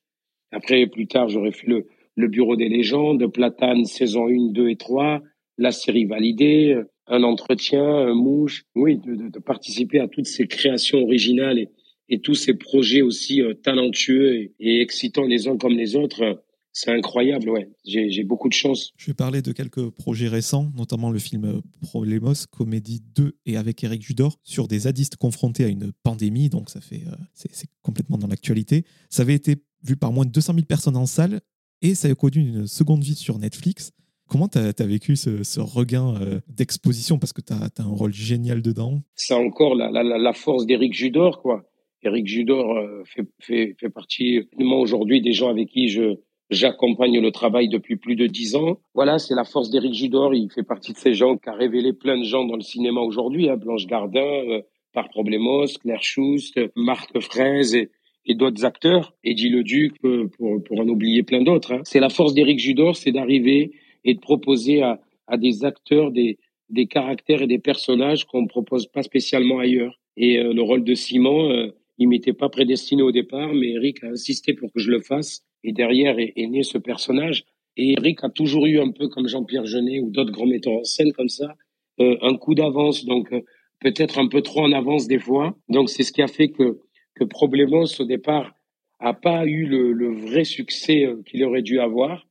Après, 0.51 0.87
plus 0.87 1.05
tard, 1.05 1.29
j'aurais 1.29 1.51
fait 1.51 1.67
le, 1.67 1.85
le 2.15 2.27
Bureau 2.27 2.55
des 2.55 2.67
légendes, 2.67 3.25
Platane, 3.27 3.85
saison 3.85 4.27
1, 4.27 4.51
2 4.51 4.69
et 4.69 4.75
3, 4.75 5.21
la 5.59 5.71
série 5.71 6.05
validée, 6.05 6.81
un 7.07 7.21
entretien, 7.21 7.85
un 7.85 8.15
mouche. 8.15 8.63
Oui, 8.73 8.97
de, 8.97 9.15
de, 9.15 9.29
de 9.29 9.39
participer 9.39 9.99
à 9.99 10.07
toutes 10.07 10.25
ces 10.25 10.47
créations 10.47 11.03
originales 11.03 11.59
et, 11.59 11.69
et 12.09 12.19
tous 12.19 12.35
ces 12.35 12.55
projets 12.55 13.03
aussi 13.03 13.41
euh, 13.41 13.53
talentueux 13.53 14.35
et, 14.35 14.53
et, 14.59 14.81
excitants 14.81 15.25
les 15.25 15.47
uns 15.47 15.57
comme 15.57 15.77
les 15.77 15.95
autres. 15.95 16.43
C'est 16.77 16.91
incroyable, 16.91 17.49
ouais. 17.49 17.69
J'ai 17.85 18.25
beaucoup 18.25 18.49
de 18.49 18.53
chance. 18.53 18.91
Je 18.97 19.05
vais 19.05 19.13
parler 19.13 19.41
de 19.41 19.53
quelques 19.53 19.91
projets 19.91 20.27
récents, 20.27 20.69
notamment 20.75 21.09
le 21.09 21.19
film 21.19 21.61
Problemos, 21.81 22.33
Comédie 22.51 23.01
2 23.15 23.37
et 23.45 23.55
avec 23.55 23.81
Eric 23.85 24.01
Judor, 24.01 24.37
sur 24.43 24.67
des 24.67 24.79
zadistes 24.79 25.15
confrontés 25.15 25.63
à 25.63 25.69
une 25.69 25.93
pandémie, 26.03 26.49
donc 26.49 26.69
ça 26.69 26.81
fait, 26.81 27.03
euh, 27.07 27.15
c'est 27.33 27.69
complètement 27.81 28.17
dans 28.17 28.27
l'actualité. 28.27 28.83
Ça 29.09 29.21
avait 29.21 29.35
été 29.35 29.55
vu 29.83 29.95
par 29.95 30.11
moins 30.11 30.25
de 30.25 30.31
200 30.31 30.53
000 30.53 30.65
personnes 30.65 30.97
en 30.97 31.05
salle 31.05 31.39
et 31.81 31.95
ça 31.95 32.09
a 32.09 32.13
connu 32.13 32.41
une 32.41 32.67
seconde 32.67 33.05
vie 33.05 33.15
sur 33.15 33.39
Netflix. 33.39 33.93
Comment 34.27 34.49
tu 34.49 34.57
as, 34.57 34.85
vécu 34.85 35.15
ce, 35.15 35.61
regain 35.61 36.21
euh, 36.21 36.41
d'exposition? 36.49 37.19
Parce 37.19 37.31
que 37.31 37.39
tu 37.39 37.53
as, 37.53 37.69
as, 37.77 37.83
un 37.83 37.87
rôle 37.87 38.13
génial 38.13 38.61
dedans. 38.61 39.01
C'est 39.15 39.33
encore 39.33 39.75
la, 39.75 39.89
la, 39.91 40.03
la 40.03 40.33
force 40.33 40.65
d'Eric 40.65 40.93
Judor, 40.93 41.41
quoi. 41.41 41.63
Eric 42.03 42.27
Judor 42.27 42.77
euh, 42.77 43.03
fait, 43.05 43.25
fait, 43.39 43.75
fait 43.79 43.89
partie, 43.89 44.49
moi 44.57 44.79
aujourd'hui, 44.79 45.21
des 45.21 45.31
gens 45.31 45.49
avec 45.49 45.69
qui 45.69 45.87
je, 45.87 46.17
J'accompagne 46.49 47.19
le 47.19 47.31
travail 47.31 47.69
depuis 47.69 47.95
plus 47.95 48.15
de 48.15 48.27
dix 48.27 48.55
ans. 48.55 48.79
Voilà, 48.93 49.17
c'est 49.17 49.35
la 49.35 49.45
force 49.45 49.69
d'Éric 49.71 49.93
Judor. 49.93 50.33
Il 50.35 50.51
fait 50.51 50.63
partie 50.63 50.93
de 50.93 50.97
ces 50.97 51.13
gens 51.13 51.37
qui 51.37 51.49
a 51.49 51.53
révélé 51.53 51.93
plein 51.93 52.17
de 52.17 52.23
gens 52.23 52.45
dans 52.45 52.55
le 52.55 52.61
cinéma 52.61 53.01
aujourd'hui. 53.01 53.49
Hein. 53.49 53.57
Blanche 53.57 53.87
Gardin, 53.87 54.19
euh, 54.21 54.61
Par 54.93 55.09
Problemos, 55.09 55.65
Claire 55.81 56.03
Schust, 56.03 56.59
Marc 56.75 57.19
Fraise 57.19 57.75
et, 57.75 57.89
et 58.25 58.35
d'autres 58.35 58.63
acteurs. 58.63 59.15
Eddie 59.23 59.49
Leduc, 59.49 59.93
euh, 60.03 60.27
pour, 60.37 60.63
pour 60.63 60.79
en 60.79 60.87
oublier 60.87 61.23
plein 61.23 61.41
d'autres. 61.41 61.73
Hein. 61.73 61.81
C'est 61.83 61.99
la 61.99 62.09
force 62.09 62.33
d'Éric 62.33 62.59
Judor, 62.59 62.95
c'est 62.95 63.11
d'arriver 63.11 63.71
et 64.03 64.13
de 64.13 64.19
proposer 64.19 64.81
à, 64.83 64.99
à 65.27 65.37
des 65.37 65.65
acteurs 65.65 66.11
des, 66.11 66.37
des 66.69 66.87
caractères 66.87 67.41
et 67.41 67.47
des 67.47 67.59
personnages 67.59 68.25
qu'on 68.25 68.41
ne 68.41 68.47
propose 68.47 68.87
pas 68.87 69.03
spécialement 69.03 69.59
ailleurs. 69.59 69.99
Et 70.17 70.37
euh, 70.39 70.53
le 70.53 70.61
rôle 70.61 70.83
de 70.83 70.93
Simon, 70.93 71.51
euh, 71.51 71.71
il 71.97 72.07
m'était 72.07 72.33
pas 72.33 72.49
prédestiné 72.49 73.01
au 73.01 73.11
départ, 73.11 73.53
mais 73.53 73.71
Eric 73.71 74.03
a 74.03 74.07
insisté 74.07 74.53
pour 74.53 74.71
que 74.71 74.79
je 74.79 74.91
le 74.91 75.01
fasse. 75.01 75.44
Et 75.65 75.73
derrière 75.73 76.19
est, 76.19 76.47
né 76.47 76.61
ce 76.61 76.77
personnage. 76.77 77.43
Et 77.75 77.93
Eric 77.93 78.23
a 78.23 78.29
toujours 78.29 78.67
eu 78.67 78.79
un 78.79 78.91
peu 78.91 79.07
comme 79.07 79.27
Jean-Pierre 79.27 79.65
Jeunet 79.65 79.99
ou 79.99 80.11
d'autres 80.11 80.31
grands 80.31 80.45
metteurs 80.45 80.73
en 80.73 80.83
scène 80.83 81.11
comme 81.11 81.27
ça, 81.27 81.55
euh, 81.99 82.17
un 82.21 82.37
coup 82.37 82.53
d'avance, 82.53 83.03
donc 83.03 83.33
euh, 83.33 83.41
peut-être 83.79 84.19
un 84.19 84.27
peu 84.27 84.41
trop 84.43 84.61
en 84.61 84.71
avance 84.71 85.07
des 85.07 85.17
fois. 85.17 85.57
Donc 85.67 85.89
c'est 85.89 86.03
ce 86.03 86.11
qui 86.11 86.21
a 86.21 86.27
fait 86.27 86.49
que 86.49 86.79
que 87.15 87.23
Problemos 87.23 87.87
au 87.99 88.05
départ 88.05 88.53
a 88.99 89.13
pas 89.13 89.45
eu 89.45 89.65
le, 89.65 90.13
vrai 90.13 90.43
succès 90.43 91.05
euh, 91.05 91.21
qu'il 91.25 91.43
aurait 91.43 91.63
dû 91.63 91.79
avoir. 91.79 92.27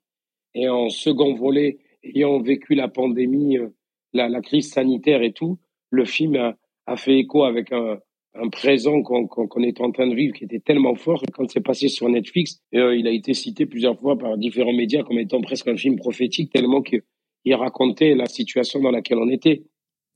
Et 0.54 0.68
en 0.68 0.88
second 0.88 1.34
volet, 1.34 1.78
ayant 2.04 2.40
vécu 2.40 2.76
la 2.76 2.86
pandémie, 2.86 3.58
la, 4.12 4.28
la, 4.28 4.40
crise 4.40 4.70
sanitaire 4.70 5.22
et 5.22 5.32
tout, 5.32 5.58
le 5.90 6.04
film 6.04 6.36
a, 6.36 6.56
a 6.86 6.96
fait 6.96 7.18
écho 7.18 7.42
avec 7.42 7.72
un, 7.72 7.98
un 8.34 8.48
présent 8.48 9.02
qu'on 9.02 9.26
qu'on 9.26 9.62
est 9.62 9.80
en 9.80 9.90
train 9.92 10.06
de 10.06 10.14
vivre 10.14 10.34
qui 10.34 10.44
était 10.44 10.60
tellement 10.60 10.94
fort 10.94 11.20
que 11.22 11.30
quand 11.32 11.48
c'est 11.50 11.60
passé 11.60 11.88
sur 11.88 12.08
Netflix, 12.08 12.60
euh, 12.74 12.96
il 12.96 13.06
a 13.06 13.10
été 13.10 13.34
cité 13.34 13.66
plusieurs 13.66 13.98
fois 13.98 14.18
par 14.18 14.36
différents 14.36 14.72
médias 14.72 15.02
comme 15.02 15.18
étant 15.18 15.40
presque 15.40 15.68
un 15.68 15.76
film 15.76 15.96
prophétique 15.96 16.52
tellement 16.52 16.82
qu'il 16.82 17.02
racontait 17.54 18.14
la 18.14 18.26
situation 18.26 18.80
dans 18.80 18.90
laquelle 18.90 19.18
on 19.18 19.28
était. 19.28 19.64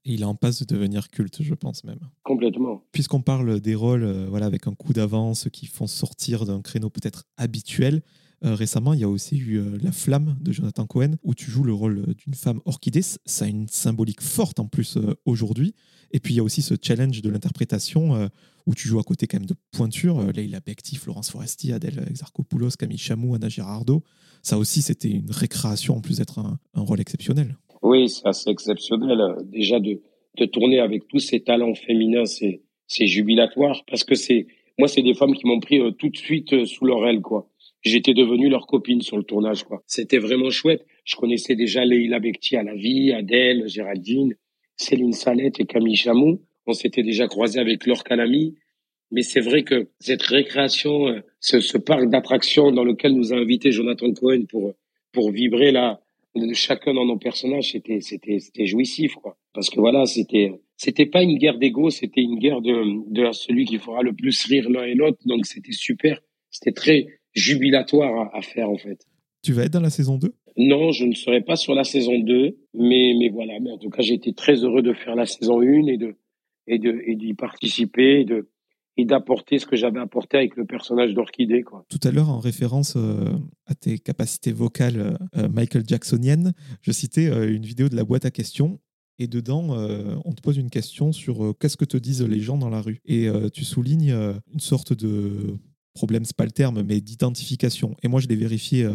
il 0.04 0.22
est 0.22 0.24
en 0.24 0.34
passe 0.34 0.64
de 0.64 0.74
devenir 0.74 1.10
culte, 1.10 1.42
je 1.42 1.54
pense 1.54 1.84
même. 1.84 2.00
Complètement. 2.22 2.82
Puisqu'on 2.92 3.20
parle 3.20 3.60
des 3.60 3.74
rôles 3.74 4.04
euh, 4.04 4.26
voilà, 4.28 4.46
avec 4.46 4.66
un 4.66 4.74
coup 4.74 4.92
d'avance 4.92 5.48
qui 5.52 5.66
font 5.66 5.86
sortir 5.86 6.44
d'un 6.44 6.60
créneau 6.60 6.90
peut-être 6.90 7.24
habituel, 7.36 8.02
euh, 8.44 8.54
récemment, 8.54 8.92
il 8.94 9.00
y 9.00 9.04
a 9.04 9.08
aussi 9.08 9.36
eu 9.36 9.60
La 9.82 9.92
Flamme 9.92 10.36
de 10.40 10.52
Jonathan 10.52 10.86
Cohen, 10.86 11.16
où 11.22 11.34
tu 11.34 11.50
joues 11.50 11.64
le 11.64 11.72
rôle 11.72 12.14
d'une 12.14 12.34
femme 12.34 12.60
orchidée. 12.64 13.02
Ça 13.02 13.44
a 13.44 13.48
une 13.48 13.68
symbolique 13.68 14.20
forte 14.20 14.60
en 14.60 14.66
plus 14.66 14.96
aujourd'hui. 15.24 15.74
Et 16.10 16.20
puis 16.20 16.34
il 16.34 16.36
y 16.38 16.40
a 16.40 16.42
aussi 16.42 16.62
ce 16.62 16.74
challenge 16.80 17.20
de 17.20 17.28
l'interprétation 17.28 18.14
euh, 18.14 18.28
où 18.66 18.74
tu 18.74 18.88
joues 18.88 18.98
à 18.98 19.02
côté 19.02 19.26
quand 19.26 19.38
même 19.38 19.46
de 19.46 19.54
pointures, 19.72 20.20
euh, 20.20 20.32
Leila 20.32 20.60
Bekti, 20.60 20.96
Florence 20.96 21.30
Foresti, 21.30 21.72
Adèle 21.72 22.04
Exarchopoulos, 22.08 22.70
Camille 22.78 22.98
Chamou, 22.98 23.34
Anna 23.34 23.48
Girardot. 23.48 24.02
Ça 24.42 24.58
aussi, 24.58 24.82
c'était 24.82 25.10
une 25.10 25.30
récréation 25.30 25.96
en 25.96 26.00
plus 26.00 26.18
d'être 26.18 26.38
un, 26.38 26.58
rôle 26.74 27.00
exceptionnel. 27.00 27.56
Oui, 27.82 28.08
c'est 28.08 28.26
assez 28.26 28.50
exceptionnel. 28.50 29.20
Déjà 29.44 29.80
de, 29.80 30.00
de 30.38 30.44
tourner 30.46 30.80
avec 30.80 31.08
tous 31.08 31.18
ces 31.18 31.40
talents 31.40 31.74
féminins, 31.74 32.24
c'est 32.24 33.06
jubilatoire 33.06 33.82
parce 33.86 34.04
que 34.04 34.14
c'est 34.14 34.46
moi 34.78 34.86
c'est 34.86 35.02
des 35.02 35.14
femmes 35.14 35.34
qui 35.34 35.46
m'ont 35.46 35.60
pris 35.60 35.80
euh, 35.80 35.90
tout 35.90 36.08
de 36.08 36.16
suite 36.16 36.52
euh, 36.52 36.64
sous 36.64 36.84
leur 36.84 37.04
aile 37.06 37.20
quoi. 37.20 37.48
J'étais 37.82 38.14
devenue 38.14 38.48
leur 38.48 38.66
copine 38.66 39.02
sur 39.02 39.16
le 39.16 39.22
tournage 39.22 39.64
quoi. 39.64 39.82
C'était 39.86 40.18
vraiment 40.18 40.50
chouette. 40.50 40.84
Je 41.04 41.16
connaissais 41.16 41.54
déjà 41.54 41.84
Leila 41.84 42.18
Bekti 42.18 42.56
à 42.56 42.62
la 42.62 42.74
vie, 42.74 43.12
Adèle, 43.12 43.68
Géraldine, 43.68 44.34
Céline 44.76 45.12
Salette 45.12 45.60
et 45.60 45.66
Camille 45.66 45.96
Chamou. 45.96 46.40
On 46.66 46.72
s'était 46.72 47.02
déjà 47.02 47.28
croisés 47.28 47.60
avec 47.60 47.86
Laure 47.86 48.04
Calami. 48.04 48.56
Mais 49.10 49.22
c'est 49.22 49.40
vrai 49.40 49.62
que 49.62 49.88
cette 50.00 50.22
récréation, 50.22 51.08
euh, 51.08 51.20
ce, 51.40 51.60
ce 51.60 51.78
parc 51.78 52.10
d'attractions 52.10 52.72
dans 52.72 52.84
lequel 52.84 53.14
nous 53.14 53.32
a 53.32 53.36
invité 53.36 53.72
Jonathan 53.72 54.12
Cohen 54.12 54.44
pour 54.48 54.74
pour 55.12 55.30
vibrer 55.30 55.72
là, 55.72 56.00
chacun 56.52 56.94
dans 56.94 57.06
nos 57.06 57.16
personnages, 57.16 57.72
c'était 57.72 58.00
c'était 58.00 58.38
c'était 58.38 58.66
jouissif 58.66 59.14
quoi. 59.14 59.36
Parce 59.54 59.70
que 59.70 59.80
voilà, 59.80 60.06
c'était 60.06 60.52
c'était 60.76 61.06
pas 61.06 61.22
une 61.22 61.38
guerre 61.38 61.58
d'ego, 61.58 61.90
c'était 61.90 62.20
une 62.20 62.38
guerre 62.38 62.60
de, 62.60 63.10
de 63.10 63.32
celui 63.32 63.64
qui 63.64 63.78
fera 63.78 64.02
le 64.02 64.12
plus 64.12 64.44
rire 64.44 64.68
l'un 64.70 64.84
et 64.84 64.94
l'autre. 64.94 65.18
Donc 65.24 65.46
c'était 65.46 65.72
super, 65.72 66.20
c'était 66.50 66.72
très 66.72 67.17
jubilatoire 67.34 68.34
à, 68.34 68.42
faire 68.42 68.70
en 68.70 68.78
fait. 68.78 69.06
Tu 69.42 69.52
vas 69.52 69.64
être 69.64 69.72
dans 69.72 69.80
la 69.80 69.90
saison 69.90 70.18
2 70.18 70.34
Non, 70.56 70.90
je 70.92 71.04
ne 71.04 71.14
serai 71.14 71.40
pas 71.40 71.56
sur 71.56 71.74
la 71.74 71.84
saison 71.84 72.18
2, 72.18 72.58
mais, 72.74 73.14
mais 73.18 73.28
voilà. 73.28 73.60
Mais 73.60 73.70
en 73.70 73.78
tout 73.78 73.90
cas, 73.90 74.02
j'ai 74.02 74.14
été 74.14 74.32
très 74.32 74.64
heureux 74.64 74.82
de 74.82 74.92
faire 74.92 75.14
la 75.14 75.26
saison 75.26 75.60
1 75.60 75.86
et 75.86 75.96
de 75.96 76.16
et 76.66 76.78
de 76.78 77.00
et 77.06 77.14
d'y 77.16 77.34
participer 77.34 78.20
et 78.20 78.24
de 78.24 78.48
et 78.98 79.04
d'apporter 79.04 79.60
ce 79.60 79.66
que 79.66 79.76
j'avais 79.76 80.00
apporté 80.00 80.36
avec 80.36 80.56
le 80.56 80.66
personnage 80.66 81.14
d'Orchidée. 81.14 81.62
Quoi. 81.62 81.86
Tout 81.88 82.00
à 82.02 82.10
l'heure, 82.10 82.28
en 82.28 82.40
référence 82.40 82.94
euh, 82.96 83.30
à 83.66 83.74
tes 83.74 83.98
capacités 83.98 84.50
vocales 84.50 85.16
euh, 85.36 85.48
Michael 85.48 85.84
Jacksoniennes, 85.86 86.52
je 86.82 86.90
citais 86.90 87.28
euh, 87.28 87.48
une 87.48 87.64
vidéo 87.64 87.88
de 87.88 87.94
la 87.94 88.02
boîte 88.02 88.24
à 88.24 88.32
questions 88.32 88.80
et 89.20 89.26
dedans, 89.26 89.76
on 90.24 90.32
te 90.32 90.40
pose 90.40 90.58
une 90.58 90.70
question 90.70 91.10
sur 91.10 91.52
qu'est-ce 91.58 91.76
que 91.76 91.84
te 91.84 91.96
disent 91.96 92.22
les 92.22 92.38
gens 92.38 92.56
dans 92.56 92.68
la 92.68 92.80
rue? 92.80 93.00
Et 93.04 93.26
tu 93.52 93.64
soulignes 93.64 94.14
une 94.52 94.60
sorte 94.60 94.92
de 94.92 95.58
problème, 95.94 96.24
c'est 96.24 96.36
pas 96.36 96.44
le 96.44 96.50
terme, 96.50 96.82
mais 96.82 97.00
d'identification. 97.00 97.96
Et 98.02 98.08
moi, 98.08 98.20
je 98.20 98.28
l'ai 98.28 98.36
vérifié 98.36 98.88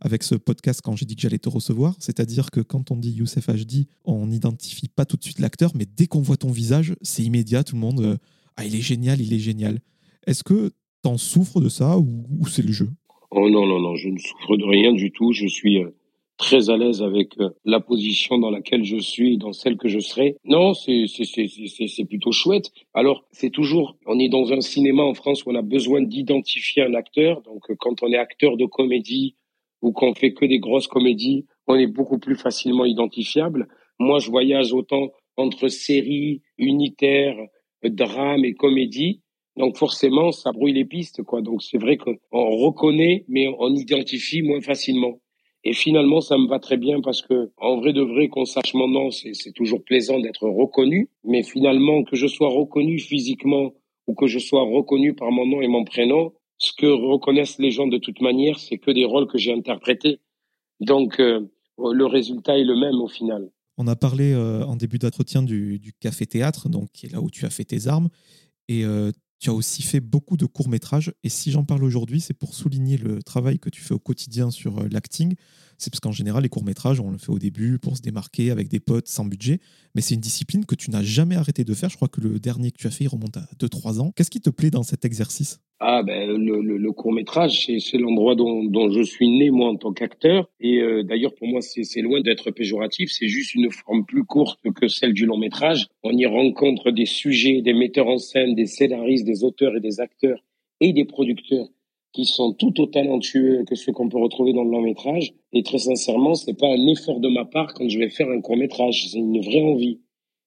avec 0.00 0.22
ce 0.22 0.34
podcast 0.34 0.80
quand 0.82 0.96
j'ai 0.96 1.06
dit 1.06 1.14
que 1.14 1.22
j'allais 1.22 1.38
te 1.38 1.48
recevoir. 1.48 1.94
C'est-à-dire 1.98 2.50
que 2.50 2.60
quand 2.60 2.90
on 2.90 2.96
dit 2.96 3.12
Youssef 3.12 3.48
HD, 3.48 3.86
on 4.04 4.26
n'identifie 4.26 4.88
pas 4.88 5.04
tout 5.04 5.16
de 5.16 5.22
suite 5.22 5.38
l'acteur, 5.38 5.72
mais 5.74 5.86
dès 5.86 6.06
qu'on 6.06 6.22
voit 6.22 6.36
ton 6.36 6.50
visage, 6.50 6.94
c'est 7.02 7.22
immédiat. 7.22 7.64
Tout 7.64 7.76
le 7.76 7.80
monde, 7.80 8.18
ah, 8.56 8.64
il 8.64 8.74
est 8.74 8.80
génial, 8.80 9.20
il 9.20 9.32
est 9.32 9.38
génial. 9.38 9.80
Est-ce 10.26 10.42
que 10.42 10.70
tu 11.02 11.08
en 11.08 11.18
souffres 11.18 11.60
de 11.60 11.68
ça 11.68 11.98
ou, 11.98 12.24
ou 12.38 12.46
c'est 12.46 12.62
le 12.62 12.72
jeu? 12.72 12.90
Oh 13.30 13.48
non, 13.48 13.66
non, 13.66 13.80
non, 13.80 13.94
je 13.94 14.08
ne 14.08 14.18
souffre 14.18 14.56
de 14.56 14.64
rien 14.64 14.92
du 14.92 15.12
tout. 15.12 15.32
Je 15.32 15.46
suis 15.46 15.78
très 16.40 16.70
à 16.70 16.76
l'aise 16.78 17.02
avec 17.02 17.38
euh, 17.38 17.50
la 17.66 17.80
position 17.80 18.38
dans 18.38 18.50
laquelle 18.50 18.82
je 18.82 18.96
suis, 18.96 19.36
dans 19.36 19.52
celle 19.52 19.76
que 19.76 19.88
je 19.88 20.00
serai. 20.00 20.36
Non, 20.44 20.72
c'est 20.72 21.04
c'est 21.06 22.04
plutôt 22.06 22.32
chouette. 22.32 22.70
Alors 22.94 23.24
c'est 23.30 23.50
toujours, 23.50 23.98
on 24.06 24.18
est 24.18 24.30
dans 24.30 24.50
un 24.52 24.62
cinéma 24.62 25.02
en 25.02 25.12
France 25.12 25.44
où 25.44 25.50
on 25.50 25.54
a 25.54 25.62
besoin 25.62 26.00
d'identifier 26.00 26.82
un 26.82 26.94
acteur. 26.94 27.42
Donc 27.42 27.70
euh, 27.70 27.74
quand 27.78 28.02
on 28.02 28.10
est 28.10 28.16
acteur 28.16 28.56
de 28.56 28.64
comédie 28.64 29.36
ou 29.82 29.92
qu'on 29.92 30.14
fait 30.14 30.32
que 30.32 30.46
des 30.46 30.58
grosses 30.58 30.88
comédies, 30.88 31.44
on 31.66 31.74
est 31.74 31.86
beaucoup 31.86 32.18
plus 32.18 32.36
facilement 32.36 32.86
identifiable. 32.86 33.68
Moi, 33.98 34.18
je 34.18 34.30
voyage 34.30 34.72
autant 34.72 35.10
entre 35.36 35.68
séries, 35.68 36.40
unitaires, 36.56 37.36
drames 37.84 38.46
et 38.46 38.54
comédies. 38.54 39.20
Donc 39.56 39.76
forcément, 39.76 40.32
ça 40.32 40.52
brouille 40.52 40.72
les 40.72 40.86
pistes, 40.86 41.22
quoi. 41.22 41.42
Donc 41.42 41.62
c'est 41.62 41.78
vrai 41.78 41.98
qu'on 41.98 42.16
reconnaît, 42.32 43.24
mais 43.28 43.46
on 43.58 43.74
identifie 43.74 44.40
moins 44.42 44.62
facilement. 44.62 45.20
Et 45.62 45.74
finalement, 45.74 46.20
ça 46.20 46.38
me 46.38 46.48
va 46.48 46.58
très 46.58 46.78
bien 46.78 47.00
parce 47.00 47.20
que, 47.20 47.50
en 47.58 47.76
vrai 47.76 47.92
de 47.92 48.00
vrai, 48.00 48.28
qu'on 48.28 48.46
sache 48.46 48.72
mon 48.74 48.88
nom, 48.88 49.10
c'est 49.10 49.52
toujours 49.54 49.84
plaisant 49.84 50.18
d'être 50.18 50.48
reconnu. 50.48 51.10
Mais 51.24 51.42
finalement, 51.42 52.02
que 52.02 52.16
je 52.16 52.26
sois 52.26 52.48
reconnu 52.48 52.98
physiquement 52.98 53.74
ou 54.06 54.14
que 54.14 54.26
je 54.26 54.38
sois 54.38 54.62
reconnu 54.62 55.14
par 55.14 55.30
mon 55.30 55.46
nom 55.46 55.60
et 55.60 55.68
mon 55.68 55.84
prénom, 55.84 56.32
ce 56.56 56.72
que 56.72 56.86
reconnaissent 56.86 57.58
les 57.58 57.70
gens 57.70 57.86
de 57.86 57.98
toute 57.98 58.20
manière, 58.20 58.58
c'est 58.58 58.78
que 58.78 58.90
des 58.90 59.04
rôles 59.04 59.26
que 59.26 59.38
j'ai 59.38 59.52
interprétés. 59.52 60.20
Donc, 60.80 61.20
euh, 61.20 61.40
le 61.78 62.06
résultat 62.06 62.58
est 62.58 62.64
le 62.64 62.76
même 62.76 63.00
au 63.00 63.08
final. 63.08 63.50
On 63.76 63.86
a 63.86 63.96
parlé 63.96 64.32
euh, 64.32 64.64
en 64.64 64.76
début 64.76 64.98
d'entretien 64.98 65.42
du, 65.42 65.94
café-théâtre, 66.00 66.68
donc 66.68 66.90
qui 66.92 67.06
est 67.06 67.12
là 67.12 67.20
où 67.20 67.30
tu 67.30 67.46
as 67.46 67.50
fait 67.50 67.64
tes 67.64 67.86
armes. 67.86 68.08
Et 68.68 68.84
euh, 68.84 69.10
tu 69.40 69.48
as 69.48 69.54
aussi 69.54 69.82
fait 69.82 70.00
beaucoup 70.00 70.36
de 70.36 70.44
courts-métrages. 70.44 71.12
Et 71.24 71.30
si 71.30 71.50
j'en 71.50 71.64
parle 71.64 71.82
aujourd'hui, 71.82 72.20
c'est 72.20 72.34
pour 72.34 72.54
souligner 72.54 72.98
le 72.98 73.22
travail 73.22 73.58
que 73.58 73.70
tu 73.70 73.80
fais 73.80 73.94
au 73.94 73.98
quotidien 73.98 74.50
sur 74.50 74.78
euh, 74.78 74.88
l'acting. 74.90 75.34
C'est 75.78 75.90
parce 75.90 76.00
qu'en 76.00 76.12
général, 76.12 76.42
les 76.42 76.50
courts-métrages, 76.50 77.00
on 77.00 77.10
le 77.10 77.16
fait 77.16 77.30
au 77.30 77.38
début 77.38 77.78
pour 77.78 77.96
se 77.96 78.02
démarquer 78.02 78.50
avec 78.50 78.68
des 78.68 78.80
potes 78.80 79.08
sans 79.08 79.24
budget. 79.24 79.60
Mais 79.94 80.02
c'est 80.02 80.14
une 80.14 80.20
discipline 80.20 80.66
que 80.66 80.74
tu 80.74 80.90
n'as 80.90 81.02
jamais 81.02 81.36
arrêté 81.36 81.64
de 81.64 81.72
faire. 81.72 81.88
Je 81.88 81.96
crois 81.96 82.08
que 82.08 82.20
le 82.20 82.38
dernier 82.38 82.70
que 82.70 82.76
tu 82.76 82.86
as 82.86 82.90
fait, 82.90 83.04
il 83.04 83.08
remonte 83.08 83.38
à 83.38 83.48
2-3 83.58 84.00
ans. 84.00 84.12
Qu'est-ce 84.14 84.30
qui 84.30 84.42
te 84.42 84.50
plaît 84.50 84.70
dans 84.70 84.82
cet 84.82 85.06
exercice? 85.06 85.58
Ah 85.82 86.02
ben 86.02 86.28
le, 86.28 86.60
le, 86.60 86.92
court 86.92 87.12
métrage, 87.12 87.66
c'est 87.66 87.96
l'endroit 87.96 88.34
dont, 88.34 88.64
dont, 88.64 88.90
je 88.90 89.00
suis 89.00 89.30
né 89.30 89.50
moi 89.50 89.70
en 89.70 89.76
tant 89.76 89.94
qu'acteur. 89.94 90.46
Et 90.60 90.78
euh, 90.78 91.02
d'ailleurs 91.02 91.34
pour 91.34 91.48
moi 91.48 91.62
c'est 91.62 92.02
loin 92.02 92.20
d'être 92.20 92.50
péjoratif, 92.50 93.10
c'est 93.10 93.28
juste 93.28 93.54
une 93.54 93.70
forme 93.70 94.04
plus 94.04 94.24
courte 94.24 94.60
que 94.74 94.88
celle 94.88 95.14
du 95.14 95.24
long 95.24 95.38
métrage. 95.38 95.86
On 96.02 96.12
y 96.12 96.26
rencontre 96.26 96.90
des 96.90 97.06
sujets, 97.06 97.62
des 97.62 97.72
metteurs 97.72 98.08
en 98.08 98.18
scène, 98.18 98.54
des 98.54 98.66
scénaristes, 98.66 99.24
des 99.24 99.42
auteurs 99.42 99.74
et 99.74 99.80
des 99.80 100.00
acteurs 100.00 100.44
et 100.80 100.92
des 100.92 101.06
producteurs 101.06 101.68
qui 102.12 102.24
sont 102.24 102.52
tout 102.52 102.78
autant 102.80 103.00
talentueux 103.00 103.64
que 103.66 103.74
ceux 103.74 103.92
qu'on 103.92 104.08
peut 104.08 104.18
retrouver 104.18 104.52
dans 104.52 104.64
le 104.64 104.70
long 104.70 104.82
métrage. 104.82 105.32
Et 105.52 105.62
très 105.62 105.78
sincèrement, 105.78 106.34
c'est 106.34 106.58
pas 106.58 106.68
un 106.68 106.86
effort 106.88 107.20
de 107.20 107.28
ma 107.28 107.44
part 107.44 107.72
quand 107.72 107.88
je 107.88 107.98
vais 107.98 108.10
faire 108.10 108.28
un 108.28 108.40
court 108.40 108.56
métrage, 108.56 109.06
c'est 109.10 109.18
une 109.18 109.40
vraie 109.40 109.62
envie. 109.62 110.00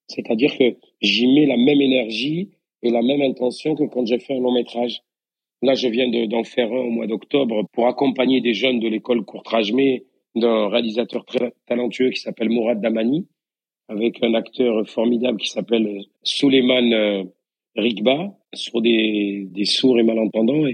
C'est-à-dire 0.08 0.56
que 0.58 0.76
j'y 1.02 1.28
mets 1.28 1.46
la 1.46 1.58
même 1.58 1.82
énergie 1.82 2.52
et 2.84 2.91
la 2.91 3.02
même 3.02 3.22
intention 3.22 3.76
que 3.76 3.86
quand 3.86 4.06
j'ai 4.06 4.19
fait 4.19 4.36
un 4.36 4.41
long 4.41 4.54
métrage. 4.54 5.02
Là, 5.63 5.76
je 5.76 5.88
viens 5.88 6.10
d'en 6.28 6.43
faire 6.43 6.69
un 6.73 6.82
au 6.88 6.89
mois 6.89 7.08
d'octobre 7.08 7.63
pour 7.71 7.88
accompagner 7.88 8.41
des 8.41 8.54
jeunes 8.54 8.82
de 8.82 8.89
l'école 8.89 9.23
Courtrajmé 9.23 10.04
d'un 10.36 10.67
réalisateur 10.67 11.23
très 11.23 11.54
talentueux 11.67 12.10
qui 12.10 12.19
s'appelle 12.19 12.49
Mourad 12.49 12.82
Damani, 12.82 13.28
avec 13.88 14.21
un 14.23 14.34
acteur 14.34 14.86
formidable 14.89 15.38
qui 15.38 15.49
s'appelle 15.49 16.02
Suleiman 16.21 16.91
euh, 16.91 17.23
Rigba, 17.78 18.36
sur 18.54 18.82
des, 18.82 19.47
des 19.52 19.63
sourds 19.63 19.97
et 19.99 20.04
malentendants. 20.04 20.65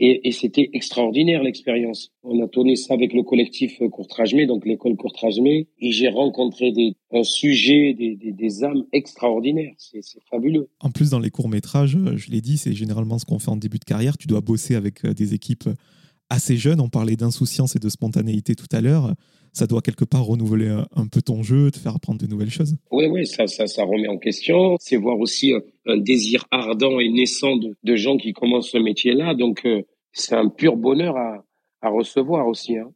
Et, 0.00 0.30
c'était 0.32 0.70
extraordinaire 0.72 1.42
l'expérience. 1.42 2.12
On 2.22 2.40
a 2.42 2.46
tourné 2.46 2.76
ça 2.76 2.94
avec 2.94 3.12
le 3.12 3.22
collectif 3.22 3.80
Courtrajmé, 3.90 4.46
donc 4.46 4.64
l'école 4.64 4.96
Courtrajmé, 4.96 5.66
et 5.80 5.92
j'ai 5.92 6.08
rencontré 6.08 6.70
des, 6.70 6.94
un 7.12 7.24
sujet, 7.24 7.94
des, 7.94 8.16
des, 8.16 8.64
âmes 8.64 8.84
extraordinaires. 8.92 9.72
C'est 9.76 10.02
fabuleux. 10.30 10.68
En 10.80 10.90
plus, 10.90 11.10
dans 11.10 11.18
les 11.18 11.30
courts-métrages, 11.30 11.96
euh, 11.96 12.16
je 12.16 12.30
l'ai 12.30 12.40
dit, 12.40 12.58
c'est 12.58 12.74
généralement 12.74 13.18
ce 13.18 13.24
qu'on 13.24 13.38
fait 13.38 13.50
en 13.50 13.56
début 13.56 13.78
de 13.78 13.84
carrière. 13.84 14.16
Tu 14.16 14.28
dois 14.28 14.40
bosser 14.40 14.74
avec 14.74 15.04
euh, 15.04 15.14
des 15.14 15.34
équipes 15.34 15.68
assez 16.30 16.56
jeunes. 16.56 16.80
On 16.80 16.88
parlait 16.88 17.16
d'insouciance 17.16 17.74
et 17.74 17.78
de 17.80 17.88
spontanéité 17.88 18.54
tout 18.54 18.68
à 18.70 18.80
l'heure 18.80 19.14
ça 19.52 19.66
doit 19.66 19.80
quelque 19.80 20.04
part 20.04 20.24
renouveler 20.24 20.68
un, 20.94 21.06
peu 21.06 21.22
ton 21.22 21.42
jeu, 21.42 21.70
te 21.70 21.78
faire 21.78 21.94
apprendre 21.94 22.20
de 22.20 22.26
nouvelles 22.26 22.50
choses. 22.50 22.76
Oui, 22.90 23.06
oui, 23.06 23.26
ça, 23.26 23.46
ça, 23.46 23.84
remet 23.84 24.08
en 24.08 24.18
question. 24.18 24.76
C'est 24.80 24.96
voir 24.96 25.18
aussi 25.18 25.52
un, 25.86 25.96
désir 25.96 26.44
ardent 26.50 27.00
et 27.00 27.08
naissant 27.08 27.56
de, 27.56 27.76
de, 27.82 27.96
gens 27.96 28.16
qui 28.16 28.32
commencent 28.32 28.70
ce 28.70 28.78
métier-là. 28.78 29.34
Donc, 29.34 29.64
euh, 29.64 29.82
c'est 30.12 30.34
un 30.34 30.48
pur 30.48 30.76
bonheur 30.76 31.16
à, 31.16 31.44
à 31.82 31.90
recevoir 31.90 32.46
aussi. 32.46 32.76
Hein. 32.76 32.90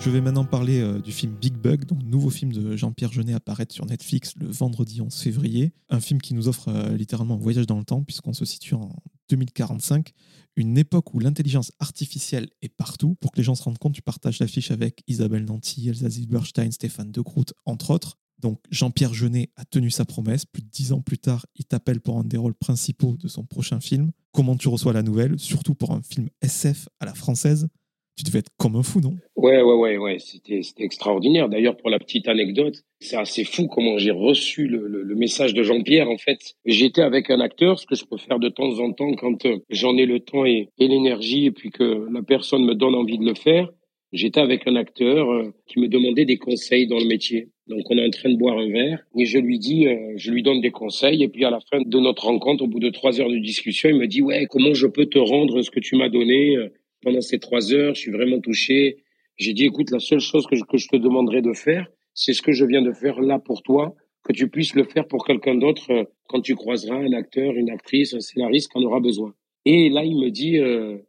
Je 0.00 0.08
vais 0.08 0.22
maintenant 0.22 0.46
parler 0.46 0.80
euh, 0.80 0.98
du 0.98 1.12
film 1.12 1.34
Big 1.34 1.52
Bug, 1.52 1.84
donc 1.84 2.02
nouveau 2.02 2.30
film 2.30 2.54
de 2.54 2.74
Jean-Pierre 2.74 3.12
Jeunet 3.12 3.34
apparaître 3.34 3.74
sur 3.74 3.84
Netflix 3.84 4.32
le 4.40 4.46
vendredi 4.46 5.02
11 5.02 5.14
février. 5.14 5.74
Un 5.90 6.00
film 6.00 6.22
qui 6.22 6.32
nous 6.32 6.48
offre 6.48 6.68
euh, 6.68 6.96
littéralement 6.96 7.34
un 7.34 7.38
voyage 7.38 7.66
dans 7.66 7.78
le 7.78 7.84
temps 7.84 8.02
puisqu'on 8.02 8.32
se 8.32 8.46
situe 8.46 8.74
en 8.74 8.96
2045, 9.28 10.12
une 10.56 10.78
époque 10.78 11.12
où 11.12 11.18
l'intelligence 11.18 11.72
artificielle 11.80 12.48
est 12.62 12.70
partout. 12.70 13.14
Pour 13.20 13.30
que 13.30 13.36
les 13.36 13.42
gens 13.42 13.54
se 13.54 13.62
rendent 13.62 13.76
compte, 13.76 13.92
tu 13.92 14.00
partages 14.00 14.38
l'affiche 14.38 14.70
avec 14.70 15.02
Isabelle 15.06 15.44
Nanty, 15.44 15.90
Elsa 15.90 16.08
Zilberstein, 16.08 16.70
Stéphane 16.70 17.12
De 17.12 17.20
Groot, 17.20 17.52
entre 17.66 17.90
autres. 17.90 18.16
Donc 18.38 18.58
Jean-Pierre 18.70 19.12
Jeunet 19.12 19.50
a 19.56 19.66
tenu 19.66 19.90
sa 19.90 20.06
promesse. 20.06 20.46
Plus 20.46 20.62
de 20.62 20.68
dix 20.70 20.92
ans 20.92 21.02
plus 21.02 21.18
tard, 21.18 21.44
il 21.56 21.66
t'appelle 21.66 22.00
pour 22.00 22.18
un 22.18 22.24
des 22.24 22.38
rôles 22.38 22.54
principaux 22.54 23.18
de 23.18 23.28
son 23.28 23.44
prochain 23.44 23.80
film. 23.80 24.12
Comment 24.32 24.56
tu 24.56 24.68
reçois 24.68 24.94
la 24.94 25.02
nouvelle, 25.02 25.38
surtout 25.38 25.74
pour 25.74 25.90
un 25.92 26.00
film 26.00 26.30
SF 26.40 26.88
à 27.00 27.04
la 27.04 27.12
française 27.12 27.68
tu 28.16 28.24
devais 28.24 28.40
être 28.40 28.50
comme 28.58 28.76
un 28.76 28.82
fou, 28.82 29.00
non? 29.00 29.14
Ouais, 29.36 29.62
ouais, 29.62 29.74
ouais, 29.74 29.96
ouais. 29.96 30.18
C'était, 30.18 30.60
extraordinaire. 30.78 31.48
D'ailleurs, 31.48 31.76
pour 31.76 31.88
la 31.88 31.98
petite 31.98 32.28
anecdote, 32.28 32.82
c'est 33.00 33.16
assez 33.16 33.44
fou 33.44 33.66
comment 33.66 33.96
j'ai 33.96 34.10
reçu 34.10 34.66
le, 34.66 35.14
message 35.14 35.54
de 35.54 35.62
Jean-Pierre. 35.62 36.10
En 36.10 36.18
fait, 36.18 36.54
j'étais 36.64 37.02
avec 37.02 37.30
un 37.30 37.40
acteur, 37.40 37.78
ce 37.78 37.86
que 37.86 37.94
je 37.94 38.04
peux 38.04 38.18
faire 38.18 38.38
de 38.38 38.48
temps 38.48 38.78
en 38.78 38.92
temps 38.92 39.14
quand 39.14 39.46
euh, 39.46 39.58
j'en 39.70 39.96
ai 39.96 40.06
le 40.06 40.20
temps 40.20 40.44
et, 40.44 40.68
l'énergie, 40.78 41.46
et 41.46 41.50
puis 41.50 41.70
que 41.70 42.08
la 42.12 42.22
personne 42.22 42.64
me 42.64 42.74
donne 42.74 42.94
envie 42.94 43.18
de 43.18 43.24
le 43.24 43.34
faire. 43.34 43.70
J'étais 44.12 44.40
avec 44.40 44.66
un 44.66 44.76
acteur 44.76 45.30
euh, 45.30 45.54
qui 45.66 45.78
me 45.78 45.88
demandait 45.88 46.24
des 46.24 46.36
conseils 46.36 46.86
dans 46.86 46.98
le 46.98 47.06
métier. 47.06 47.48
Donc 47.68 47.82
on 47.88 47.96
est 47.96 48.06
en 48.06 48.10
train 48.10 48.30
de 48.30 48.36
boire 48.36 48.58
un 48.58 48.68
verre 48.68 48.98
et 49.16 49.24
je 49.24 49.38
lui 49.38 49.58
dis, 49.58 49.86
euh, 49.86 50.14
je 50.16 50.32
lui 50.32 50.42
donne 50.42 50.60
des 50.60 50.72
conseils 50.72 51.22
et 51.22 51.28
puis 51.28 51.44
à 51.44 51.50
la 51.50 51.60
fin 51.60 51.80
de 51.80 52.00
notre 52.00 52.24
rencontre, 52.24 52.64
au 52.64 52.66
bout 52.66 52.80
de 52.80 52.90
trois 52.90 53.20
heures 53.20 53.30
de 53.30 53.38
discussion, 53.38 53.88
il 53.88 53.94
me 53.94 54.08
dit 54.08 54.20
ouais 54.20 54.46
comment 54.50 54.74
je 54.74 54.88
peux 54.88 55.06
te 55.06 55.18
rendre 55.18 55.62
ce 55.62 55.70
que 55.70 55.78
tu 55.78 55.94
m'as 55.94 56.08
donné 56.08 56.56
pendant 57.02 57.20
ces 57.20 57.38
trois 57.38 57.72
heures. 57.72 57.94
Je 57.94 58.00
suis 58.00 58.10
vraiment 58.10 58.40
touché. 58.40 59.04
J'ai 59.36 59.52
dit 59.52 59.64
écoute 59.64 59.90
la 59.90 60.00
seule 60.00 60.20
chose 60.20 60.46
que 60.46 60.56
je, 60.56 60.64
que 60.64 60.76
je 60.76 60.88
te 60.88 60.96
demanderai 60.96 61.42
de 61.42 61.52
faire, 61.52 61.86
c'est 62.14 62.34
ce 62.34 62.42
que 62.42 62.52
je 62.52 62.64
viens 62.64 62.82
de 62.82 62.92
faire 62.92 63.20
là 63.20 63.38
pour 63.38 63.62
toi, 63.62 63.94
que 64.24 64.32
tu 64.32 64.48
puisses 64.48 64.74
le 64.74 64.84
faire 64.84 65.06
pour 65.08 65.24
quelqu'un 65.24 65.54
d'autre 65.54 66.08
quand 66.28 66.40
tu 66.40 66.54
croiseras 66.54 66.96
un 66.96 67.12
acteur, 67.12 67.54
une 67.54 67.70
actrice, 67.70 68.12
un 68.12 68.20
scénariste 68.20 68.70
qui 68.70 68.78
en 68.78 68.82
aura 68.82 69.00
besoin. 69.00 69.32
Et 69.64 69.88
là 69.88 70.04
il 70.04 70.18
me 70.18 70.30
dit, 70.30 70.58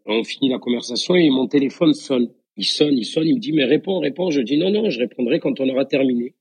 on 0.05 0.23
finit 0.23 0.49
la 0.49 0.59
conversation 0.59 1.15
et 1.15 1.29
mon 1.29 1.47
téléphone 1.47 1.93
sonne. 1.93 2.29
Il 2.57 2.65
sonne, 2.65 2.97
il 2.97 3.05
sonne, 3.05 3.27
il 3.27 3.35
me 3.35 3.39
dit, 3.39 3.53
mais 3.53 3.65
réponds, 3.65 3.99
réponds. 3.99 4.29
Je 4.29 4.41
dis, 4.41 4.57
non, 4.57 4.69
non, 4.71 4.89
je 4.89 4.99
répondrai 4.99 5.39
quand 5.39 5.59
on 5.59 5.69
aura 5.69 5.85
terminé. 5.85 6.35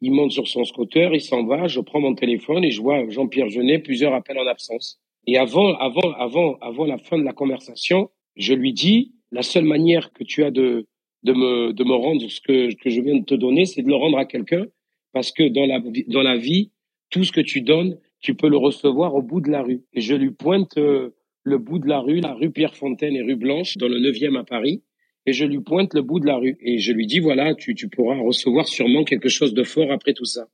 Il 0.00 0.12
monte 0.12 0.30
sur 0.30 0.46
son 0.46 0.64
scooter, 0.64 1.12
il 1.12 1.20
s'en 1.20 1.44
va, 1.44 1.66
je 1.66 1.80
prends 1.80 2.00
mon 2.00 2.14
téléphone 2.14 2.64
et 2.64 2.70
je 2.70 2.80
vois 2.80 3.08
Jean-Pierre 3.08 3.48
Jeunet, 3.48 3.80
plusieurs 3.80 4.14
appels 4.14 4.38
en 4.38 4.46
absence. 4.46 5.00
Et 5.26 5.36
avant, 5.36 5.74
avant, 5.74 6.12
avant, 6.12 6.56
avant 6.60 6.84
la 6.84 6.98
fin 6.98 7.18
de 7.18 7.24
la 7.24 7.32
conversation, 7.32 8.08
je 8.38 8.54
lui 8.54 8.72
dis, 8.72 9.12
la 9.30 9.42
seule 9.42 9.64
manière 9.64 10.12
que 10.12 10.24
tu 10.24 10.44
as 10.44 10.50
de, 10.50 10.86
de 11.22 11.32
me, 11.32 11.72
de 11.72 11.84
me 11.84 11.94
rendre 11.94 12.28
ce 12.30 12.40
que, 12.40 12.74
que 12.74 12.90
je 12.90 13.00
viens 13.00 13.16
de 13.16 13.24
te 13.24 13.34
donner, 13.34 13.66
c'est 13.66 13.82
de 13.82 13.88
le 13.88 13.96
rendre 13.96 14.18
à 14.18 14.24
quelqu'un, 14.24 14.66
parce 15.12 15.32
que 15.32 15.48
dans 15.48 15.66
la, 15.66 15.80
dans 16.06 16.22
la 16.22 16.36
vie, 16.36 16.70
tout 17.10 17.24
ce 17.24 17.32
que 17.32 17.40
tu 17.40 17.60
donnes, 17.60 17.98
tu 18.20 18.34
peux 18.34 18.48
le 18.48 18.56
recevoir 18.56 19.14
au 19.14 19.22
bout 19.22 19.40
de 19.40 19.50
la 19.50 19.62
rue. 19.62 19.82
Et 19.92 20.00
je 20.00 20.14
lui 20.14 20.30
pointe 20.30 20.78
euh, 20.78 21.10
le 21.42 21.58
bout 21.58 21.78
de 21.78 21.88
la 21.88 22.00
rue, 22.00 22.20
la 22.20 22.34
rue 22.34 22.50
Pierre-Fontaine 22.50 23.14
et 23.16 23.22
rue 23.22 23.36
Blanche, 23.36 23.76
dans 23.76 23.88
le 23.88 23.98
9e 23.98 24.38
à 24.38 24.44
Paris 24.44 24.82
et 25.28 25.32
je 25.34 25.44
lui 25.44 25.60
pointe 25.60 25.92
le 25.92 26.00
bout 26.00 26.20
de 26.20 26.26
la 26.26 26.38
rue 26.38 26.56
et 26.62 26.78
je 26.78 26.90
lui 26.90 27.06
dis 27.06 27.18
voilà, 27.18 27.54
tu, 27.54 27.74
tu 27.74 27.88
pourras 27.88 28.16
recevoir 28.16 28.66
sûrement 28.66 29.04
quelque 29.04 29.28
chose 29.28 29.52
de 29.52 29.62
fort 29.62 29.92
après 29.92 30.14
tout 30.14 30.24
ça. 30.24 30.48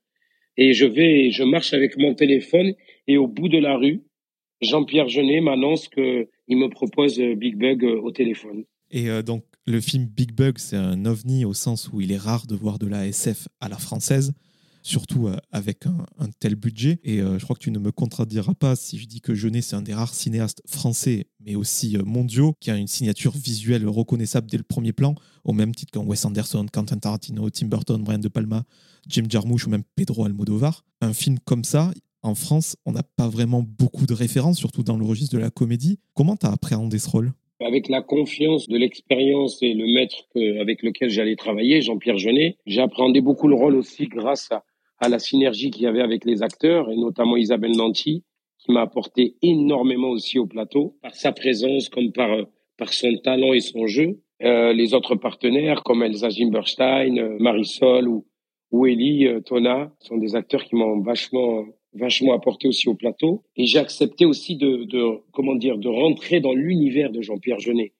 Et 0.57 0.72
je 0.72 0.85
vais, 0.85 1.30
je 1.30 1.45
marche 1.45 1.72
avec 1.72 1.97
mon 1.97 2.14
téléphone 2.14 2.74
et 3.07 3.16
au 3.16 3.28
bout 3.28 3.49
de 3.49 3.59
la 3.59 3.76
rue, 3.76 4.03
Jean-Pierre 4.65 5.09
Jeunet 5.09 5.41
m'annonce 5.41 5.89
que 5.89 6.29
il 6.49 6.59
me 6.59 6.69
propose 6.69 7.19
Big 7.19 7.57
Bug 7.57 7.85
euh, 7.85 8.01
au 8.01 8.11
téléphone. 8.11 8.65
Et 8.91 9.09
euh, 9.09 9.23
donc 9.23 9.45
le 9.67 9.81
film 9.81 10.07
Big 10.07 10.33
Bug, 10.33 10.59
c'est 10.59 10.77
un 10.77 11.05
ovni 11.07 11.45
au 11.45 11.55
sens 11.55 11.91
où 11.93 12.01
il 12.01 12.12
est 12.12 12.19
rare 12.19 12.47
de 12.47 12.55
voir 12.55 12.79
de 12.79 12.87
la 12.87 13.07
SF 13.07 13.49
à 13.61 13.69
la 13.69 13.79
française 13.79 14.33
surtout 14.87 15.29
euh, 15.29 15.39
avec 15.51 15.87
un, 15.87 16.29
tel 16.41 16.57
budget. 16.57 17.01
Et 17.05 17.17
je 17.17 17.43
crois 17.43 17.57
que 17.57 17.62
tu 17.62 17.71
ne 17.71 17.79
me 17.79 17.91
contrediras 17.91 18.53
pas 18.53 18.77
si 18.77 18.99
je 18.99 19.07
dis 19.07 19.23
que 19.23 19.35
Jeunet, 19.35 19.62
c'est 19.62 19.77
un 19.77 19.81
des 19.81 19.95
rares 19.95 20.12
cinéastes 20.12 20.61
français, 20.67 21.27
mais 21.41 21.55
aussi 21.55 21.97
mondiaux, 22.05 22.53
qui 22.61 22.71
a 22.71 22.77
une 22.77 22.87
signature 22.87 23.33
visuelle 23.33 23.89
reconnaissable 23.89 24.47
dès 24.51 24.59
le 24.59 24.62
premier 24.62 24.93
plan, 24.93 25.15
au 25.45 25.55
même 25.55 25.75
titre 25.75 25.91
qu'un 25.91 26.05
Wes 26.05 26.23
Anderson, 26.27 26.67
Quentin 26.71 26.99
Tarantino, 26.99 27.49
Tim 27.49 27.69
Burton, 27.69 28.03
Brian 28.05 28.19
De 28.19 28.29
Palma, 28.29 28.65
Jim 29.09 29.25
Jarmusch 29.27 29.67
ou 29.67 29.71
même 29.71 29.85
Pedro 29.97 30.27
Almodovar. 30.27 30.85
Un 31.01 31.15
film 31.15 31.39
comme 31.39 31.65
ça, 31.65 31.91
en 32.25 32.35
France, 32.35 32.77
on 32.87 32.93
n'a 32.93 33.03
pas 33.16 33.29
vraiment 33.29 33.62
beaucoup 33.62 34.07
de 34.07 34.14
références, 34.14 34.59
surtout 34.59 34.83
dans 34.83 34.97
le 34.97 35.05
registre 35.05 35.37
de 35.37 35.41
la 35.41 35.51
comédie. 35.51 36.01
Comment 36.14 36.37
tu 36.37 36.47
as 36.47 36.51
appréhendé 36.51 36.99
ce 36.99 37.09
rôle 37.09 37.33
avec 37.61 37.89
la 37.89 38.03
confiance 38.03 38.68
de 38.68 38.77
l'expérience 38.77 39.62
et 39.62 39.75
le 39.75 39.87
maître 39.87 40.27
avec 40.61 40.83
lequel 40.83 41.09
j'allais 41.09 41.37
travailler, 41.37 41.81
Jean-Pierre 41.81 42.18
Jeunet, 42.18 42.57
j'ai 42.66 42.81
appréhendé 42.81 43.20
beaucoup 43.20 43.49
le 43.49 43.55
rôle 43.55 43.77
aussi 43.77 44.07
grâce 44.07 44.51
à, 44.51 45.09
la 45.09 45.18
synergie 45.18 45.70
qu'il 45.70 45.83
y 45.83 45.87
avait 45.87 46.03
avec 46.03 46.25
les 46.25 46.43
acteurs, 46.43 46.91
et 46.91 46.97
notamment 46.97 47.37
Isabelle 47.37 47.77
Nanty, 47.77 48.25
qui 48.59 48.72
m'a 48.72 48.81
apporté 48.81 49.37
énormément 49.43 50.09
aussi 50.09 50.39
au 50.39 50.47
plateau, 50.47 50.97
par 51.03 51.14
sa 51.14 51.33
présence 51.33 51.89
comme 51.89 52.11
par, 52.12 52.37
par 52.77 52.93
son 52.93 53.14
talent 53.22 53.53
et 53.53 53.61
son 53.61 53.87
jeu. 53.87 54.20
Euh, 54.43 54.72
les 54.72 54.95
autres 54.95 55.14
partenaires, 55.14 55.83
comme 55.85 56.03
Elsa 56.03 56.31
Zimberstein, 56.31 57.18
euh, 57.18 57.37
Marisol 57.39 58.09
ou, 58.09 58.27
ou 58.70 58.87
Ellie 58.87 59.27
euh, 59.27 59.41
Tona, 59.41 59.93
sont 60.01 60.16
des 60.16 60.35
acteurs 60.37 60.64
qui 60.64 60.75
m'ont 60.75 61.01
vachement 61.01 61.64
vachement 61.95 62.34
apporté 62.34 62.68
aussi 62.68 62.88
au 62.88 62.95
plateau. 62.95 63.42
Et 63.57 63.66
j'ai 63.66 63.78
accepté 63.78 64.26
aussi 64.26 64.57
de, 64.57 65.20
comment 65.32 65.55
dire, 65.55 65.78
de 65.78 65.88
rentrer 65.88 66.40
dans 66.40 66.55
l'univers 66.55 67.11
de 67.11 67.22
Jean-Pierre 67.22 67.61
Jeunet. 67.61 67.92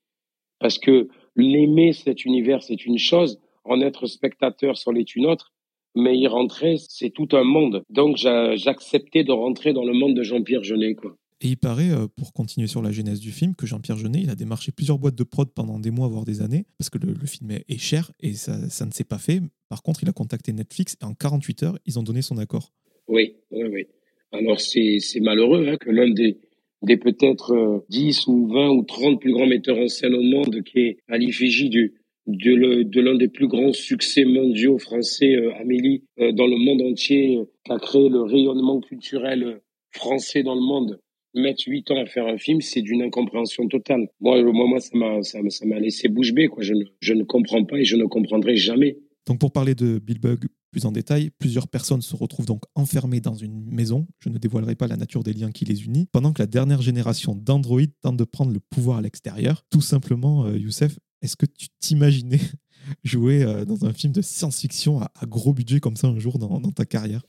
Parce 0.59 0.78
que 0.78 1.09
l'aimer, 1.36 1.92
cet 1.92 2.24
univers, 2.24 2.62
c'est 2.62 2.86
une 2.86 2.99
chose. 2.99 3.40
En 3.64 3.80
être 3.80 4.07
spectateur, 4.07 4.76
c'en 4.76 4.95
est 4.95 5.16
une 5.16 5.26
autre 5.26 5.55
mais 5.95 6.18
y 6.18 6.26
rentrer, 6.26 6.76
c'est 6.88 7.11
tout 7.11 7.28
un 7.32 7.45
monde. 7.45 7.84
Donc 7.88 8.16
j'acceptais 8.16 9.24
de 9.24 9.32
rentrer 9.32 9.72
dans 9.72 9.84
le 9.84 9.92
monde 9.92 10.14
de 10.16 10.22
Jean-Pierre 10.22 10.64
Jeunet. 10.64 10.95
Quoi. 10.95 11.16
Et 11.40 11.49
il 11.49 11.57
paraît, 11.57 11.90
euh, 11.90 12.07
pour 12.16 12.32
continuer 12.32 12.66
sur 12.66 12.82
la 12.82 12.90
genèse 12.90 13.20
du 13.20 13.30
film, 13.30 13.55
que 13.55 13.66
Jean-Pierre 13.66 13.99
Jeunet, 13.99 14.22
il 14.22 14.30
a 14.30 14.34
démarché 14.34 14.72
plusieurs 14.72 14.99
boîtes 14.99 15.14
de 15.14 15.24
prod 15.24 15.51
pendant 15.51 15.78
des 15.78 15.90
mois, 15.90 16.09
voire 16.09 16.24
des 16.24 16.42
années, 16.42 16.66
parce 16.78 16.90
que 16.90 16.99
le, 16.99 17.14
film 17.26 17.51
est 17.51 17.78
cher 17.78 18.11
et 18.20 18.34
ça, 18.34 18.68
ça 18.70 18.86
ne 18.86 18.92
s'est 18.92 19.05
pas 19.05 19.18
fait. 19.18 19.42
Par 19.68 19.82
contre, 19.82 20.03
il 20.03 20.09
a 20.09 20.12
contacté 20.12 20.53
Netflix 20.53 20.97
et 21.01 21.05
en 21.05 21.14
48 21.14 21.62
heures, 21.62 21.78
ils 21.86 21.99
ont 21.99 22.03
donné 22.03 22.22
son 22.22 22.38
accord. 22.38 22.72
Oui, 23.09 23.35
oui, 23.51 23.65
oui. 23.71 23.87
Alors 24.33 24.61
c'est 24.61 25.21
malheureux 25.21 25.67
hein, 25.69 25.77
que 25.77 25.91
l'un 25.91 26.11
des, 26.11 26.39
des 26.83 26.97
peut-être 26.97 27.85
10 27.89 28.29
euh, 28.29 28.33
ou 28.33 28.49
20 28.49 28.71
ou 28.71 28.83
30 28.83 29.21
plus 29.21 29.33
grands 29.33 29.47
metteurs 29.47 29.79
en 29.79 29.89
scène 29.89 30.15
au 30.15 30.23
monde, 30.23 30.63
qui 30.63 30.81
est 30.81 30.99
à 31.09 31.19
l'effigie 31.19 31.71
de 31.71 33.01
l'un 33.01 33.15
des 33.17 33.29
plus 33.29 33.47
grands 33.47 33.73
succès 33.73 34.25
mondiaux 34.25 34.79
français, 34.79 35.37
euh, 35.37 35.55
Amélie, 35.61 36.05
euh, 36.19 36.33
dans 36.33 36.47
le 36.47 36.57
monde 36.57 36.83
entier, 36.83 37.41
qui 37.65 37.73
a 37.73 37.79
créé 37.79 38.09
le 38.09 38.23
rayonnement 38.23 38.81
culturel 38.81 39.61
français 39.93 40.43
dans 40.43 40.55
le 40.55 40.61
monde, 40.61 40.99
mettre 41.35 41.65
huit 41.67 41.91
ans 41.91 42.01
à 42.01 42.07
faire 42.07 42.27
un 42.27 42.39
film, 42.39 42.61
c'est 42.61 42.83
d'une 42.83 43.03
incompréhension 43.03 43.69
totale. 43.69 44.09
Moi, 44.21 44.43
moi, 44.43 44.67
moi 44.67 44.81
ça 44.81 44.97
m'a 44.97 45.23
ça, 45.23 45.41
laissé 45.79 46.09
bouche 46.09 46.33
bée. 46.33 46.49
Je, 46.59 46.75
ne, 46.75 46.85
je 47.01 47.15
ne 47.15 47.25
comprends 47.25 47.65
pas 47.65 47.79
et 47.79 47.85
je 47.85 47.97
ne 47.97 48.05
comprendrai 48.05 48.57
jamais. 48.57 48.99
Donc 49.27 49.39
pour 49.39 49.53
parler 49.53 49.75
de 49.75 49.99
Bill 49.99 50.21
Bug 50.21 50.45
plus 50.75 50.87
en 50.87 50.93
détail, 50.93 51.31
plusieurs 51.39 51.68
personnes 51.68 52.03
se 52.03 52.16
retrouvent 52.16 52.47
donc 52.47 52.64
enfermées 52.75 53.20
dans 53.20 53.35
une 53.35 53.64
maison. 53.70 54.09
Je 54.18 54.29
ne 54.29 54.39
dévoilerai 54.39 54.75
pas 54.75 54.89
la 54.89 54.97
nature 54.97 55.22
des 55.22 55.33
liens 55.33 55.53
qui 55.53 55.64
les 55.64 55.85
unit. 55.85 56.09
Pendant 56.11 56.33
que 56.33 56.43
la 56.43 56.49
dernière 56.49 56.83
génération 56.83 57.37
d'Android 57.37 57.81
tente 58.03 58.16
de 58.16 58.25
prendre 58.25 58.53
le 58.53 58.59
pouvoir 58.59 58.99
à 58.99 59.03
l'extérieur, 59.03 59.62
tout 59.70 59.81
simplement, 59.81 60.49
Youssef, 60.49 60.99
est-ce 61.25 61.37
que 61.37 61.47
tu 61.47 61.68
t'imaginais 61.81 62.41
jouer 63.05 63.43
euh, 63.43 63.64
dans 63.64 63.85
un 63.87 63.93
film 63.93 64.12
de 64.12 64.20
science-fiction 64.20 65.01
à, 65.01 65.11
gros 65.27 65.55
budget 65.55 65.81
comme 65.81 65.97
ça 65.97 66.09
un 66.09 66.18
jour 66.18 66.39
dans, 66.39 66.61
ta 66.70 66.85
carrière? 66.85 67.22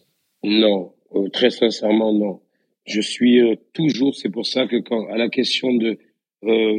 Non, 0.44 0.92
euh, 1.16 1.30
très 1.30 1.50
sincèrement, 1.50 2.14
non. 2.14 2.42
Je 2.86 3.02
suis 3.02 3.40
euh, 3.40 3.56
toujours, 3.74 4.16
c'est 4.16 4.30
pour 4.30 4.46
ça 4.46 4.68
que 4.68 4.78
quand, 4.78 5.08
à 5.08 5.18
la 5.18 5.30
question 5.30 5.74
de, 5.74 5.98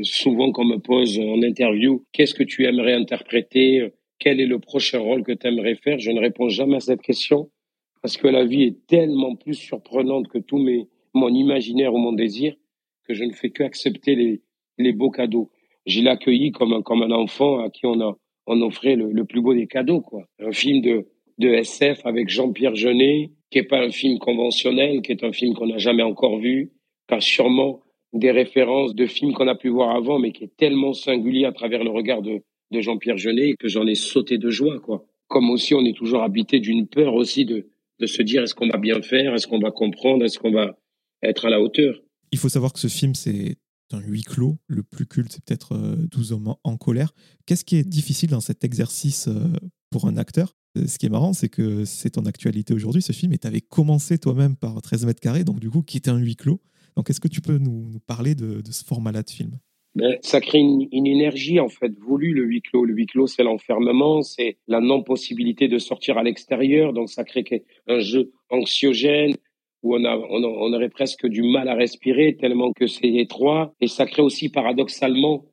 souvent 0.02 0.52
qu'on 0.52 0.66
me 0.66 0.76
pose 0.76 1.18
en 1.18 1.42
interview, 1.42 2.04
qu'est-ce 2.12 2.34
que 2.34 2.44
tu 2.44 2.66
aimerais 2.66 2.92
interpréter? 2.92 3.92
Quel 4.18 4.40
est 4.40 4.46
le 4.46 4.58
prochain 4.58 4.98
rôle 4.98 5.22
que 5.22 5.32
tu 5.32 5.46
aimerais 5.46 5.76
faire? 5.76 5.98
Je 5.98 6.10
ne 6.10 6.20
réponds 6.20 6.48
jamais 6.48 6.76
à 6.76 6.80
cette 6.80 7.02
question 7.02 7.50
parce 8.02 8.16
que 8.16 8.28
la 8.28 8.44
vie 8.44 8.62
est 8.62 8.86
tellement 8.86 9.34
plus 9.36 9.54
surprenante 9.54 10.28
que 10.28 10.38
tout 10.38 10.58
mes, 10.58 10.88
mon 11.14 11.28
imaginaire 11.28 11.94
ou 11.94 11.98
mon 11.98 12.12
désir 12.12 12.54
que 13.04 13.14
je 13.14 13.24
ne 13.24 13.32
fais 13.32 13.50
que 13.50 13.62
accepter 13.62 14.14
les, 14.14 14.42
les 14.78 14.92
beaux 14.92 15.10
cadeaux 15.10 15.50
je 15.86 16.00
l'ai 16.00 16.50
comme 16.50 16.72
un, 16.72 16.82
comme 16.82 17.02
un 17.02 17.12
enfant 17.12 17.60
à 17.60 17.70
qui 17.70 17.86
on, 17.86 18.00
a, 18.00 18.16
on 18.46 18.60
offrait 18.60 18.96
le, 18.96 19.10
le 19.12 19.24
plus 19.24 19.40
beau 19.40 19.54
des 19.54 19.66
cadeaux. 19.66 20.00
Quoi. 20.00 20.24
Un 20.40 20.52
film 20.52 20.82
de, 20.82 21.06
de 21.38 21.48
SF 21.48 22.04
avec 22.04 22.28
Jean-Pierre 22.28 22.74
Jeunet, 22.74 23.30
qui 23.50 23.58
est 23.58 23.62
pas 23.62 23.80
un 23.80 23.90
film 23.90 24.18
conventionnel, 24.18 25.00
qui 25.02 25.12
est 25.12 25.24
un 25.24 25.32
film 25.32 25.54
qu'on 25.54 25.68
n'a 25.68 25.78
jamais 25.78 26.02
encore 26.02 26.38
vu, 26.38 26.72
qui 27.08 27.14
a 27.14 27.20
sûrement 27.20 27.80
des 28.12 28.30
références 28.30 28.94
de 28.94 29.06
films 29.06 29.32
qu'on 29.32 29.48
a 29.48 29.54
pu 29.54 29.68
voir 29.68 29.94
avant, 29.94 30.18
mais 30.18 30.32
qui 30.32 30.44
est 30.44 30.56
tellement 30.56 30.92
singulier 30.92 31.44
à 31.44 31.52
travers 31.52 31.84
le 31.84 31.90
regard 31.90 32.22
de, 32.22 32.42
de 32.70 32.80
Jean-Pierre 32.80 33.16
Jeunet 33.16 33.54
que 33.58 33.68
j'en 33.68 33.86
ai 33.86 33.94
sauté 33.94 34.38
de 34.38 34.50
joie. 34.50 34.80
quoi. 34.80 35.06
Comme 35.28 35.50
aussi, 35.50 35.74
on 35.74 35.84
est 35.84 35.96
toujours 35.96 36.22
habité 36.22 36.60
d'une 36.60 36.86
peur 36.86 37.14
aussi 37.14 37.44
de, 37.44 37.66
de 38.00 38.06
se 38.06 38.22
dire 38.22 38.42
est-ce 38.42 38.54
qu'on 38.54 38.68
va 38.68 38.78
bien 38.78 39.00
faire, 39.02 39.34
est-ce 39.34 39.46
qu'on 39.46 39.58
va 39.58 39.70
comprendre, 39.70 40.24
est-ce 40.24 40.38
qu'on 40.38 40.52
va 40.52 40.76
être 41.22 41.46
à 41.46 41.50
la 41.50 41.60
hauteur? 41.60 42.00
Il 42.32 42.38
faut 42.38 42.48
savoir 42.48 42.72
que 42.72 42.80
ce 42.80 42.88
film, 42.88 43.14
c'est 43.14 43.56
un 43.92 44.00
huis 44.00 44.22
clos. 44.22 44.58
Le 44.66 44.82
plus 44.82 45.06
culte, 45.06 45.32
c'est 45.32 45.44
peut-être 45.44 45.76
12 45.76 46.32
euh, 46.32 46.34
hommes 46.34 46.54
en 46.64 46.76
colère. 46.76 47.12
Qu'est-ce 47.46 47.64
qui 47.64 47.76
est 47.76 47.88
difficile 47.88 48.30
dans 48.30 48.40
cet 48.40 48.64
exercice 48.64 49.28
euh, 49.28 49.52
pour 49.90 50.06
un 50.06 50.16
acteur? 50.16 50.56
Euh, 50.76 50.86
ce 50.86 50.98
qui 50.98 51.06
est 51.06 51.10
marrant, 51.10 51.32
c'est 51.32 51.48
que 51.48 51.84
c'est 51.84 52.10
ton 52.10 52.26
actualité 52.26 52.74
aujourd'hui, 52.74 53.02
ce 53.02 53.12
film, 53.12 53.32
et 53.32 53.38
tu 53.38 53.46
avais 53.46 53.60
commencé 53.60 54.18
toi-même 54.18 54.56
par 54.56 54.80
13 54.80 55.06
mètres 55.06 55.20
carrés, 55.20 55.44
donc 55.44 55.60
du 55.60 55.70
coup, 55.70 55.82
qui 55.82 55.96
était 55.96 56.10
un 56.10 56.18
huis 56.18 56.36
clos. 56.36 56.60
Donc, 56.96 57.10
est-ce 57.10 57.20
que 57.20 57.28
tu 57.28 57.40
peux 57.42 57.58
nous, 57.58 57.98
parler 58.06 58.34
de, 58.34 58.62
ce 58.70 58.84
format-là 58.84 59.22
de 59.22 59.30
film? 59.30 59.58
Ben, 59.96 60.18
ça 60.20 60.40
crée 60.40 60.58
une, 60.58 60.86
une, 60.92 61.06
énergie 61.06 61.58
en 61.58 61.68
fait 61.68 61.92
voulue 61.98 62.34
le 62.34 62.44
huis 62.44 62.60
clos. 62.60 62.84
Le 62.84 62.92
huis 62.92 63.06
clos, 63.06 63.26
c'est 63.26 63.42
l'enfermement, 63.42 64.20
c'est 64.20 64.58
la 64.68 64.80
non-possibilité 64.80 65.68
de 65.68 65.78
sortir 65.78 66.18
à 66.18 66.22
l'extérieur, 66.22 66.92
donc 66.92 67.08
ça 67.08 67.24
crée 67.24 67.64
un 67.88 67.98
jeu 68.00 68.30
anxiogène, 68.50 69.34
où 69.82 69.96
on, 69.96 70.04
a, 70.04 70.16
on, 70.16 70.72
aurait 70.72 70.90
presque 70.90 71.26
du 71.26 71.42
mal 71.42 71.68
à 71.68 71.74
respirer 71.74 72.36
tellement 72.36 72.72
que 72.72 72.86
c'est 72.86 73.08
étroit. 73.08 73.74
Et 73.80 73.86
ça 73.86 74.04
crée 74.04 74.22
aussi 74.22 74.50
paradoxalement, 74.50 75.46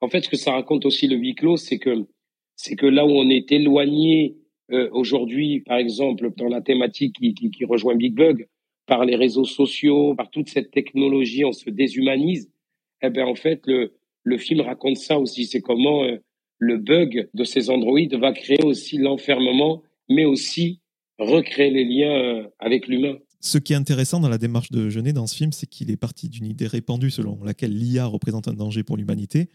en 0.00 0.08
fait, 0.08 0.20
ce 0.20 0.28
que 0.28 0.36
ça 0.36 0.52
raconte 0.52 0.86
aussi 0.86 1.08
le 1.08 1.16
huis 1.16 1.34
clos, 1.34 1.56
c'est 1.56 1.78
que 1.78 2.06
c'est 2.54 2.76
que 2.76 2.86
là 2.86 3.04
où 3.04 3.10
on 3.10 3.28
est 3.30 3.50
éloigné 3.50 4.36
euh, 4.72 4.88
aujourd'hui, 4.92 5.60
par 5.60 5.78
exemple, 5.78 6.30
dans 6.36 6.48
la 6.48 6.60
thématique 6.60 7.16
qui, 7.18 7.34
qui, 7.34 7.50
qui, 7.50 7.64
rejoint 7.64 7.96
Big 7.96 8.14
Bug, 8.14 8.46
par 8.86 9.04
les 9.04 9.16
réseaux 9.16 9.44
sociaux, 9.44 10.14
par 10.14 10.30
toute 10.30 10.48
cette 10.48 10.70
technologie, 10.70 11.44
on 11.44 11.52
se 11.52 11.70
déshumanise. 11.70 12.50
Eh 13.02 13.10
ben 13.10 13.26
en 13.26 13.34
fait, 13.34 13.62
le, 13.66 13.92
le 14.28 14.38
film 14.38 14.60
raconte 14.60 14.96
ça 14.96 15.18
aussi. 15.18 15.46
C'est 15.46 15.60
comment 15.60 16.04
euh, 16.04 16.18
le 16.58 16.78
bug 16.78 17.28
de 17.34 17.44
ces 17.44 17.70
androïdes 17.70 18.14
va 18.14 18.32
créer 18.32 18.62
aussi 18.62 18.98
l'enfermement, 18.98 19.82
mais 20.08 20.24
aussi 20.24 20.80
recréer 21.18 21.70
les 21.70 21.84
liens 21.84 22.14
euh, 22.14 22.48
avec 22.58 22.86
l'humain. 22.86 23.16
Ce 23.40 23.58
qui 23.58 23.72
est 23.72 23.76
intéressant 23.76 24.20
dans 24.20 24.28
la 24.28 24.38
démarche 24.38 24.70
de 24.70 24.88
Genet 24.88 25.12
dans 25.12 25.26
ce 25.26 25.36
film, 25.36 25.52
c'est 25.52 25.66
qu'il 25.66 25.90
est 25.90 25.96
parti 25.96 26.28
d'une 26.28 26.46
idée 26.46 26.66
répandue 26.66 27.10
selon 27.10 27.42
laquelle 27.44 27.76
l'IA 27.76 28.06
représente 28.06 28.48
un 28.48 28.52
danger 28.52 28.82
pour 28.82 28.96
l'humanité, 28.96 29.48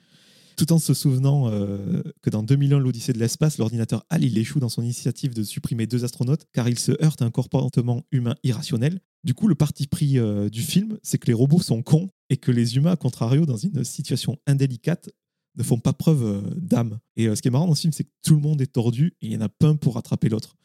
tout 0.55 0.71
en 0.71 0.79
se 0.79 0.93
souvenant 0.93 1.49
euh, 1.51 2.01
que 2.21 2.29
dans 2.29 2.43
2001, 2.43 2.79
l'Odyssée 2.79 3.11
de 3.11 3.19
l'espace, 3.19 3.57
l'ordinateur 3.57 4.05
HAL 4.09 4.23
il 4.23 4.37
échoue 4.37 4.61
dans 4.61 4.69
son 4.69 4.83
initiative 4.83 5.33
de 5.33 5.43
supprimer 5.43 5.85
deux 5.85 6.05
astronautes 6.05 6.45
car 6.53 6.69
il 6.69 6.79
se 6.79 6.91
heurte 7.03 7.21
à 7.21 7.25
un 7.25 7.31
comportement 7.31 8.03
humain 8.11 8.35
irrationnel. 8.43 8.99
Du 9.25 9.33
coup, 9.33 9.47
le 9.47 9.55
parti 9.55 9.87
pris 9.87 10.17
du 10.51 10.61
film, 10.61 10.97
c'est 11.01 11.17
que 11.17 11.27
les 11.27 11.33
robots 11.33 11.61
sont 11.61 11.81
cons 11.81 12.09
et 12.33 12.37
que 12.37 12.51
les 12.51 12.77
humains, 12.77 12.93
à 12.93 12.95
contrario, 12.95 13.45
dans 13.45 13.57
une 13.57 13.83
situation 13.83 14.37
indélicate, 14.47 15.11
ne 15.55 15.61
font 15.61 15.77
pas 15.77 15.93
preuve 15.93 16.23
euh, 16.23 16.41
d'âme. 16.55 16.97
Et 17.15 17.33
ce 17.35 17.43
qui 17.43 17.47
est 17.47 17.51
marrant 17.51 17.67
dans 17.67 17.75
ce 17.75 17.81
film, 17.81 17.93
c'est 17.93 18.05
que 18.05 18.11
tout 18.25 18.33
le 18.33 18.41
monde 18.41 18.59
est 18.59 18.73
tordu 18.73 19.13
et 19.21 19.27
il 19.27 19.29
n'y 19.29 19.37
en 19.37 19.41
a 19.41 19.49
pas 19.49 19.67
un 19.67 19.75
pour 19.75 19.93
rattraper 19.93 20.29
l'autre. 20.29 20.55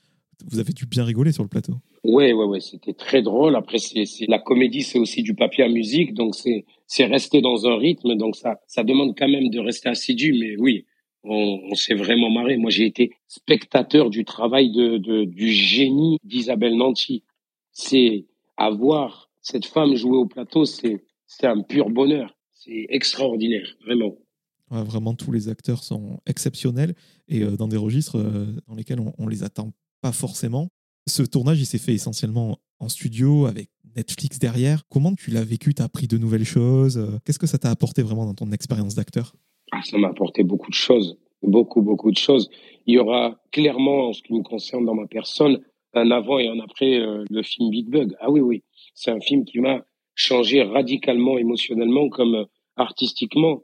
Vous 0.47 0.61
avez 0.61 0.73
dû 0.73 0.87
bien 0.87 1.05
rigoler 1.05 1.31
sur 1.31 1.43
le 1.43 1.49
plateau. 1.51 1.75
Ouais, 2.05 2.33
ouais, 2.33 2.45
ouais, 2.47 2.61
c'était 2.61 2.95
très 2.95 3.21
drôle. 3.21 3.55
Après, 3.55 3.77
c'est, 3.77 4.07
la 4.29 4.39
comédie, 4.39 4.83
c'est 4.83 4.99
aussi 4.99 5.23
du 5.23 5.35
papier 5.35 5.65
à 5.65 5.69
musique, 5.69 6.15
donc 6.15 6.35
c'est, 6.35 6.65
rester 7.05 7.43
dans 7.43 7.67
un 7.67 7.77
rythme, 7.77 8.15
donc 8.15 8.35
ça, 8.35 8.61
ça 8.67 8.83
demande 8.83 9.15
quand 9.19 9.29
même 9.29 9.51
de 9.51 9.59
rester 9.59 9.91
assidu. 9.91 10.33
Mais 10.41 10.57
oui, 10.57 10.87
on, 11.23 11.75
s'est 11.75 11.97
vraiment 11.97 12.31
marré. 12.31 12.57
Moi, 12.57 12.71
j'ai 12.71 12.87
été 12.87 13.11
spectateur 13.27 14.09
du 14.09 14.25
travail 14.25 14.73
de 14.73 15.25
du 15.25 15.51
génie 15.51 16.17
d'Isabelle 16.25 16.77
Nanty. 16.77 17.25
C'est 17.73 18.25
avoir 18.57 19.29
cette 19.43 19.67
femme 19.67 19.97
jouer 19.97 20.17
au 20.17 20.27
plateau, 20.27 20.65
c'est, 20.65 21.05
c'est 21.29 21.47
un 21.47 21.63
pur 21.63 21.91
bonheur. 21.91 22.35
C'est 22.53 22.87
extraordinaire, 22.89 23.77
vraiment. 23.85 24.17
vraiment, 24.71 25.15
tous 25.15 25.31
les 25.31 25.49
acteurs 25.49 25.85
sont 25.85 26.19
exceptionnels 26.27 26.95
et 27.29 27.43
euh, 27.43 27.57
dans 27.57 27.69
des 27.69 27.77
registres 27.77 28.19
euh, 28.19 28.47
dans 28.67 28.75
lesquels 28.75 28.99
on, 28.99 29.13
on 29.17 29.29
les 29.29 29.45
attend 29.45 29.71
pas 30.01 30.11
forcément. 30.11 30.69
Ce 31.07 31.23
tournage, 31.23 31.61
il 31.61 31.67
s'est 31.67 31.79
fait 31.79 31.95
essentiellement 31.95 32.59
en 32.81 32.89
studio 32.89 33.47
avec 33.47 33.71
Netflix 33.97 34.39
derrière. 34.41 34.83
Comment 34.89 35.15
tu 35.15 35.31
l'as 35.31 35.45
vécu? 35.45 35.73
Tu 35.73 35.83
as 35.83 35.85
appris 35.85 36.09
de 36.09 36.19
nouvelles 36.19 36.45
choses? 36.45 37.01
Qu'est-ce 37.25 37.39
que 37.39 37.47
ça 37.47 37.59
t'a 37.59 37.71
apporté 37.71 38.03
vraiment 38.03 38.27
dans 38.27 38.35
ton 38.35 38.51
expérience 38.53 38.95
d'acteur? 38.95 39.35
Ah, 39.73 39.81
Ça 39.85 39.99
m'a 39.99 40.09
apporté 40.09 40.43
beaucoup 40.43 40.71
de 40.71 40.75
choses. 40.75 41.17
Beaucoup, 41.43 41.83
beaucoup 41.83 42.11
de 42.11 42.17
choses. 42.17 42.51
Il 42.87 42.95
y 42.95 42.99
aura 42.99 43.41
clairement, 43.53 44.09
en 44.09 44.13
ce 44.13 44.23
qui 44.23 44.35
me 44.35 44.43
concerne 44.43 44.85
dans 44.85 44.95
ma 44.95 45.07
personne, 45.07 45.61
un 45.95 46.11
avant 46.11 46.39
et 46.39 46.49
un 46.49 46.59
après 46.61 46.99
euh, 46.99 47.25
le 47.31 47.43
film 47.43 47.71
Big 47.71 47.89
Bug. 47.89 48.15
Ah 48.21 48.31
oui, 48.31 48.41
oui. 48.41 48.63
C'est 48.95 49.11
un 49.11 49.21
film 49.21 49.45
qui 49.45 49.61
m'a 49.61 49.85
changé 50.19 50.63
radicalement 50.63 51.39
émotionnellement 51.39 52.09
comme 52.09 52.35
euh, 52.35 52.45
artistiquement. 52.77 53.63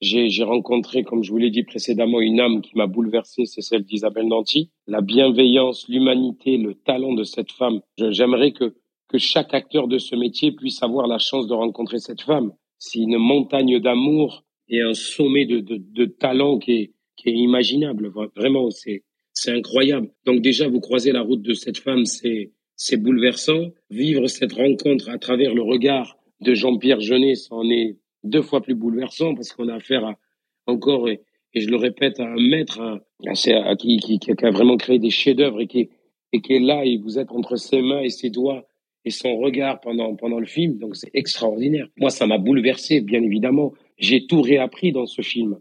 J'ai 0.00 0.44
rencontré, 0.44 1.04
comme 1.04 1.22
je 1.22 1.30
vous 1.30 1.36
l'ai 1.36 1.50
dit 1.50 1.62
précédemment, 1.62 2.22
une 2.22 2.40
âme 2.40 2.62
qui 2.62 2.74
m'a 2.74 2.86
bouleversé, 2.86 3.44
c'est 3.44 3.60
celle 3.60 3.84
d'Isabelle 3.84 4.28
Nanty. 4.28 4.70
La 4.86 5.02
bienveillance, 5.02 5.86
l'humanité, 5.90 6.56
le 6.56 6.74
talent 6.74 7.12
de 7.12 7.22
cette 7.22 7.52
femme. 7.52 7.82
J'aimerais 7.98 8.52
que, 8.52 8.76
que 9.08 9.18
chaque 9.18 9.52
acteur 9.52 9.88
de 9.88 9.98
ce 9.98 10.16
métier 10.16 10.52
puisse 10.52 10.82
avoir 10.82 11.06
la 11.06 11.18
chance 11.18 11.46
de 11.46 11.52
rencontrer 11.52 11.98
cette 11.98 12.22
femme. 12.22 12.52
C'est 12.78 13.00
une 13.00 13.18
montagne 13.18 13.78
d'amour 13.78 14.44
et 14.68 14.80
un 14.80 14.94
sommet 14.94 15.44
de, 15.44 15.60
de, 15.60 15.76
de 15.76 16.06
talent 16.06 16.58
qui 16.58 16.72
est, 16.72 16.94
qui 17.18 17.28
est 17.28 17.34
imaginable. 17.34 18.10
Vraiment, 18.36 18.70
c'est 18.70 19.02
incroyable. 19.48 20.10
Donc 20.24 20.40
déjà, 20.40 20.66
vous 20.66 20.80
croisez 20.80 21.12
la 21.12 21.20
route 21.20 21.42
de 21.42 21.52
cette 21.52 21.76
femme, 21.76 22.06
c'est, 22.06 22.52
c'est 22.82 22.96
bouleversant. 22.96 23.72
Vivre 23.90 24.26
cette 24.26 24.54
rencontre 24.54 25.10
à 25.10 25.18
travers 25.18 25.54
le 25.54 25.60
regard 25.60 26.16
de 26.40 26.54
Jean-Pierre 26.54 27.00
Jeunet, 27.00 27.34
c'en 27.34 27.68
est 27.68 27.98
deux 28.24 28.40
fois 28.40 28.62
plus 28.62 28.74
bouleversant 28.74 29.34
parce 29.34 29.52
qu'on 29.52 29.68
a 29.68 29.74
affaire 29.74 30.06
à 30.06 30.18
encore, 30.66 31.06
et, 31.10 31.20
je 31.54 31.68
le 31.68 31.76
répète, 31.76 32.20
à 32.20 32.24
un 32.24 32.40
maître 32.40 32.80
à, 32.80 33.76
qui, 33.76 33.98
qui, 33.98 34.18
qui, 34.18 34.30
a 34.30 34.50
vraiment 34.50 34.78
créé 34.78 34.98
des 34.98 35.10
chefs-d'œuvre 35.10 35.60
et 35.60 35.66
qui, 35.66 35.90
et 36.32 36.40
qui 36.40 36.54
est 36.54 36.60
là 36.60 36.86
et 36.86 36.96
vous 36.96 37.18
êtes 37.18 37.32
entre 37.32 37.56
ses 37.56 37.82
mains 37.82 38.00
et 38.00 38.08
ses 38.08 38.30
doigts 38.30 38.66
et 39.04 39.10
son 39.10 39.36
regard 39.36 39.80
pendant, 39.80 40.16
pendant 40.16 40.40
le 40.40 40.46
film. 40.46 40.78
Donc 40.78 40.96
c'est 40.96 41.10
extraordinaire. 41.12 41.86
Moi, 41.98 42.08
ça 42.08 42.26
m'a 42.26 42.38
bouleversé, 42.38 43.02
bien 43.02 43.22
évidemment. 43.22 43.74
J'ai 43.98 44.26
tout 44.26 44.40
réappris 44.40 44.92
dans 44.92 45.06
ce 45.06 45.20
film. 45.20 45.58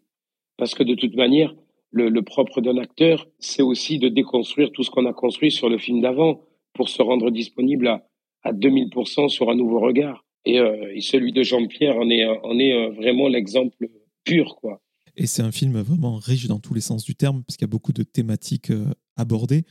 Parce 0.55 0.73
que 0.73 0.83
de 0.83 0.95
toute 0.95 1.15
manière, 1.15 1.53
le, 1.91 2.07
le 2.07 2.21
propre 2.21 2.61
d'un 2.61 2.77
acteur, 2.77 3.27
c'est 3.39 3.63
aussi 3.63 3.99
de 3.99 4.07
déconstruire 4.07 4.71
tout 4.71 4.83
ce 4.83 4.89
qu'on 4.89 5.05
a 5.05 5.13
construit 5.13 5.51
sur 5.51 5.67
le 5.67 5.77
film 5.77 5.99
d'avant 5.99 6.43
pour 6.73 6.89
se 6.89 7.01
rendre 7.01 7.31
disponible 7.31 7.87
à, 7.87 8.03
à 8.43 8.53
2000% 8.53 9.29
sur 9.29 9.49
un 9.49 9.55
nouveau 9.55 9.79
regard. 9.79 10.23
Euh, 10.47 10.93
et, 10.93 11.01
celui 11.01 11.31
de 11.31 11.43
Jean-Pierre 11.43 11.97
en 11.97 12.09
est, 12.09 12.25
en 12.25 12.57
est 12.59 12.73
euh, 12.73 12.91
vraiment 12.91 13.27
l'exemple 13.27 13.89
pur. 14.23 14.55
quoi. 14.55 14.81
Et 15.15 15.27
c'est 15.27 15.41
un 15.41 15.51
film 15.51 15.79
vraiment 15.81 16.15
riche 16.15 16.47
dans 16.47 16.59
tous 16.59 16.73
les 16.73 16.81
sens 16.81 17.03
du 17.03 17.15
terme, 17.15 17.43
parce 17.43 17.57
qu'il 17.57 17.65
y 17.65 17.69
a 17.69 17.71
beaucoup 17.71 17.93
de 17.93 18.03
thématiques 18.03 18.71
euh, 18.71 18.85
abordées. 19.17 19.65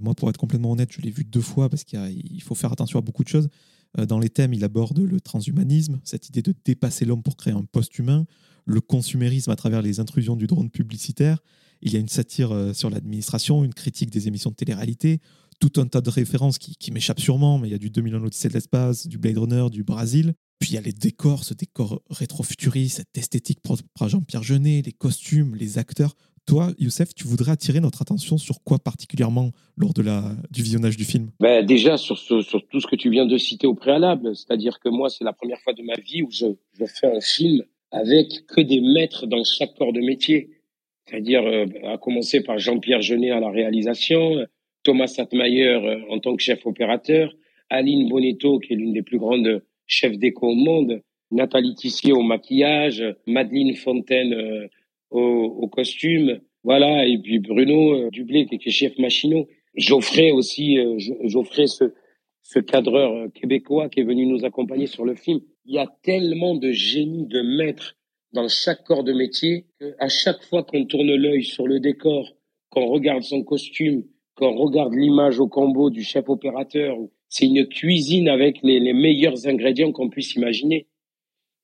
Moi, 0.00 0.14
pour 0.14 0.28
être 0.30 0.38
complètement 0.38 0.72
honnête, 0.72 0.90
je 0.92 1.00
l'ai 1.02 1.10
vu 1.10 1.24
deux 1.24 1.40
fois, 1.40 1.68
parce 1.68 1.84
qu'il 1.84 2.42
faut 2.42 2.54
faire 2.54 2.72
attention 2.72 2.98
à 2.98 3.02
beaucoup 3.02 3.22
de 3.22 3.28
choses. 3.28 3.48
Dans 3.96 4.18
les 4.18 4.28
thèmes, 4.28 4.52
il 4.52 4.64
aborde 4.64 4.98
le 4.98 5.20
transhumanisme, 5.20 6.00
cette 6.02 6.28
idée 6.28 6.42
de 6.42 6.52
dépasser 6.64 7.04
l'homme 7.04 7.22
pour 7.22 7.36
créer 7.36 7.52
un 7.52 7.62
post-humain, 7.62 8.26
le 8.64 8.80
consumérisme 8.80 9.52
à 9.52 9.56
travers 9.56 9.82
les 9.82 10.00
intrusions 10.00 10.34
du 10.34 10.48
drone 10.48 10.68
publicitaire. 10.68 11.38
Il 11.80 11.92
y 11.92 11.96
a 11.96 12.00
une 12.00 12.08
satire 12.08 12.74
sur 12.74 12.90
l'administration, 12.90 13.62
une 13.62 13.72
critique 13.72 14.10
des 14.10 14.26
émissions 14.26 14.50
de 14.50 14.56
télé-réalité, 14.56 15.20
tout 15.60 15.80
un 15.80 15.86
tas 15.86 16.00
de 16.00 16.10
références 16.10 16.58
qui, 16.58 16.76
qui 16.76 16.90
m'échappent 16.92 17.20
sûrement, 17.20 17.58
mais 17.58 17.68
il 17.68 17.72
y 17.72 17.74
a 17.74 17.78
du 17.78 17.90
2001 17.90 18.18
l'Odyssée 18.18 18.48
de 18.48 18.54
l'espace, 18.54 19.06
du 19.06 19.18
Blade 19.18 19.38
Runner, 19.38 19.66
du 19.70 19.84
Brésil. 19.84 20.34
Puis 20.58 20.70
il 20.70 20.74
y 20.74 20.78
a 20.78 20.80
les 20.80 20.92
décors, 20.92 21.44
ce 21.44 21.54
décor 21.54 22.02
rétro-futuriste, 22.10 22.96
cette 22.98 23.18
esthétique 23.18 23.60
propre 23.60 23.82
à 24.00 24.08
Jean-Pierre 24.08 24.42
Jeunet, 24.42 24.82
les 24.84 24.92
costumes, 24.92 25.54
les 25.54 25.78
acteurs. 25.78 26.14
Toi, 26.46 26.72
Youssef, 26.78 27.14
tu 27.14 27.26
voudrais 27.26 27.52
attirer 27.52 27.80
notre 27.80 28.02
attention 28.02 28.36
sur 28.36 28.62
quoi 28.62 28.78
particulièrement 28.78 29.52
lors 29.76 29.94
de 29.94 30.02
la, 30.02 30.36
du 30.50 30.62
visionnage 30.62 30.96
du 30.96 31.04
film? 31.04 31.30
Ben 31.40 31.64
Déjà 31.64 31.96
sur, 31.96 32.18
sur, 32.18 32.44
tout 32.68 32.80
ce 32.80 32.86
que 32.86 32.96
tu 32.96 33.10
viens 33.10 33.24
de 33.24 33.38
citer 33.38 33.66
au 33.66 33.74
préalable. 33.74 34.36
C'est-à-dire 34.36 34.78
que 34.78 34.90
moi, 34.90 35.08
c'est 35.08 35.24
la 35.24 35.32
première 35.32 35.58
fois 35.60 35.72
de 35.72 35.82
ma 35.82 35.94
vie 35.94 36.22
où 36.22 36.30
je, 36.30 36.46
je 36.78 36.84
fais 36.84 37.06
un 37.06 37.20
film 37.20 37.62
avec 37.90 38.46
que 38.46 38.60
des 38.60 38.80
maîtres 38.80 39.26
dans 39.26 39.42
chaque 39.44 39.74
corps 39.74 39.92
de 39.92 40.00
métier. 40.00 40.50
C'est-à-dire, 41.06 41.42
euh, 41.44 41.66
à 41.84 41.98
commencer 41.98 42.42
par 42.42 42.58
Jean-Pierre 42.58 43.00
Jeunet 43.00 43.30
à 43.30 43.40
la 43.40 43.50
réalisation, 43.50 44.44
Thomas 44.84 45.08
Sattmeyer 45.08 45.68
euh, 45.68 46.00
en 46.10 46.20
tant 46.20 46.36
que 46.36 46.42
chef 46.42 46.64
opérateur, 46.66 47.34
Aline 47.70 48.08
Bonetto, 48.08 48.60
qui 48.60 48.74
est 48.74 48.76
l'une 48.76 48.92
des 48.92 49.02
plus 49.02 49.18
grandes 49.18 49.62
chefs 49.86 50.16
d'éco 50.18 50.48
au 50.48 50.54
monde, 50.54 51.02
Nathalie 51.30 51.74
Tissier 51.74 52.12
au 52.12 52.22
maquillage, 52.22 53.02
Madeleine 53.26 53.74
Fontaine 53.74 54.34
euh, 54.34 54.68
au, 55.10 55.68
costume, 55.68 56.40
voilà, 56.62 57.06
et 57.06 57.18
puis 57.18 57.38
Bruno 57.38 57.94
euh, 57.94 58.10
Dublé, 58.10 58.46
qui 58.46 58.56
est 58.56 58.70
chef 58.70 58.96
machinot. 58.98 59.48
Geoffrey 59.76 60.30
aussi, 60.30 60.78
Geoffrey, 61.24 61.66
ce, 61.66 61.92
ce 62.42 62.60
cadreur 62.60 63.32
québécois 63.32 63.88
qui 63.88 64.00
est 64.00 64.04
venu 64.04 64.24
nous 64.24 64.44
accompagner 64.44 64.86
sur 64.86 65.04
le 65.04 65.16
film. 65.16 65.40
Il 65.64 65.74
y 65.74 65.78
a 65.78 65.92
tellement 66.02 66.54
de 66.54 66.70
génie, 66.70 67.26
de 67.26 67.40
maîtres 67.40 67.96
dans 68.32 68.46
chaque 68.46 68.84
corps 68.84 69.02
de 69.02 69.12
métier 69.12 69.66
qu'à 69.80 70.08
chaque 70.08 70.44
fois 70.44 70.62
qu'on 70.62 70.84
tourne 70.84 71.12
l'œil 71.12 71.42
sur 71.42 71.66
le 71.66 71.80
décor, 71.80 72.36
qu'on 72.70 72.86
regarde 72.86 73.24
son 73.24 73.42
costume, 73.42 74.04
quand 74.34 74.48
on 74.48 74.56
regarde 74.56 74.94
l'image 74.94 75.38
au 75.38 75.48
combo 75.48 75.90
du 75.90 76.02
chef 76.02 76.28
opérateur, 76.28 76.96
c'est 77.28 77.46
une 77.46 77.66
cuisine 77.66 78.28
avec 78.28 78.60
les, 78.62 78.92
meilleurs 78.92 79.46
ingrédients 79.46 79.92
qu'on 79.92 80.08
puisse 80.08 80.34
imaginer. 80.34 80.86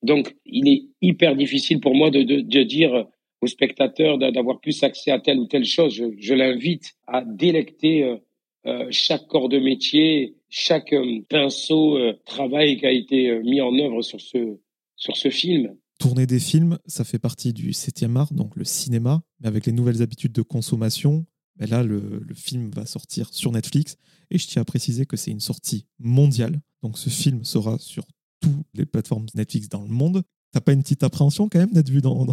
Donc, 0.03 0.35
il 0.45 0.67
est 0.67 0.83
hyper 1.01 1.35
difficile 1.35 1.79
pour 1.79 1.95
moi 1.95 2.09
de, 2.11 2.63
dire 2.63 3.07
aux 3.41 3.47
spectateurs 3.47 4.17
d'avoir 4.17 4.59
plus 4.59 4.83
accès 4.83 5.11
à 5.11 5.19
telle 5.19 5.39
ou 5.39 5.45
telle 5.45 5.65
chose. 5.65 6.01
Je, 6.17 6.33
l'invite 6.33 6.93
à 7.07 7.23
délecter 7.23 8.03
euh, 8.03 8.17
euh, 8.65 8.87
chaque 8.89 9.27
corps 9.27 9.49
de 9.49 9.59
métier, 9.59 10.35
chaque 10.49 10.93
euh, 10.93 11.21
pinceau 11.29 11.97
travail 12.25 12.77
qui 12.77 12.85
a 12.85 12.91
été 12.91 13.39
mis 13.43 13.61
en 13.61 13.77
œuvre 13.77 14.01
sur 14.01 14.21
ce, 14.21 14.57
sur 14.95 15.15
ce 15.17 15.29
film. 15.29 15.75
Tourner 15.99 16.25
des 16.25 16.39
films, 16.39 16.79
ça 16.87 17.03
fait 17.03 17.19
partie 17.19 17.53
du 17.53 17.71
7e 17.71 18.15
art, 18.17 18.33
donc 18.33 18.55
le 18.55 18.63
cinéma, 18.63 19.21
mais 19.39 19.47
avec 19.47 19.67
les 19.67 19.71
nouvelles 19.71 20.01
habitudes 20.01 20.31
de 20.31 20.41
consommation, 20.41 21.25
ben 21.61 21.69
là, 21.69 21.83
le, 21.83 22.01
film 22.33 22.71
va 22.71 22.87
sortir 22.87 23.31
sur 23.31 23.51
Netflix 23.51 23.97
et 24.31 24.39
je 24.39 24.47
tiens 24.47 24.63
à 24.63 24.65
préciser 24.65 25.05
que 25.05 25.15
c'est 25.15 25.29
une 25.29 25.39
sortie 25.39 25.85
mondiale. 25.99 26.59
Donc 26.81 26.97
ce 26.97 27.09
film 27.09 27.43
sera 27.43 27.77
sur 27.77 28.03
toutes 28.41 28.65
les 28.73 28.85
plateformes 28.85 29.27
Netflix 29.35 29.69
dans 29.69 29.83
le 29.83 29.89
monde. 29.89 30.23
T'as 30.53 30.59
pas 30.59 30.73
une 30.73 30.81
petite 30.81 31.03
appréhension 31.03 31.49
quand 31.49 31.59
même 31.59 31.71
d'être 31.71 31.89
vu 31.89 32.01
dans, 32.01 32.25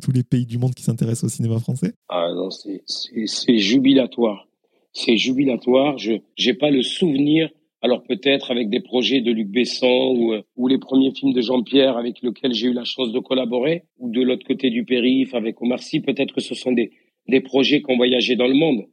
tous 0.00 0.12
les 0.12 0.22
pays 0.22 0.46
du 0.46 0.58
monde 0.58 0.74
qui 0.74 0.84
s'intéressent 0.84 1.24
au 1.24 1.28
cinéma 1.28 1.58
français? 1.58 1.92
Ah 2.08 2.28
non, 2.32 2.50
c'est 2.50 3.58
jubilatoire. 3.58 4.46
C'est 4.92 5.16
jubilatoire. 5.16 5.98
Je 5.98 6.12
n'ai 6.46 6.54
pas 6.54 6.70
le 6.70 6.82
souvenir, 6.82 7.50
alors 7.82 8.04
peut-être 8.04 8.52
avec 8.52 8.70
des 8.70 8.80
projets 8.80 9.20
de 9.20 9.32
Luc 9.32 9.48
Besson 9.48 10.14
ou, 10.16 10.34
ou 10.56 10.68
les 10.68 10.78
premiers 10.78 11.12
films 11.12 11.32
de 11.32 11.42
Jean-Pierre 11.42 11.96
avec 11.96 12.22
lesquels 12.22 12.54
j'ai 12.54 12.68
eu 12.68 12.72
la 12.72 12.84
chance 12.84 13.10
de 13.10 13.18
collaborer, 13.18 13.82
ou 13.98 14.08
de 14.08 14.22
l'autre 14.22 14.46
côté 14.46 14.70
du 14.70 14.84
périph' 14.84 15.34
avec 15.34 15.60
Omar 15.60 15.82
Sy, 15.82 16.00
peut-être 16.00 16.32
que 16.32 16.40
ce 16.40 16.54
sont 16.54 16.72
des, 16.72 16.92
des 17.28 17.40
projets 17.40 17.82
qui 17.82 17.90
ont 17.92 17.96
voyagé 17.96 18.36
dans 18.36 18.48
le 18.48 18.54
monde. 18.54 18.86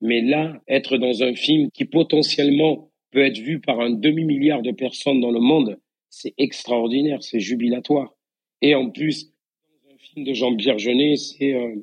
Mais 0.00 0.22
là, 0.22 0.60
être 0.68 0.96
dans 0.96 1.22
un 1.22 1.34
film 1.34 1.70
qui 1.72 1.84
potentiellement 1.84 2.90
peut 3.10 3.24
être 3.24 3.38
vu 3.38 3.60
par 3.60 3.80
un 3.80 3.90
demi-milliard 3.90 4.62
de 4.62 4.70
personnes 4.70 5.20
dans 5.20 5.32
le 5.32 5.40
monde, 5.40 5.78
c'est 6.08 6.34
extraordinaire, 6.38 7.22
c'est 7.22 7.40
jubilatoire. 7.40 8.14
Et 8.62 8.74
en 8.74 8.90
plus, 8.90 9.32
dans 9.84 9.94
un 9.94 9.98
film 9.98 10.26
de 10.26 10.32
Jean-Pierre 10.32 10.78
Jeunet, 10.78 11.16
c'est 11.16 11.54
euh, 11.54 11.76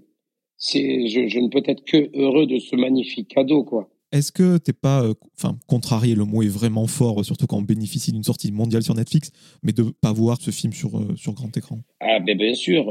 c'est, 0.57 1.07
je, 1.07 1.27
je 1.27 1.39
ne 1.39 1.49
peux 1.49 1.61
être 1.65 1.83
que 1.85 2.09
heureux 2.15 2.47
de 2.47 2.57
ce 2.57 2.75
magnifique 2.75 3.27
cadeau, 3.27 3.63
quoi. 3.63 3.89
Est-ce 4.11 4.31
que 4.31 4.57
t'es 4.57 4.73
pas, 4.73 5.03
euh, 5.03 5.13
enfin, 5.37 5.59
contrarié, 5.67 6.15
le 6.15 6.23
mot 6.23 6.41
est 6.41 6.47
vraiment 6.47 6.87
fort, 6.87 7.23
surtout 7.25 7.45
quand 7.45 7.57
on 7.57 7.61
bénéficie 7.61 8.11
d'une 8.11 8.23
sortie 8.23 8.51
mondiale 8.51 8.81
sur 8.81 8.95
Netflix, 8.95 9.31
mais 9.63 9.73
de 9.73 9.83
pas 10.01 10.13
voir 10.13 10.41
ce 10.41 10.49
film 10.49 10.73
sur, 10.73 10.97
euh, 10.97 11.15
sur 11.15 11.33
grand 11.33 11.55
écran? 11.55 11.79
Ah, 11.99 12.19
ben 12.19 12.37
bien 12.37 12.53
sûr, 12.53 12.85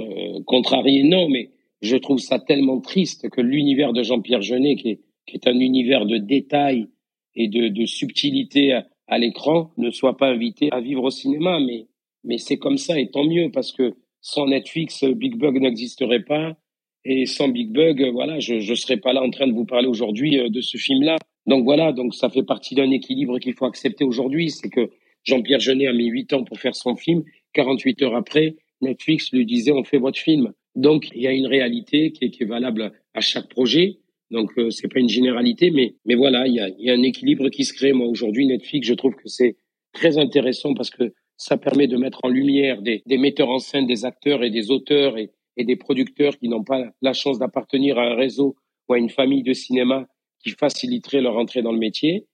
contrarié, 0.45 1.03
non, 1.05 1.29
mais 1.29 1.51
je 1.83 1.97
trouve 1.97 2.19
ça 2.19 2.39
tellement 2.39 2.81
triste 2.81 3.29
que 3.31 3.41
l'univers 3.41 3.93
de 3.93 4.03
Jean-Pierre 4.03 4.43
Jeunet, 4.43 4.77
qui 4.77 4.91
est, 4.91 5.01
qui 5.27 5.37
est 5.37 5.47
un 5.47 5.59
univers 5.59 6.07
de 6.07 6.19
détails 6.19 6.89
et 7.35 7.49
de, 7.49 7.69
de 7.69 7.87
subtilité 7.87 8.73
à, 8.73 8.87
à 9.07 9.19
l'écran, 9.19 9.71
ne 9.77 9.91
soit 9.91 10.17
pas 10.17 10.29
invité 10.29 10.71
à 10.73 10.81
vivre 10.81 11.05
au 11.05 11.11
cinéma. 11.11 11.61
Mais, 11.61 11.87
mais 12.25 12.39
c'est 12.39 12.59
comme 12.59 12.79
ça, 12.79 12.99
et 12.99 13.11
tant 13.11 13.25
mieux, 13.25 13.51
parce 13.53 13.73
que 13.73 13.95
sans 14.21 14.49
Netflix, 14.49 15.05
Big 15.05 15.37
Bug 15.37 15.61
n'existerait 15.61 16.25
pas. 16.25 16.57
Et 17.05 17.27
sans 17.27 17.49
Big 17.49 17.71
Bug, 17.71 18.05
voilà, 18.13 18.41
je 18.41 18.55
ne 18.55 18.75
serais 18.75 18.97
pas 18.97 19.13
là 19.13 19.23
en 19.23 19.31
train 19.31 19.47
de 19.47 19.53
vous 19.53 19.65
parler 19.65 19.87
aujourd'hui 19.87 20.41
euh, 20.41 20.49
de 20.49 20.61
ce 20.61 20.77
film-là. 20.77 21.17
Donc 21.47 21.63
voilà, 21.63 21.93
donc 21.93 22.13
ça 22.15 22.29
fait 22.29 22.43
partie 22.43 22.75
d'un 22.75 22.91
équilibre 22.91 23.39
qu'il 23.39 23.55
faut 23.55 23.67
accepter 23.67 24.03
aujourd'hui. 24.03 24.51
C'est 24.51 24.69
que 24.69 24.91
Jean-Pierre 25.23 25.61
Jeunet 25.61 25.87
a 25.87 25.93
mis 25.93 26.07
8 26.07 26.33
ans 26.33 26.43
pour 26.43 26.59
faire 26.59 26.75
son 26.75 26.97
film. 26.97 27.23
48 27.53 28.03
heures 28.03 28.17
après, 28.17 28.57
Netflix 28.81 29.31
lui 29.33 29.47
disait 29.47 29.71
on 29.71 29.85
fait 29.85 29.99
votre 29.99 30.19
film. 30.19 30.53
Donc 30.77 31.09
il 31.15 31.23
y 31.23 31.27
a 31.27 31.33
une 31.33 31.47
réalité 31.47 32.13
qui 32.13 32.27
est, 32.27 32.31
qui 32.31 32.43
est 32.43 32.47
valable 32.47 32.93
à 33.15 33.21
chaque 33.21 33.49
projet. 33.49 33.99
Donc 34.31 34.51
euh, 34.59 34.71
c'est 34.71 34.89
pas 34.89 35.01
une 35.01 35.09
généralité, 35.09 35.71
mais 35.71 35.97
mais 36.05 36.15
voilà, 36.15 36.47
il 36.47 36.55
y 36.55 36.61
a, 36.61 36.69
y 36.79 36.91
a 36.91 36.93
un 36.93 37.03
équilibre 37.03 37.49
qui 37.49 37.65
se 37.65 37.73
crée. 37.73 37.93
Moi 37.93 38.07
aujourd'hui, 38.07 38.47
Netflix, 38.47 38.87
je 38.87 38.95
trouve 38.95 39.15
que 39.15 39.29
c'est 39.29 39.57
très 39.93 40.19
intéressant 40.19 40.75
parce 40.75 40.91
que 40.91 41.15
ça 41.39 41.57
permet 41.57 41.87
de 41.87 41.97
mettre 41.97 42.21
en 42.23 42.29
lumière 42.29 42.83
des, 42.83 43.03
des 43.07 43.19
metteurs 43.19 43.51
en 43.51 43.59
scène, 43.59 43.87
des 43.87 44.05
acteurs 44.05 44.45
et 44.45 44.51
des 44.51 44.71
auteurs 44.71 45.19
et, 45.19 45.31
et 45.57 45.65
des 45.65 45.77
producteurs 45.77 46.37
qui 46.39 46.49
n'ont 46.49 46.65
pas 46.65 46.85
la 47.01 47.13
chance 47.13 47.39
d'appartenir 47.39 47.99
à 47.99 48.03
un 48.03 48.15
réseau 48.15 48.57
ou 48.89 48.95
à 48.95 48.99
une 48.99 49.11
famille 49.11 49.43
de 49.43 49.53
cinéma 49.53 50.07
qui 50.43 50.51
faciliterait 50.51 51.23
leur 51.23 51.37
entrée 51.37 51.63
dans 51.63 51.73
le 51.73 51.79
métier 51.79 52.27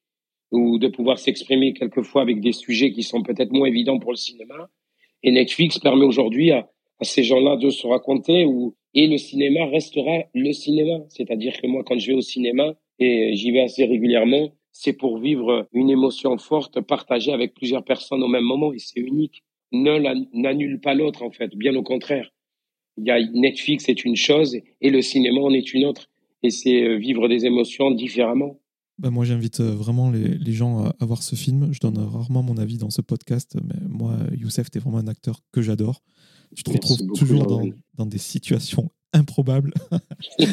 ou 0.50 0.78
de 0.78 0.88
pouvoir 0.88 1.18
s'exprimer 1.18 1.72
quelquefois 1.72 2.22
avec 2.22 2.40
des 2.40 2.52
sujets 2.52 2.92
qui 2.92 3.02
sont 3.02 3.22
peut-être 3.22 3.52
moins 3.52 3.68
évidents 3.68 3.98
pour 3.98 4.12
le 4.12 4.16
cinéma. 4.16 4.68
Et 5.22 5.30
Netflix 5.30 5.78
permet 5.78 6.04
aujourd'hui 6.04 6.50
à, 6.50 6.68
à, 7.02 7.04
ces 7.04 7.22
gens-là 7.22 7.56
de 7.56 7.70
se 7.70 7.86
raconter 7.86 8.44
ou, 8.44 8.74
et 8.94 9.06
le 9.06 9.18
cinéma 9.18 9.66
restera 9.66 10.24
le 10.34 10.52
cinéma. 10.52 11.04
C'est-à-dire 11.08 11.60
que 11.60 11.66
moi, 11.66 11.82
quand 11.84 11.98
je 11.98 12.08
vais 12.08 12.16
au 12.16 12.20
cinéma, 12.20 12.74
et 12.98 13.34
j'y 13.34 13.50
vais 13.50 13.60
assez 13.60 13.84
régulièrement, 13.84 14.50
c'est 14.70 14.92
pour 14.92 15.18
vivre 15.18 15.68
une 15.72 15.90
émotion 15.90 16.36
forte 16.38 16.80
partagée 16.80 17.32
avec 17.32 17.54
plusieurs 17.54 17.84
personnes 17.84 18.22
au 18.22 18.28
même 18.28 18.44
moment 18.44 18.72
et 18.72 18.78
c'est 18.78 19.00
unique. 19.00 19.42
L'un 19.72 20.00
n'annule 20.32 20.80
pas 20.80 20.94
l'autre 20.94 21.22
en 21.22 21.30
fait, 21.30 21.54
bien 21.56 21.74
au 21.74 21.82
contraire 21.82 22.30
il 22.96 23.06
y 23.06 23.10
a 23.10 23.18
Netflix 23.32 23.88
est 23.88 24.04
une 24.04 24.16
chose 24.16 24.56
et 24.80 24.90
le 24.90 25.02
cinéma 25.02 25.40
en 25.40 25.52
est 25.52 25.72
une 25.72 25.84
autre. 25.84 26.08
Et 26.42 26.50
c'est 26.50 26.82
euh, 26.82 26.96
vivre 26.96 27.28
des 27.28 27.46
émotions 27.46 27.90
différemment. 27.90 28.58
Ben 28.98 29.10
moi, 29.10 29.24
j'invite 29.24 29.60
euh, 29.60 29.70
vraiment 29.70 30.10
les, 30.10 30.36
les, 30.38 30.52
gens 30.52 30.84
à 30.84 31.04
voir 31.04 31.22
ce 31.22 31.34
film. 31.34 31.72
Je 31.72 31.80
donne 31.80 31.98
rarement 31.98 32.42
mon 32.42 32.56
avis 32.58 32.78
dans 32.78 32.90
ce 32.90 33.00
podcast, 33.00 33.56
mais 33.64 33.80
moi, 33.88 34.16
Youssef, 34.36 34.70
tu 34.70 34.78
es 34.78 34.80
vraiment 34.80 34.98
un 34.98 35.06
acteur 35.06 35.40
que 35.52 35.62
j'adore. 35.62 36.02
Tu 36.54 36.62
te 36.62 36.70
retrouves 36.70 37.06
toujours 37.18 37.46
dans, 37.46 37.62
dans, 37.94 38.06
des 38.06 38.18
situations 38.18 38.90
improbables. 39.12 39.72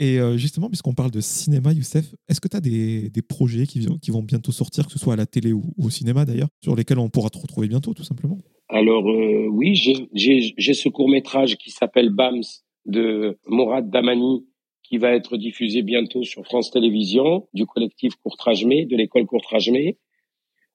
Et 0.00 0.18
euh, 0.18 0.36
justement, 0.36 0.68
puisqu'on 0.68 0.92
parle 0.92 1.12
de 1.12 1.20
cinéma, 1.20 1.72
Youssef, 1.72 2.14
est-ce 2.28 2.40
que 2.40 2.48
tu 2.48 2.56
as 2.56 2.60
des, 2.60 3.10
des, 3.10 3.22
projets 3.22 3.64
qui, 3.66 3.86
qui, 4.02 4.10
vont 4.10 4.22
bientôt 4.22 4.50
sortir, 4.50 4.86
que 4.86 4.92
ce 4.92 4.98
soit 4.98 5.12
à 5.12 5.16
la 5.16 5.26
télé 5.26 5.52
ou, 5.52 5.72
ou, 5.76 5.86
au 5.86 5.90
cinéma 5.90 6.24
d'ailleurs, 6.24 6.48
sur 6.62 6.74
lesquels 6.74 6.98
on 6.98 7.08
pourra 7.08 7.30
te 7.30 7.38
retrouver 7.38 7.68
bientôt, 7.68 7.94
tout 7.94 8.02
simplement? 8.02 8.38
Alors 8.68 9.08
euh, 9.08 9.46
oui, 9.52 9.76
j'ai 9.76 10.74
ce 10.74 10.88
court 10.88 11.08
métrage 11.08 11.56
qui 11.56 11.70
s'appelle 11.70 12.10
Bams 12.10 12.42
de 12.86 13.38
Mourad 13.46 13.88
Damani 13.88 14.44
qui 14.82 14.98
va 14.98 15.12
être 15.12 15.36
diffusé 15.36 15.82
bientôt 15.82 16.22
sur 16.22 16.44
France 16.44 16.70
Télévisions 16.70 17.48
du 17.54 17.66
collectif 17.66 18.14
Courtrajmé, 18.16 18.84
de 18.84 18.96
l'école 18.96 19.26
Courtrajmé. 19.26 19.98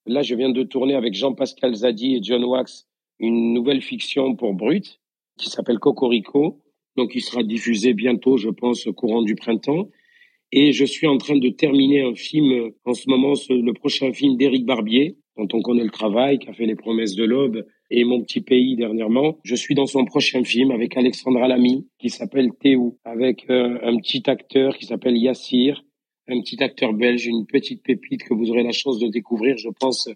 Là, 0.06 0.24
je 0.24 0.34
viens 0.34 0.50
de 0.50 0.64
tourner 0.64 0.96
avec 0.96 1.14
Jean-Pascal 1.14 1.76
Zadi 1.76 2.16
et 2.16 2.20
John 2.24 2.44
Wax 2.44 2.88
une 3.20 3.54
nouvelle 3.54 3.82
fiction 3.82 4.36
pour 4.36 4.54
Brut 4.54 5.00
qui 5.38 5.50
s'appelle 5.50 5.80
Cocorico. 5.80 6.60
Donc, 6.98 7.16
il 7.16 7.22
sera 7.22 7.44
diffusé 7.44 7.94
bientôt, 7.94 8.38
je 8.38 8.50
pense, 8.50 8.88
au 8.88 8.94
courant 8.94 9.22
du 9.22 9.36
printemps. 9.36 9.90
Et 10.52 10.72
je 10.72 10.84
suis 10.84 11.08
en 11.08 11.18
train 11.18 11.38
de 11.38 11.50
terminer 11.50 12.02
un 12.02 12.16
film 12.16 12.72
en 12.84 12.94
ce 12.94 13.10
moment, 13.10 13.34
le 13.50 13.72
prochain 13.74 14.12
film 14.12 14.36
d'Éric 14.36 14.66
Barbier, 14.66 15.18
dont 15.38 15.48
on 15.54 15.62
connaît 15.62 15.84
le 15.84 15.92
travail, 15.92 16.40
qui 16.40 16.50
a 16.50 16.54
fait 16.54 16.66
Les 16.66 16.76
Promesses 16.76 17.16
de 17.16 17.24
l'Aube 17.24 17.66
et 17.92 18.04
Mon 18.04 18.22
Petit 18.22 18.42
Pays 18.42 18.76
dernièrement. 18.76 19.38
Je 19.44 19.56
suis 19.56 19.76
dans 19.76 19.86
son 19.86 20.06
prochain 20.06 20.44
film 20.44 20.72
avec 20.72 20.98
Alexandra 20.98 21.48
Lamy, 21.48 21.88
qui 22.00 22.10
s'appelle 22.10 22.52
Théo, 22.60 22.98
avec 23.06 23.50
euh, 23.50 23.78
un 23.84 23.98
petit 23.98 24.24
acteur 24.30 24.76
qui 24.78 24.86
s'appelle 24.86 25.18
Yassir, 25.18 25.84
un 26.28 26.42
petit 26.42 26.62
acteur 26.64 26.94
belge, 26.94 27.26
une 27.28 27.46
petite 27.46 27.84
pépite 27.84 28.24
que 28.24 28.34
vous 28.34 28.50
aurez 28.50 28.64
la 28.64 28.72
chance 28.72 29.00
de 29.00 29.08
découvrir, 29.08 29.58
je 29.58 29.70
pense, 29.70 30.10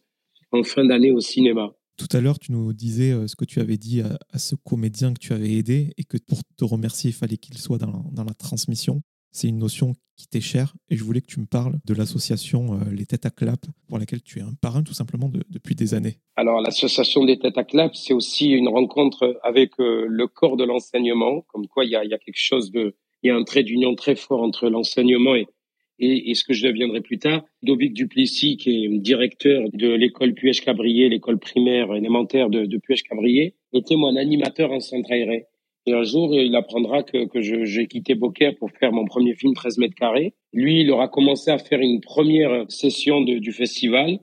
en 0.51 0.63
fin 0.63 0.85
d'année 0.85 1.11
au 1.11 1.19
cinéma. 1.19 1.73
Tout 1.97 2.07
à 2.11 2.21
l'heure, 2.21 2.39
tu 2.39 2.51
nous 2.51 2.73
disais 2.73 3.11
euh, 3.11 3.27
ce 3.27 3.35
que 3.35 3.45
tu 3.45 3.59
avais 3.59 3.77
dit 3.77 4.01
à, 4.01 4.39
ce 4.39 4.55
comédien 4.55 5.13
que 5.13 5.19
tu 5.19 5.33
avais 5.33 5.51
aidé 5.51 5.93
et 5.97 6.03
que 6.03 6.17
pour 6.17 6.39
te 6.57 6.65
remercier, 6.65 7.11
il 7.11 7.13
fallait 7.13 7.37
qu'il 7.37 7.57
soit 7.57 7.77
dans, 7.77 8.03
la 8.15 8.33
transmission. 8.33 9.01
C'est 9.31 9.47
une 9.47 9.59
notion 9.59 9.93
qui 10.15 10.27
t'est 10.27 10.41
chère 10.41 10.73
et 10.89 10.95
je 10.95 11.03
voulais 11.03 11.21
que 11.21 11.27
tu 11.27 11.39
me 11.39 11.45
parles 11.45 11.79
de 11.85 11.93
l'association 11.93 12.73
euh, 12.73 12.91
Les 12.91 13.05
Têtes 13.05 13.25
à 13.25 13.31
Clap 13.31 13.65
pour 13.87 13.97
laquelle 13.97 14.21
tu 14.21 14.39
es 14.39 14.41
un 14.41 14.53
parrain 14.61 14.83
tout 14.83 14.93
simplement 14.93 15.29
de, 15.29 15.43
depuis 15.49 15.75
des 15.75 15.93
années. 15.93 16.19
Alors 16.35 16.61
l'association 16.61 17.25
des 17.25 17.39
Têtes 17.39 17.57
à 17.57 17.63
Clap, 17.63 17.95
c'est 17.95 18.13
aussi 18.13 18.49
une 18.49 18.67
rencontre 18.67 19.39
avec 19.43 19.71
euh, 19.79 20.05
le 20.07 20.27
corps 20.27 20.57
de 20.57 20.63
l'enseignement, 20.63 21.41
comme 21.47 21.67
quoi 21.67 21.85
il 21.85 21.91
y 21.91 21.95
a, 21.95 22.05
y 22.05 22.13
a, 22.13 22.19
quelque 22.19 22.39
chose 22.39 22.71
de, 22.71 22.95
il 23.23 23.27
y 23.27 23.31
a 23.31 23.35
un 23.35 23.43
trait 23.43 23.63
d'union 23.63 23.95
très 23.95 24.15
fort 24.15 24.43
entre 24.43 24.69
l'enseignement 24.69 25.35
et, 25.35 25.47
et, 26.03 26.33
ce 26.33 26.43
que 26.43 26.53
je 26.53 26.67
deviendrai 26.67 27.01
plus 27.01 27.19
tard. 27.19 27.43
Dovic 27.61 27.93
Duplessis, 27.93 28.57
qui 28.57 28.85
est 28.85 28.89
directeur 28.99 29.63
de 29.73 29.89
l'école 29.89 30.33
Puech-Cabrier, 30.33 31.09
l'école 31.09 31.39
primaire 31.39 31.93
élémentaire 31.93 32.49
de, 32.49 32.65
de 32.65 32.77
Puech-Cabrier, 32.77 33.55
était 33.73 33.95
mon 33.95 34.15
animateur 34.15 34.71
en 34.71 34.79
centre 34.79 35.11
aéré. 35.11 35.45
Et 35.85 35.93
un 35.93 36.03
jour, 36.03 36.33
il 36.33 36.55
apprendra 36.55 37.03
que, 37.03 37.25
que 37.25 37.41
j'ai 37.41 37.87
quitté 37.87 38.15
Beaucaire 38.15 38.55
pour 38.57 38.71
faire 38.71 38.93
mon 38.93 39.05
premier 39.05 39.35
film 39.35 39.53
13 39.53 39.79
mètres 39.79 39.95
carrés. 39.95 40.33
Lui, 40.53 40.81
il 40.81 40.91
aura 40.91 41.09
commencé 41.09 41.51
à 41.51 41.57
faire 41.57 41.79
une 41.79 41.99
première 41.99 42.65
session 42.71 43.21
du 43.21 43.51
festival 43.51 44.19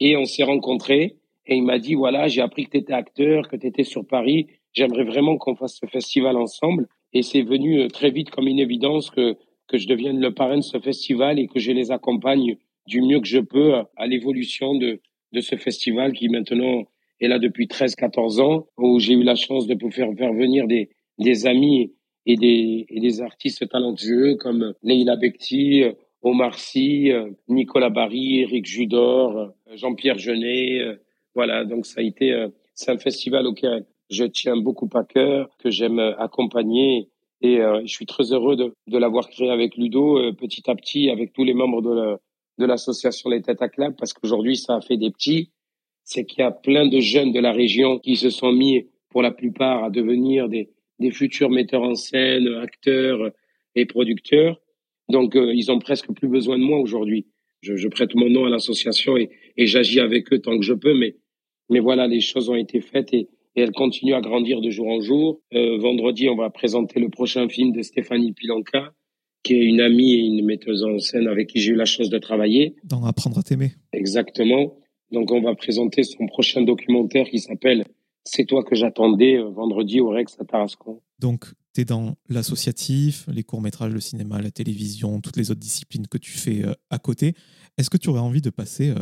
et 0.00 0.16
on 0.16 0.24
s'est 0.24 0.42
rencontrés. 0.42 1.16
Et 1.46 1.56
il 1.56 1.62
m'a 1.62 1.78
dit, 1.78 1.94
voilà, 1.94 2.26
j'ai 2.26 2.40
appris 2.40 2.64
que 2.64 2.70
tu 2.70 2.78
étais 2.78 2.92
acteur, 2.92 3.48
que 3.48 3.56
tu 3.56 3.66
étais 3.66 3.84
sur 3.84 4.04
Paris. 4.04 4.48
J'aimerais 4.72 5.04
vraiment 5.04 5.36
qu'on 5.36 5.54
fasse 5.54 5.78
ce 5.80 5.86
festival 5.86 6.36
ensemble. 6.36 6.88
Et 7.12 7.22
c'est 7.22 7.42
venu 7.42 7.80
euh, 7.80 7.88
très 7.88 8.10
vite 8.10 8.30
comme 8.30 8.46
une 8.46 8.60
évidence 8.60 9.10
que, 9.10 9.36
que 9.70 9.78
je 9.78 9.86
devienne 9.86 10.20
le 10.20 10.34
parrain 10.34 10.56
de 10.56 10.62
ce 10.62 10.80
festival 10.80 11.38
et 11.38 11.46
que 11.46 11.60
je 11.60 11.70
les 11.70 11.92
accompagne 11.92 12.56
du 12.86 13.02
mieux 13.02 13.20
que 13.20 13.28
je 13.28 13.38
peux 13.38 13.74
à 13.96 14.06
l'évolution 14.08 14.74
de, 14.74 15.00
de 15.32 15.40
ce 15.40 15.54
festival 15.54 16.12
qui 16.12 16.28
maintenant 16.28 16.86
et 17.20 17.28
là 17.28 17.38
depuis 17.38 17.66
13-14 17.66 18.40
ans, 18.40 18.66
où 18.78 18.98
j'ai 18.98 19.12
eu 19.12 19.22
la 19.22 19.36
chance 19.36 19.66
de 19.66 19.74
pouvoir 19.74 20.08
faire 20.16 20.32
venir 20.32 20.66
des, 20.66 20.88
des 21.18 21.46
amis 21.46 21.92
et 22.26 22.36
des, 22.36 22.86
et 22.88 22.98
des 22.98 23.20
artistes 23.20 23.68
talentueux 23.68 24.36
comme 24.36 24.74
Leila 24.82 25.16
Bekti, 25.16 25.84
Omar 26.22 26.58
Sy, 26.58 27.12
Nicolas 27.48 27.90
Barry, 27.90 28.40
Eric 28.40 28.66
Judor, 28.66 29.52
Jean-Pierre 29.74 30.18
Genet. 30.18 30.98
Voilà, 31.34 31.64
donc 31.64 31.86
ça 31.86 32.00
a 32.00 32.02
été, 32.02 32.46
c'est 32.74 32.90
un 32.90 32.98
festival 32.98 33.46
auquel 33.46 33.84
je 34.10 34.24
tiens 34.24 34.56
beaucoup 34.56 34.88
à 34.94 35.04
cœur, 35.04 35.50
que 35.58 35.70
j'aime 35.70 36.00
accompagner. 36.18 37.09
Et 37.42 37.60
euh, 37.60 37.80
je 37.84 37.92
suis 37.92 38.06
très 38.06 38.32
heureux 38.32 38.56
de, 38.56 38.72
de 38.86 38.98
l'avoir 38.98 39.28
créé 39.28 39.50
avec 39.50 39.76
Ludo, 39.76 40.18
euh, 40.18 40.32
petit 40.32 40.68
à 40.70 40.74
petit, 40.74 41.10
avec 41.10 41.32
tous 41.32 41.44
les 41.44 41.54
membres 41.54 41.80
de 42.58 42.66
l'association 42.66 43.30
Les 43.30 43.40
Têtes 43.40 43.62
à 43.62 43.68
Clap, 43.68 43.96
parce 43.96 44.12
qu'aujourd'hui, 44.12 44.56
ça 44.56 44.76
a 44.76 44.80
fait 44.80 44.96
des 44.96 45.10
petits 45.10 45.50
c'est 46.10 46.24
qu'il 46.24 46.40
y 46.40 46.42
a 46.42 46.50
plein 46.50 46.88
de 46.88 46.98
jeunes 46.98 47.32
de 47.32 47.38
la 47.38 47.52
région 47.52 48.00
qui 48.00 48.16
se 48.16 48.30
sont 48.30 48.52
mis, 48.52 48.88
pour 49.10 49.22
la 49.22 49.30
plupart, 49.30 49.84
à 49.84 49.90
devenir 49.90 50.48
des, 50.48 50.70
des 50.98 51.12
futurs 51.12 51.50
metteurs 51.50 51.82
en 51.82 51.94
scène, 51.94 52.48
acteurs 52.60 53.30
et 53.76 53.86
producteurs. 53.86 54.60
Donc, 55.08 55.36
euh, 55.36 55.52
ils 55.54 55.70
ont 55.70 55.78
presque 55.78 56.12
plus 56.12 56.28
besoin 56.28 56.58
de 56.58 56.64
moi 56.64 56.78
aujourd'hui. 56.78 57.26
Je, 57.62 57.76
je, 57.76 57.86
prête 57.88 58.14
mon 58.16 58.28
nom 58.28 58.44
à 58.44 58.48
l'association 58.48 59.16
et, 59.16 59.30
et 59.56 59.66
j'agis 59.66 60.00
avec 60.00 60.32
eux 60.32 60.40
tant 60.40 60.56
que 60.58 60.64
je 60.64 60.74
peux, 60.74 60.94
mais, 60.94 61.16
mais 61.68 61.78
voilà, 61.78 62.08
les 62.08 62.20
choses 62.20 62.48
ont 62.48 62.56
été 62.56 62.80
faites 62.80 63.12
et, 63.14 63.28
et 63.60 63.62
elles 63.62 63.72
continuent 63.72 64.14
à 64.14 64.22
grandir 64.22 64.60
de 64.62 64.70
jour 64.70 64.88
en 64.88 65.00
jour. 65.00 65.40
Euh, 65.52 65.76
vendredi, 65.78 66.28
on 66.30 66.36
va 66.36 66.48
présenter 66.48 66.98
le 66.98 67.10
prochain 67.10 67.46
film 67.48 67.72
de 67.72 67.82
Stéphanie 67.82 68.32
Pilanka, 68.32 68.94
qui 69.42 69.54
est 69.54 69.64
une 69.64 69.80
amie 69.80 70.14
et 70.14 70.18
une 70.18 70.46
metteuse 70.46 70.82
en 70.82 70.98
scène 70.98 71.28
avec 71.28 71.48
qui 71.48 71.60
j'ai 71.60 71.72
eu 71.72 71.76
la 71.76 71.84
chance 71.84 72.08
de 72.08 72.18
travailler. 72.18 72.76
Dans 72.84 73.04
Apprendre 73.04 73.38
à 73.38 73.42
t'aimer. 73.42 73.72
Exactement. 73.92 74.78
Donc, 75.12 75.30
on 75.30 75.42
va 75.42 75.54
présenter 75.54 76.04
son 76.04 76.26
prochain 76.26 76.62
documentaire 76.62 77.28
qui 77.28 77.38
s'appelle 77.38 77.84
C'est 78.24 78.46
toi 78.46 78.64
que 78.64 78.74
j'attendais 78.74 79.36
euh, 79.36 79.50
vendredi 79.50 80.00
au 80.00 80.08
Rex 80.08 80.36
à 80.40 80.44
Tarascon. 80.46 81.02
Donc, 81.18 81.44
tu 81.74 81.82
es 81.82 81.84
dans 81.84 82.16
l'associatif, 82.30 83.26
les 83.30 83.42
courts-métrages, 83.42 83.92
le 83.92 84.00
cinéma, 84.00 84.40
la 84.40 84.50
télévision, 84.50 85.20
toutes 85.20 85.36
les 85.36 85.50
autres 85.50 85.60
disciplines 85.60 86.06
que 86.06 86.18
tu 86.18 86.30
fais 86.30 86.64
euh, 86.64 86.72
à 86.88 86.98
côté. 86.98 87.34
Est-ce 87.76 87.90
que 87.90 87.98
tu 87.98 88.08
aurais 88.08 88.20
envie 88.20 88.40
de 88.40 88.50
passer 88.50 88.92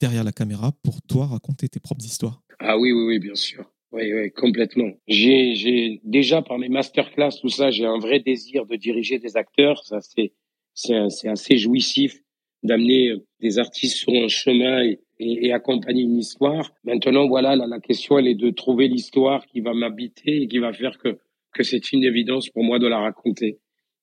derrière 0.00 0.24
la 0.24 0.32
caméra 0.32 0.72
pour 0.82 1.00
toi 1.02 1.26
raconter 1.26 1.68
tes 1.68 1.80
propres 1.80 2.04
histoires? 2.04 2.42
Ah 2.58 2.76
oui, 2.76 2.92
oui, 2.92 3.04
oui, 3.06 3.18
bien 3.18 3.34
sûr. 3.34 3.64
Oui, 3.92 4.12
oui, 4.12 4.30
complètement. 4.30 4.92
J'ai, 5.08 5.54
j'ai 5.56 6.00
déjà 6.04 6.42
par 6.42 6.58
mes 6.58 6.68
masterclass, 6.68 7.30
tout 7.40 7.48
ça, 7.48 7.70
j'ai 7.70 7.86
un 7.86 7.98
vrai 7.98 8.20
désir 8.20 8.64
de 8.66 8.76
diriger 8.76 9.18
des 9.18 9.36
acteurs. 9.36 9.82
Ça, 9.84 10.00
c'est, 10.00 10.32
c'est, 10.74 11.08
c'est 11.08 11.28
assez 11.28 11.56
jouissif 11.56 12.20
d'amener 12.62 13.14
des 13.40 13.58
artistes 13.58 13.96
sur 13.96 14.12
un 14.12 14.28
chemin 14.28 14.84
et, 14.84 15.00
et, 15.18 15.52
accompagner 15.52 16.02
une 16.02 16.18
histoire. 16.18 16.72
Maintenant, 16.84 17.26
voilà, 17.26 17.56
la, 17.56 17.66
la 17.66 17.80
question, 17.80 18.18
elle 18.18 18.28
est 18.28 18.34
de 18.36 18.50
trouver 18.50 18.86
l'histoire 18.86 19.44
qui 19.46 19.60
va 19.60 19.74
m'habiter 19.74 20.42
et 20.42 20.46
qui 20.46 20.58
va 20.58 20.72
faire 20.72 20.96
que, 20.98 21.18
que 21.52 21.64
c'est 21.64 21.92
une 21.92 22.04
évidence 22.04 22.48
pour 22.50 22.62
moi 22.62 22.78
de 22.78 22.86
la 22.86 23.00
raconter. 23.00 23.58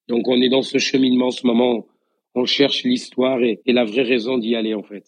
Donc, 0.10 0.28
on 0.28 0.42
est 0.42 0.50
dans 0.50 0.64
ce 0.64 0.80
cheminement 0.80 1.28
en 1.28 1.32
ce 1.32 1.48
moment. 1.48 1.88
On 2.36 2.46
cherche 2.46 2.84
l'histoire 2.84 3.42
et, 3.42 3.62
et 3.66 3.74
la 3.74 3.86
vraie 3.86 4.04
raison 4.04 4.38
d'y 4.38 4.56
aller, 4.56 4.74
en 4.74 4.84
fait. 4.84 5.06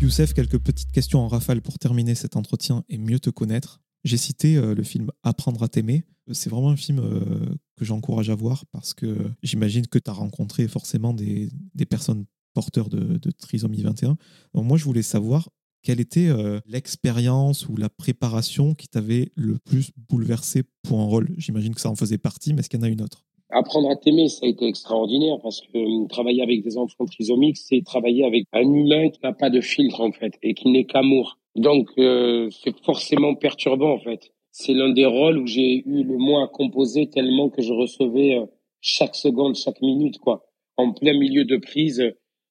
Youssef, 0.00 0.34
quelques 0.34 0.58
petites 0.58 0.92
questions 0.92 1.20
en 1.20 1.28
rafale 1.28 1.62
pour 1.62 1.78
terminer 1.78 2.14
cet 2.14 2.36
entretien 2.36 2.84
et 2.88 2.98
mieux 2.98 3.20
te 3.20 3.30
connaître. 3.30 3.80
J'ai 4.04 4.16
cité 4.16 4.56
euh, 4.56 4.74
le 4.74 4.82
film 4.82 5.10
Apprendre 5.22 5.62
à 5.62 5.68
t'aimer. 5.68 6.04
C'est 6.32 6.50
vraiment 6.50 6.70
un 6.70 6.76
film 6.76 6.98
euh, 6.98 7.54
que 7.76 7.84
j'encourage 7.84 8.30
à 8.30 8.34
voir 8.34 8.64
parce 8.72 8.92
que 8.92 9.16
j'imagine 9.42 9.86
que 9.86 9.98
tu 9.98 10.10
as 10.10 10.14
rencontré 10.14 10.68
forcément 10.68 11.14
des, 11.14 11.50
personnes 11.88 12.24
porteurs 12.54 12.88
de, 12.88 13.30
trisomie 13.30 13.82
21. 13.82 14.16
moi, 14.54 14.76
je 14.76 14.84
voulais 14.84 15.02
savoir 15.02 15.48
quelle 15.82 16.00
était 16.00 16.28
euh, 16.28 16.60
l'expérience 16.66 17.68
ou 17.68 17.76
la 17.76 17.90
préparation 17.90 18.74
qui 18.74 18.88
t'avait 18.88 19.32
le 19.36 19.58
plus 19.58 19.90
bouleversé 20.08 20.64
pour 20.82 21.00
un 21.00 21.04
rôle. 21.04 21.34
J'imagine 21.36 21.74
que 21.74 21.80
ça 21.80 21.90
en 21.90 21.96
faisait 21.96 22.18
partie, 22.18 22.54
mais 22.54 22.60
est-ce 22.60 22.70
qu'il 22.70 22.80
y 22.80 22.82
en 22.82 22.86
a 22.86 22.88
une 22.88 23.02
autre? 23.02 23.24
Apprendre 23.56 23.88
à 23.88 23.94
t'aimer, 23.94 24.26
ça 24.26 24.46
a 24.46 24.48
été 24.48 24.66
extraordinaire 24.66 25.38
parce 25.40 25.60
que 25.60 25.78
euh, 25.78 26.08
travailler 26.08 26.42
avec 26.42 26.64
des 26.64 26.76
enfants 26.76 27.04
trisomiques, 27.04 27.56
c'est 27.56 27.82
travailler 27.84 28.24
avec 28.24 28.46
un 28.52 28.62
humain 28.62 29.10
qui 29.10 29.20
n'a 29.22 29.32
pas 29.32 29.48
de 29.48 29.60
filtre 29.60 30.00
en 30.00 30.10
fait 30.10 30.32
et 30.42 30.54
qui 30.54 30.68
n'est 30.70 30.86
qu'amour. 30.86 31.38
Donc 31.54 31.88
euh, 31.98 32.50
c'est 32.50 32.76
forcément 32.80 33.36
perturbant 33.36 33.92
en 33.92 34.00
fait. 34.00 34.32
C'est 34.50 34.72
l'un 34.72 34.92
des 34.92 35.06
rôles 35.06 35.38
où 35.38 35.46
j'ai 35.46 35.84
eu 35.86 36.02
le 36.02 36.18
moins 36.18 36.46
à 36.46 36.48
composer 36.48 37.08
tellement 37.08 37.48
que 37.48 37.62
je 37.62 37.72
recevais 37.72 38.38
euh, 38.38 38.46
chaque 38.80 39.14
seconde, 39.14 39.54
chaque 39.54 39.80
minute 39.80 40.18
quoi. 40.18 40.44
En 40.76 40.92
plein 40.92 41.16
milieu 41.16 41.44
de 41.44 41.56
prise, 41.56 42.02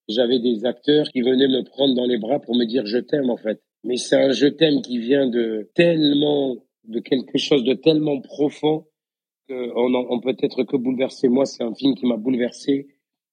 j'avais 0.07 0.39
des 0.39 0.63
acteurs 0.63 1.09
qui 1.09 1.19
venaient 1.19 1.49
me 1.49 1.65
prendre 1.65 1.95
dans 1.95 2.05
les 2.05 2.17
bras 2.17 2.39
pour 2.39 2.55
me 2.55 2.63
dire 2.63 2.85
je 2.85 2.99
t'aime 2.99 3.29
en 3.29 3.35
fait. 3.35 3.61
Mais 3.83 3.97
c'est 3.97 4.15
un 4.15 4.31
je 4.31 4.47
t'aime 4.47 4.81
qui 4.81 4.99
vient 4.99 5.27
de 5.27 5.69
tellement 5.75 6.55
de 6.85 7.01
quelque 7.01 7.37
chose 7.37 7.65
de 7.65 7.73
tellement 7.73 8.21
profond 8.21 8.85
on, 9.49 9.93
on 10.09 10.19
peut 10.19 10.35
être 10.39 10.63
que 10.63 10.77
bouleversé. 10.77 11.27
Moi, 11.27 11.45
c'est 11.45 11.63
un 11.63 11.73
film 11.73 11.95
qui 11.95 12.05
m'a 12.05 12.17
bouleversé 12.17 12.87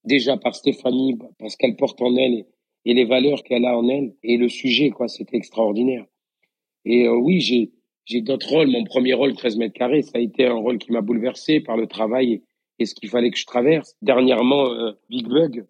déjà 0.05 0.37
par 0.37 0.55
Stéphanie, 0.55 1.19
parce 1.39 1.57
qu'elle 1.57 1.77
porte 1.77 2.01
en 2.01 2.17
elle 2.17 2.47
et, 2.85 2.95
les 2.95 3.05
valeurs 3.05 3.43
qu'elle 3.43 3.65
a 3.65 3.77
en 3.77 3.89
elle 3.89 4.15
et 4.23 4.37
le 4.37 4.49
sujet, 4.49 4.91
quoi. 4.91 5.09
C'était 5.09 5.37
extraordinaire. 5.37 6.07
Et 6.85 7.07
euh, 7.07 7.15
oui, 7.15 7.41
j'ai 7.41 7.73
j'ai 8.07 8.23
d'autres 8.23 8.49
rôles. 8.49 8.69
Mon 8.69 8.85
premier 8.85 9.15
rôle, 9.15 9.35
13 9.35 9.57
mètres 9.57 9.75
carrés, 9.75 10.03
ça 10.03 10.19
a 10.19 10.21
été 10.21 10.47
un 10.47 10.55
rôle 10.55 10.79
qui 10.79 10.91
m'a 10.91 11.01
bouleversé 11.01 11.61
par 11.61 11.77
le 11.77 11.87
travail 11.87 12.43
et, 12.79 12.87
ce 12.87 12.95
qu'il 12.95 13.09
fallait 13.09 13.31
que 13.31 13.39
je 13.39 13.47
traverse. 13.47 13.95
Dernièrement, 14.03 14.67
euh, 14.73 14.93
Big 15.11 15.29
Bug, 15.29 15.67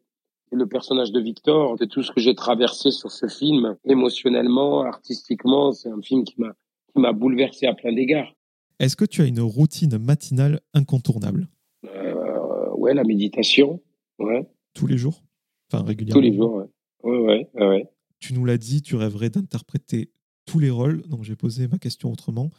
le 0.52 0.66
personnage 0.66 1.12
de 1.12 1.20
Victor, 1.20 1.76
de 1.76 1.84
tout 1.84 2.02
ce 2.02 2.12
que 2.12 2.20
j'ai 2.20 2.34
traversé 2.34 2.90
sur 2.92 3.10
ce 3.10 3.26
film, 3.26 3.76
émotionnellement, 3.84 4.82
artistiquement, 4.82 5.72
c'est 5.72 5.90
un 5.90 6.00
film 6.00 6.24
qui 6.24 6.34
m'a 6.38 6.54
qui 6.92 7.00
m'a 7.00 7.12
bouleversé 7.12 7.66
à 7.66 7.74
plein 7.74 7.92
d'égards. 7.92 8.32
Est-ce 8.80 8.96
que 8.96 9.04
tu 9.04 9.20
as 9.20 9.26
une 9.26 9.40
routine 9.40 9.98
matinale 9.98 10.60
incontournable? 10.72 11.46
Euh, 11.84 12.70
Ouais, 12.78 12.94
la 12.94 13.04
méditation. 13.04 13.82
Ouais. 14.18 14.42
Tous 14.74 14.86
les 14.86 14.96
jours? 14.96 15.22
Enfin, 15.70 15.84
régulièrement? 15.84 16.18
Tous 16.18 16.26
les 16.26 16.34
jours, 16.34 16.54
ouais. 16.54 16.64
Ouais, 17.02 17.52
ouais, 17.66 17.84
Tu 18.20 18.32
nous 18.32 18.46
l'as 18.46 18.56
dit, 18.56 18.80
tu 18.80 18.96
rêverais 18.96 19.28
d'interpréter 19.28 20.10
tous 20.46 20.58
les 20.58 20.70
rôles, 20.70 21.02
donc 21.08 21.24
j'ai 21.24 21.36
posé 21.36 21.68
ma 21.68 21.76
question 21.76 22.10
autrement. 22.10 22.50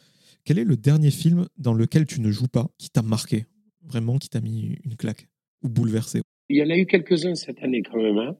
Quel 0.44 0.60
est 0.60 0.64
le 0.64 0.76
dernier 0.76 1.10
film 1.10 1.46
dans 1.58 1.74
lequel 1.74 2.06
tu 2.06 2.20
ne 2.20 2.30
joues 2.30 2.46
pas, 2.48 2.68
qui 2.78 2.90
t'a 2.90 3.02
marqué 3.02 3.46
Vraiment, 3.84 4.18
qui 4.18 4.28
t'a 4.28 4.40
mis 4.40 4.76
une 4.84 4.94
claque 4.94 5.28
Ou 5.64 5.68
bouleversé? 5.68 6.20
Il 6.48 6.56
y 6.56 6.62
en 6.62 6.70
a 6.70 6.76
eu 6.76 6.86
quelques-uns 6.86 7.34
cette 7.34 7.62
année 7.64 7.82
quand 7.82 8.00
même. 8.00 8.18
Hein. 8.18 8.36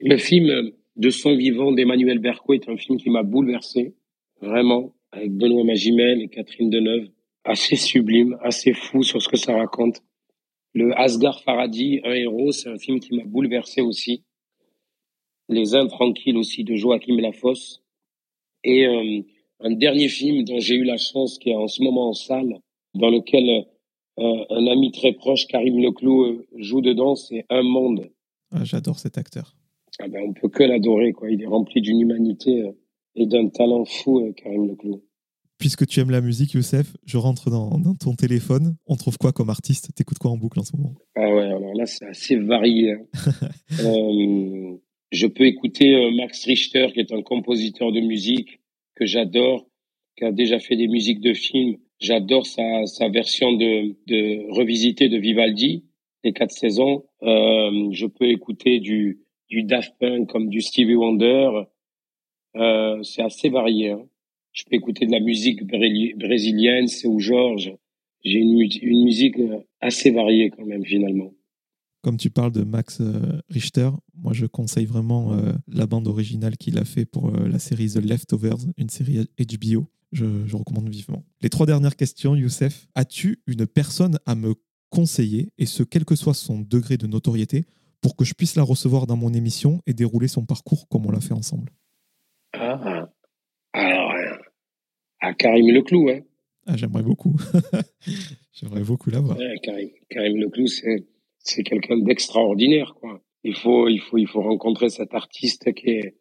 Le 0.00 0.16
film 0.16 0.70
De 0.96 1.10
son 1.10 1.36
vivant 1.36 1.72
d'Emmanuel 1.72 2.20
Berco 2.20 2.54
est 2.54 2.68
un 2.70 2.76
film 2.78 2.98
qui 2.98 3.10
m'a 3.10 3.22
bouleversé, 3.22 3.94
vraiment, 4.40 4.94
avec 5.12 5.32
Benoît 5.36 5.64
Magimel 5.64 6.22
et 6.22 6.28
Catherine 6.28 6.70
Deneuve 6.70 7.08
assez 7.48 7.76
sublime, 7.76 8.36
assez 8.42 8.74
fou 8.74 9.02
sur 9.02 9.20
ce 9.22 9.28
que 9.28 9.36
ça 9.36 9.56
raconte. 9.56 10.02
Le 10.74 10.96
Asghar 10.98 11.40
Faradi, 11.42 12.00
un 12.04 12.12
héros, 12.12 12.52
c'est 12.52 12.68
un 12.68 12.78
film 12.78 13.00
qui 13.00 13.16
m'a 13.16 13.24
bouleversé 13.24 13.80
aussi. 13.80 14.22
Les 15.48 15.74
Intranquilles 15.74 16.36
aussi 16.36 16.62
de 16.62 16.76
Joachim 16.76 17.16
Lafosse. 17.18 17.82
Et 18.64 18.86
euh, 18.86 19.22
un 19.60 19.70
dernier 19.72 20.08
film 20.08 20.44
dont 20.44 20.60
j'ai 20.60 20.74
eu 20.74 20.84
la 20.84 20.98
chance, 20.98 21.38
qui 21.38 21.50
est 21.50 21.54
en 21.54 21.68
ce 21.68 21.82
moment 21.82 22.10
en 22.10 22.12
salle, 22.12 22.60
dans 22.94 23.08
lequel 23.08 23.66
euh, 24.18 24.44
un 24.50 24.66
ami 24.66 24.92
très 24.92 25.12
proche, 25.12 25.46
Karim 25.46 25.78
Leclou, 25.78 26.24
euh, 26.24 26.46
joue 26.56 26.82
dedans, 26.82 27.14
c'est 27.14 27.46
Un 27.48 27.62
Monde. 27.62 28.10
Ah, 28.50 28.64
j'adore 28.64 28.98
cet 28.98 29.16
acteur. 29.16 29.56
Ah 30.00 30.08
ben, 30.08 30.22
on 30.28 30.32
peut 30.34 30.48
que 30.48 30.62
l'adorer, 30.62 31.12
quoi. 31.12 31.30
Il 31.30 31.42
est 31.42 31.46
rempli 31.46 31.80
d'une 31.80 32.00
humanité 32.00 32.70
et 33.14 33.26
d'un 33.26 33.48
talent 33.48 33.84
fou, 33.84 34.32
Karim 34.36 34.68
Leclou. 34.68 35.02
Puisque 35.58 35.86
tu 35.86 35.98
aimes 35.98 36.10
la 36.10 36.20
musique, 36.20 36.52
Youssef, 36.52 36.96
je 37.04 37.16
rentre 37.16 37.50
dans, 37.50 37.70
ton 37.94 38.14
téléphone. 38.14 38.76
On 38.86 38.96
trouve 38.96 39.18
quoi 39.18 39.32
comme 39.32 39.50
artiste? 39.50 39.92
T'écoutes 39.94 40.18
quoi 40.18 40.30
en 40.30 40.36
boucle 40.36 40.60
en 40.60 40.64
ce 40.64 40.76
moment? 40.76 40.94
Ah 41.16 41.34
ouais, 41.34 41.46
alors 41.46 41.74
là, 41.74 41.84
c'est 41.84 42.06
assez 42.06 42.36
varié. 42.36 42.92
Hein. 42.92 43.00
euh, 43.84 44.76
je 45.10 45.26
peux 45.26 45.46
écouter 45.46 45.94
euh, 45.94 46.12
Max 46.12 46.44
Richter, 46.44 46.88
qui 46.94 47.00
est 47.00 47.12
un 47.12 47.22
compositeur 47.22 47.90
de 47.90 48.00
musique 48.00 48.60
que 48.94 49.04
j'adore, 49.04 49.66
qui 50.16 50.24
a 50.24 50.32
déjà 50.32 50.60
fait 50.60 50.76
des 50.76 50.86
musiques 50.86 51.20
de 51.20 51.34
films. 51.34 51.78
J'adore 51.98 52.46
sa, 52.46 52.86
sa 52.86 53.08
version 53.08 53.52
de, 53.52 53.96
de 54.06 54.52
revisité 54.52 55.08
de 55.08 55.18
Vivaldi, 55.18 55.84
les 56.22 56.32
quatre 56.32 56.52
saisons. 56.52 57.04
Euh, 57.22 57.88
je 57.90 58.06
peux 58.06 58.28
écouter 58.28 58.78
du, 58.78 59.24
du 59.48 59.64
Daft 59.64 59.94
Punk 59.98 60.28
comme 60.28 60.48
du 60.48 60.60
Stevie 60.60 60.94
Wonder. 60.94 61.50
Euh, 62.56 63.02
c'est 63.02 63.22
assez 63.22 63.48
varié. 63.48 63.90
Hein 63.90 64.06
je 64.58 64.64
peux 64.64 64.74
écouter 64.74 65.06
de 65.06 65.12
la 65.12 65.20
musique 65.20 65.64
brésilienne, 65.64 66.88
c'est 66.88 67.06
où 67.06 67.20
Georges. 67.20 67.72
J'ai 68.24 68.40
une, 68.40 68.60
une, 68.82 69.04
musique 69.04 69.38
euh, 69.38 69.60
assez 69.80 70.10
variée 70.10 70.50
quand 70.50 70.66
même 70.66 70.84
finalement. 70.84 71.32
Comme 72.02 72.16
tu 72.16 72.30
parles 72.30 72.50
de 72.50 72.64
Max 72.64 73.00
euh, 73.00 73.40
Richter, 73.48 73.90
moi 74.14 74.32
je 74.32 74.46
conseille 74.46 74.86
vraiment 74.86 75.32
euh, 75.32 75.52
la 75.68 75.86
bande 75.86 76.08
originale 76.08 76.56
qu'il 76.56 76.78
a 76.78 76.84
fait 76.84 77.04
pour 77.04 77.30
la 77.30 77.60
série 77.60 77.90
The 77.90 78.04
Leftovers, 78.04 78.58
une 78.76 78.88
série 78.88 79.28
HBO. 79.38 79.86
Je, 80.10 80.24
je, 80.46 80.56
recommande 80.56 80.88
vivement. 80.88 81.22
Les 81.42 81.50
trois 81.50 81.66
dernières 81.66 81.94
questions, 81.94 82.34
Youssef. 82.34 82.88
As-tu 82.94 83.42
une 83.46 83.66
personne 83.66 84.18
à 84.24 84.34
me 84.34 84.54
conseiller, 84.88 85.50
et 85.58 85.66
ce 85.66 85.82
quel 85.82 86.06
que 86.06 86.16
soit 86.16 86.32
son 86.32 86.60
degré 86.60 86.96
de 86.96 87.06
notoriété, 87.06 87.66
pour 88.00 88.16
que 88.16 88.24
je 88.24 88.32
puisse 88.32 88.56
la 88.56 88.62
recevoir 88.62 89.06
dans 89.06 89.16
mon 89.16 89.34
émission 89.34 89.82
et 89.86 89.92
dérouler 89.92 90.28
son 90.28 90.46
parcours 90.46 90.88
comme 90.88 91.04
on 91.04 91.10
l'a 91.10 91.20
fait 91.20 91.34
ensemble? 91.34 91.70
Ah, 92.54 92.97
à 95.20 95.34
Karim 95.34 95.70
Leclou, 95.70 96.08
hein. 96.08 96.20
Ah, 96.66 96.76
j'aimerais 96.76 97.02
beaucoup. 97.02 97.34
j'aimerais 98.52 98.82
beaucoup 98.82 99.10
l'avoir. 99.10 99.38
Karim, 99.62 99.88
Karim 100.10 100.36
Leclou, 100.36 100.66
c'est, 100.66 101.06
c'est 101.38 101.62
quelqu'un 101.62 101.98
d'extraordinaire, 101.98 102.94
quoi. 102.94 103.22
Il 103.44 103.54
faut, 103.54 103.88
il 103.88 104.00
faut, 104.00 104.18
il 104.18 104.26
faut 104.26 104.42
rencontrer 104.42 104.90
cet 104.90 105.14
artiste 105.14 105.72
qui 105.72 105.90
est, 105.90 106.16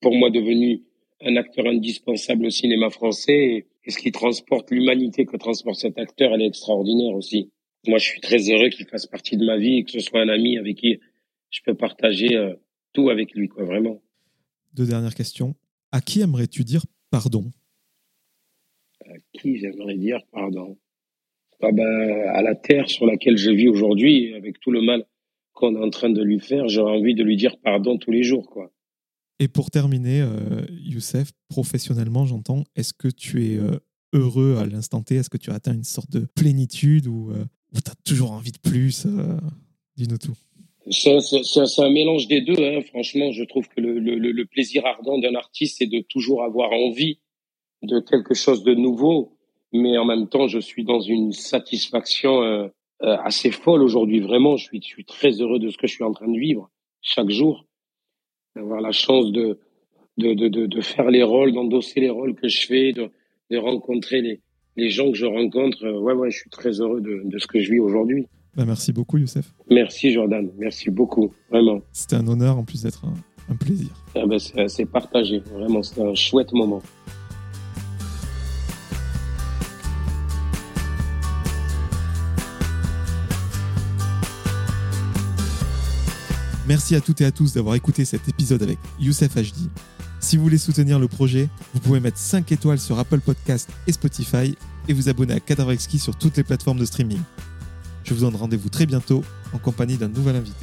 pour 0.00 0.14
moi, 0.14 0.30
devenu 0.30 0.82
un 1.20 1.36
acteur 1.36 1.66
indispensable 1.66 2.46
au 2.46 2.50
cinéma 2.50 2.90
français. 2.90 3.66
Et, 3.84 3.90
ce 3.90 3.96
qui 3.96 4.12
transporte 4.12 4.70
l'humanité 4.70 5.24
que 5.24 5.38
transporte 5.38 5.78
cet 5.78 5.98
acteur, 5.98 6.34
elle 6.34 6.42
est 6.42 6.46
extraordinaire 6.46 7.14
aussi. 7.14 7.50
Moi, 7.86 7.96
je 7.96 8.04
suis 8.04 8.20
très 8.20 8.50
heureux 8.50 8.68
qu'il 8.68 8.86
fasse 8.86 9.06
partie 9.06 9.38
de 9.38 9.46
ma 9.46 9.56
vie 9.56 9.78
et 9.78 9.84
que 9.84 9.90
ce 9.90 10.00
soit 10.00 10.20
un 10.20 10.28
ami 10.28 10.58
avec 10.58 10.76
qui 10.76 11.00
je 11.48 11.60
peux 11.64 11.74
partager 11.74 12.36
euh, 12.36 12.52
tout 12.92 13.08
avec 13.08 13.32
lui, 13.32 13.48
quoi, 13.48 13.64
vraiment. 13.64 14.02
Deux 14.74 14.86
dernières 14.86 15.14
questions. 15.14 15.54
À 15.90 16.02
qui 16.02 16.20
aimerais-tu 16.20 16.64
dire 16.64 16.82
pardon? 17.10 17.50
Qui 19.32 19.58
j'aimerais 19.58 19.96
dire 19.96 20.20
pardon 20.32 20.78
ah 21.60 21.72
ben, 21.72 22.28
À 22.28 22.42
la 22.42 22.54
terre 22.54 22.88
sur 22.88 23.06
laquelle 23.06 23.36
je 23.36 23.50
vis 23.50 23.68
aujourd'hui, 23.68 24.34
avec 24.34 24.60
tout 24.60 24.70
le 24.70 24.82
mal 24.82 25.06
qu'on 25.52 25.74
est 25.74 25.84
en 25.84 25.90
train 25.90 26.10
de 26.10 26.22
lui 26.22 26.38
faire, 26.38 26.68
j'aurais 26.68 26.96
envie 26.96 27.14
de 27.14 27.24
lui 27.24 27.36
dire 27.36 27.56
pardon 27.58 27.98
tous 27.98 28.12
les 28.12 28.22
jours. 28.22 28.48
quoi. 28.48 28.72
Et 29.40 29.48
pour 29.48 29.70
terminer, 29.70 30.20
euh, 30.20 30.62
Youssef, 30.70 31.30
professionnellement, 31.48 32.26
j'entends, 32.26 32.64
est-ce 32.74 32.92
que 32.92 33.08
tu 33.08 33.44
es 33.46 33.56
euh, 33.56 33.78
heureux 34.12 34.56
à 34.58 34.66
l'instant 34.66 35.02
T? 35.02 35.14
Est-ce 35.16 35.30
que 35.30 35.36
tu 35.36 35.50
as 35.50 35.54
atteint 35.54 35.74
une 35.74 35.84
sorte 35.84 36.10
de 36.10 36.26
plénitude 36.34 37.06
ou, 37.06 37.30
euh, 37.30 37.44
tu 37.72 37.90
as 37.90 37.94
toujours 38.04 38.32
envie 38.32 38.52
de 38.52 38.58
plus 38.58 39.06
Dis-nous 39.96 40.18
tout. 40.18 40.36
C'est 40.90 41.82
un 41.82 41.90
mélange 41.90 42.28
des 42.28 42.40
deux. 42.40 42.56
Hein. 42.58 42.80
Franchement, 42.82 43.30
je 43.32 43.44
trouve 43.44 43.68
que 43.68 43.80
le, 43.80 43.98
le, 43.98 44.16
le 44.16 44.46
plaisir 44.46 44.86
ardent 44.86 45.18
d'un 45.18 45.34
artiste, 45.34 45.76
c'est 45.78 45.86
de 45.86 46.00
toujours 46.00 46.42
avoir 46.42 46.72
envie 46.72 47.18
de 47.82 48.00
quelque 48.00 48.34
chose 48.34 48.62
de 48.64 48.74
nouveau, 48.74 49.32
mais 49.72 49.96
en 49.98 50.04
même 50.04 50.28
temps, 50.28 50.48
je 50.48 50.58
suis 50.58 50.84
dans 50.84 51.00
une 51.00 51.32
satisfaction 51.32 52.42
euh, 52.42 52.68
euh, 53.02 53.16
assez 53.24 53.50
folle 53.50 53.82
aujourd'hui. 53.82 54.20
Vraiment, 54.20 54.56
je 54.56 54.64
suis, 54.64 54.80
je 54.82 54.86
suis 54.86 55.04
très 55.04 55.30
heureux 55.40 55.58
de 55.58 55.70
ce 55.70 55.76
que 55.78 55.86
je 55.86 55.94
suis 55.94 56.04
en 56.04 56.12
train 56.12 56.28
de 56.28 56.38
vivre 56.38 56.70
chaque 57.00 57.30
jour, 57.30 57.66
d'avoir 58.56 58.80
la 58.80 58.92
chance 58.92 59.30
de 59.32 59.58
de, 60.18 60.34
de, 60.34 60.48
de, 60.48 60.66
de 60.66 60.80
faire 60.80 61.10
les 61.10 61.22
rôles, 61.22 61.52
d'endosser 61.52 62.00
les 62.00 62.10
rôles 62.10 62.34
que 62.34 62.48
je 62.48 62.66
fais, 62.66 62.92
de, 62.92 63.10
de 63.52 63.56
rencontrer 63.56 64.20
les, 64.20 64.40
les 64.76 64.90
gens 64.90 65.12
que 65.12 65.16
je 65.16 65.26
rencontre. 65.26 65.84
Euh, 65.84 66.00
ouais, 66.00 66.12
ouais, 66.12 66.30
je 66.30 66.38
suis 66.38 66.50
très 66.50 66.80
heureux 66.80 67.00
de, 67.00 67.22
de 67.24 67.38
ce 67.38 67.46
que 67.46 67.60
je 67.60 67.70
vis 67.70 67.78
aujourd'hui. 67.78 68.26
Bah, 68.56 68.64
merci 68.66 68.92
beaucoup, 68.92 69.18
Youssef. 69.18 69.54
Merci, 69.70 70.10
Jordan. 70.10 70.50
Merci 70.58 70.90
beaucoup, 70.90 71.32
vraiment. 71.50 71.80
C'était 71.92 72.16
un 72.16 72.26
honneur 72.26 72.58
en 72.58 72.64
plus 72.64 72.82
d'être 72.82 73.04
un, 73.04 73.14
un 73.52 73.54
plaisir. 73.54 73.90
Ah 74.16 74.26
ben, 74.26 74.40
c'est 74.40 74.86
partagé, 74.86 75.38
vraiment, 75.38 75.84
c'était 75.84 76.02
un 76.02 76.14
chouette 76.14 76.52
moment. 76.52 76.82
Merci 86.68 86.94
à 86.94 87.00
toutes 87.00 87.22
et 87.22 87.24
à 87.24 87.32
tous 87.32 87.54
d'avoir 87.54 87.76
écouté 87.76 88.04
cet 88.04 88.28
épisode 88.28 88.62
avec 88.62 88.78
Youssef 89.00 89.34
HD. 89.34 89.70
Si 90.20 90.36
vous 90.36 90.42
voulez 90.42 90.58
soutenir 90.58 90.98
le 90.98 91.08
projet, 91.08 91.48
vous 91.72 91.80
pouvez 91.80 91.98
mettre 91.98 92.18
5 92.18 92.52
étoiles 92.52 92.78
sur 92.78 92.98
Apple 92.98 93.20
Podcast 93.20 93.70
et 93.86 93.92
Spotify 93.92 94.54
et 94.86 94.92
vous 94.92 95.08
abonner 95.08 95.32
à 95.32 95.40
Cadavre 95.40 95.72
sur 95.80 96.14
toutes 96.14 96.36
les 96.36 96.44
plateformes 96.44 96.78
de 96.78 96.84
streaming. 96.84 97.20
Je 98.04 98.12
vous 98.12 98.20
donne 98.20 98.36
rendez-vous 98.36 98.68
très 98.68 98.84
bientôt 98.84 99.24
en 99.54 99.58
compagnie 99.58 99.96
d'un 99.96 100.08
nouvel 100.08 100.36
invité. 100.36 100.62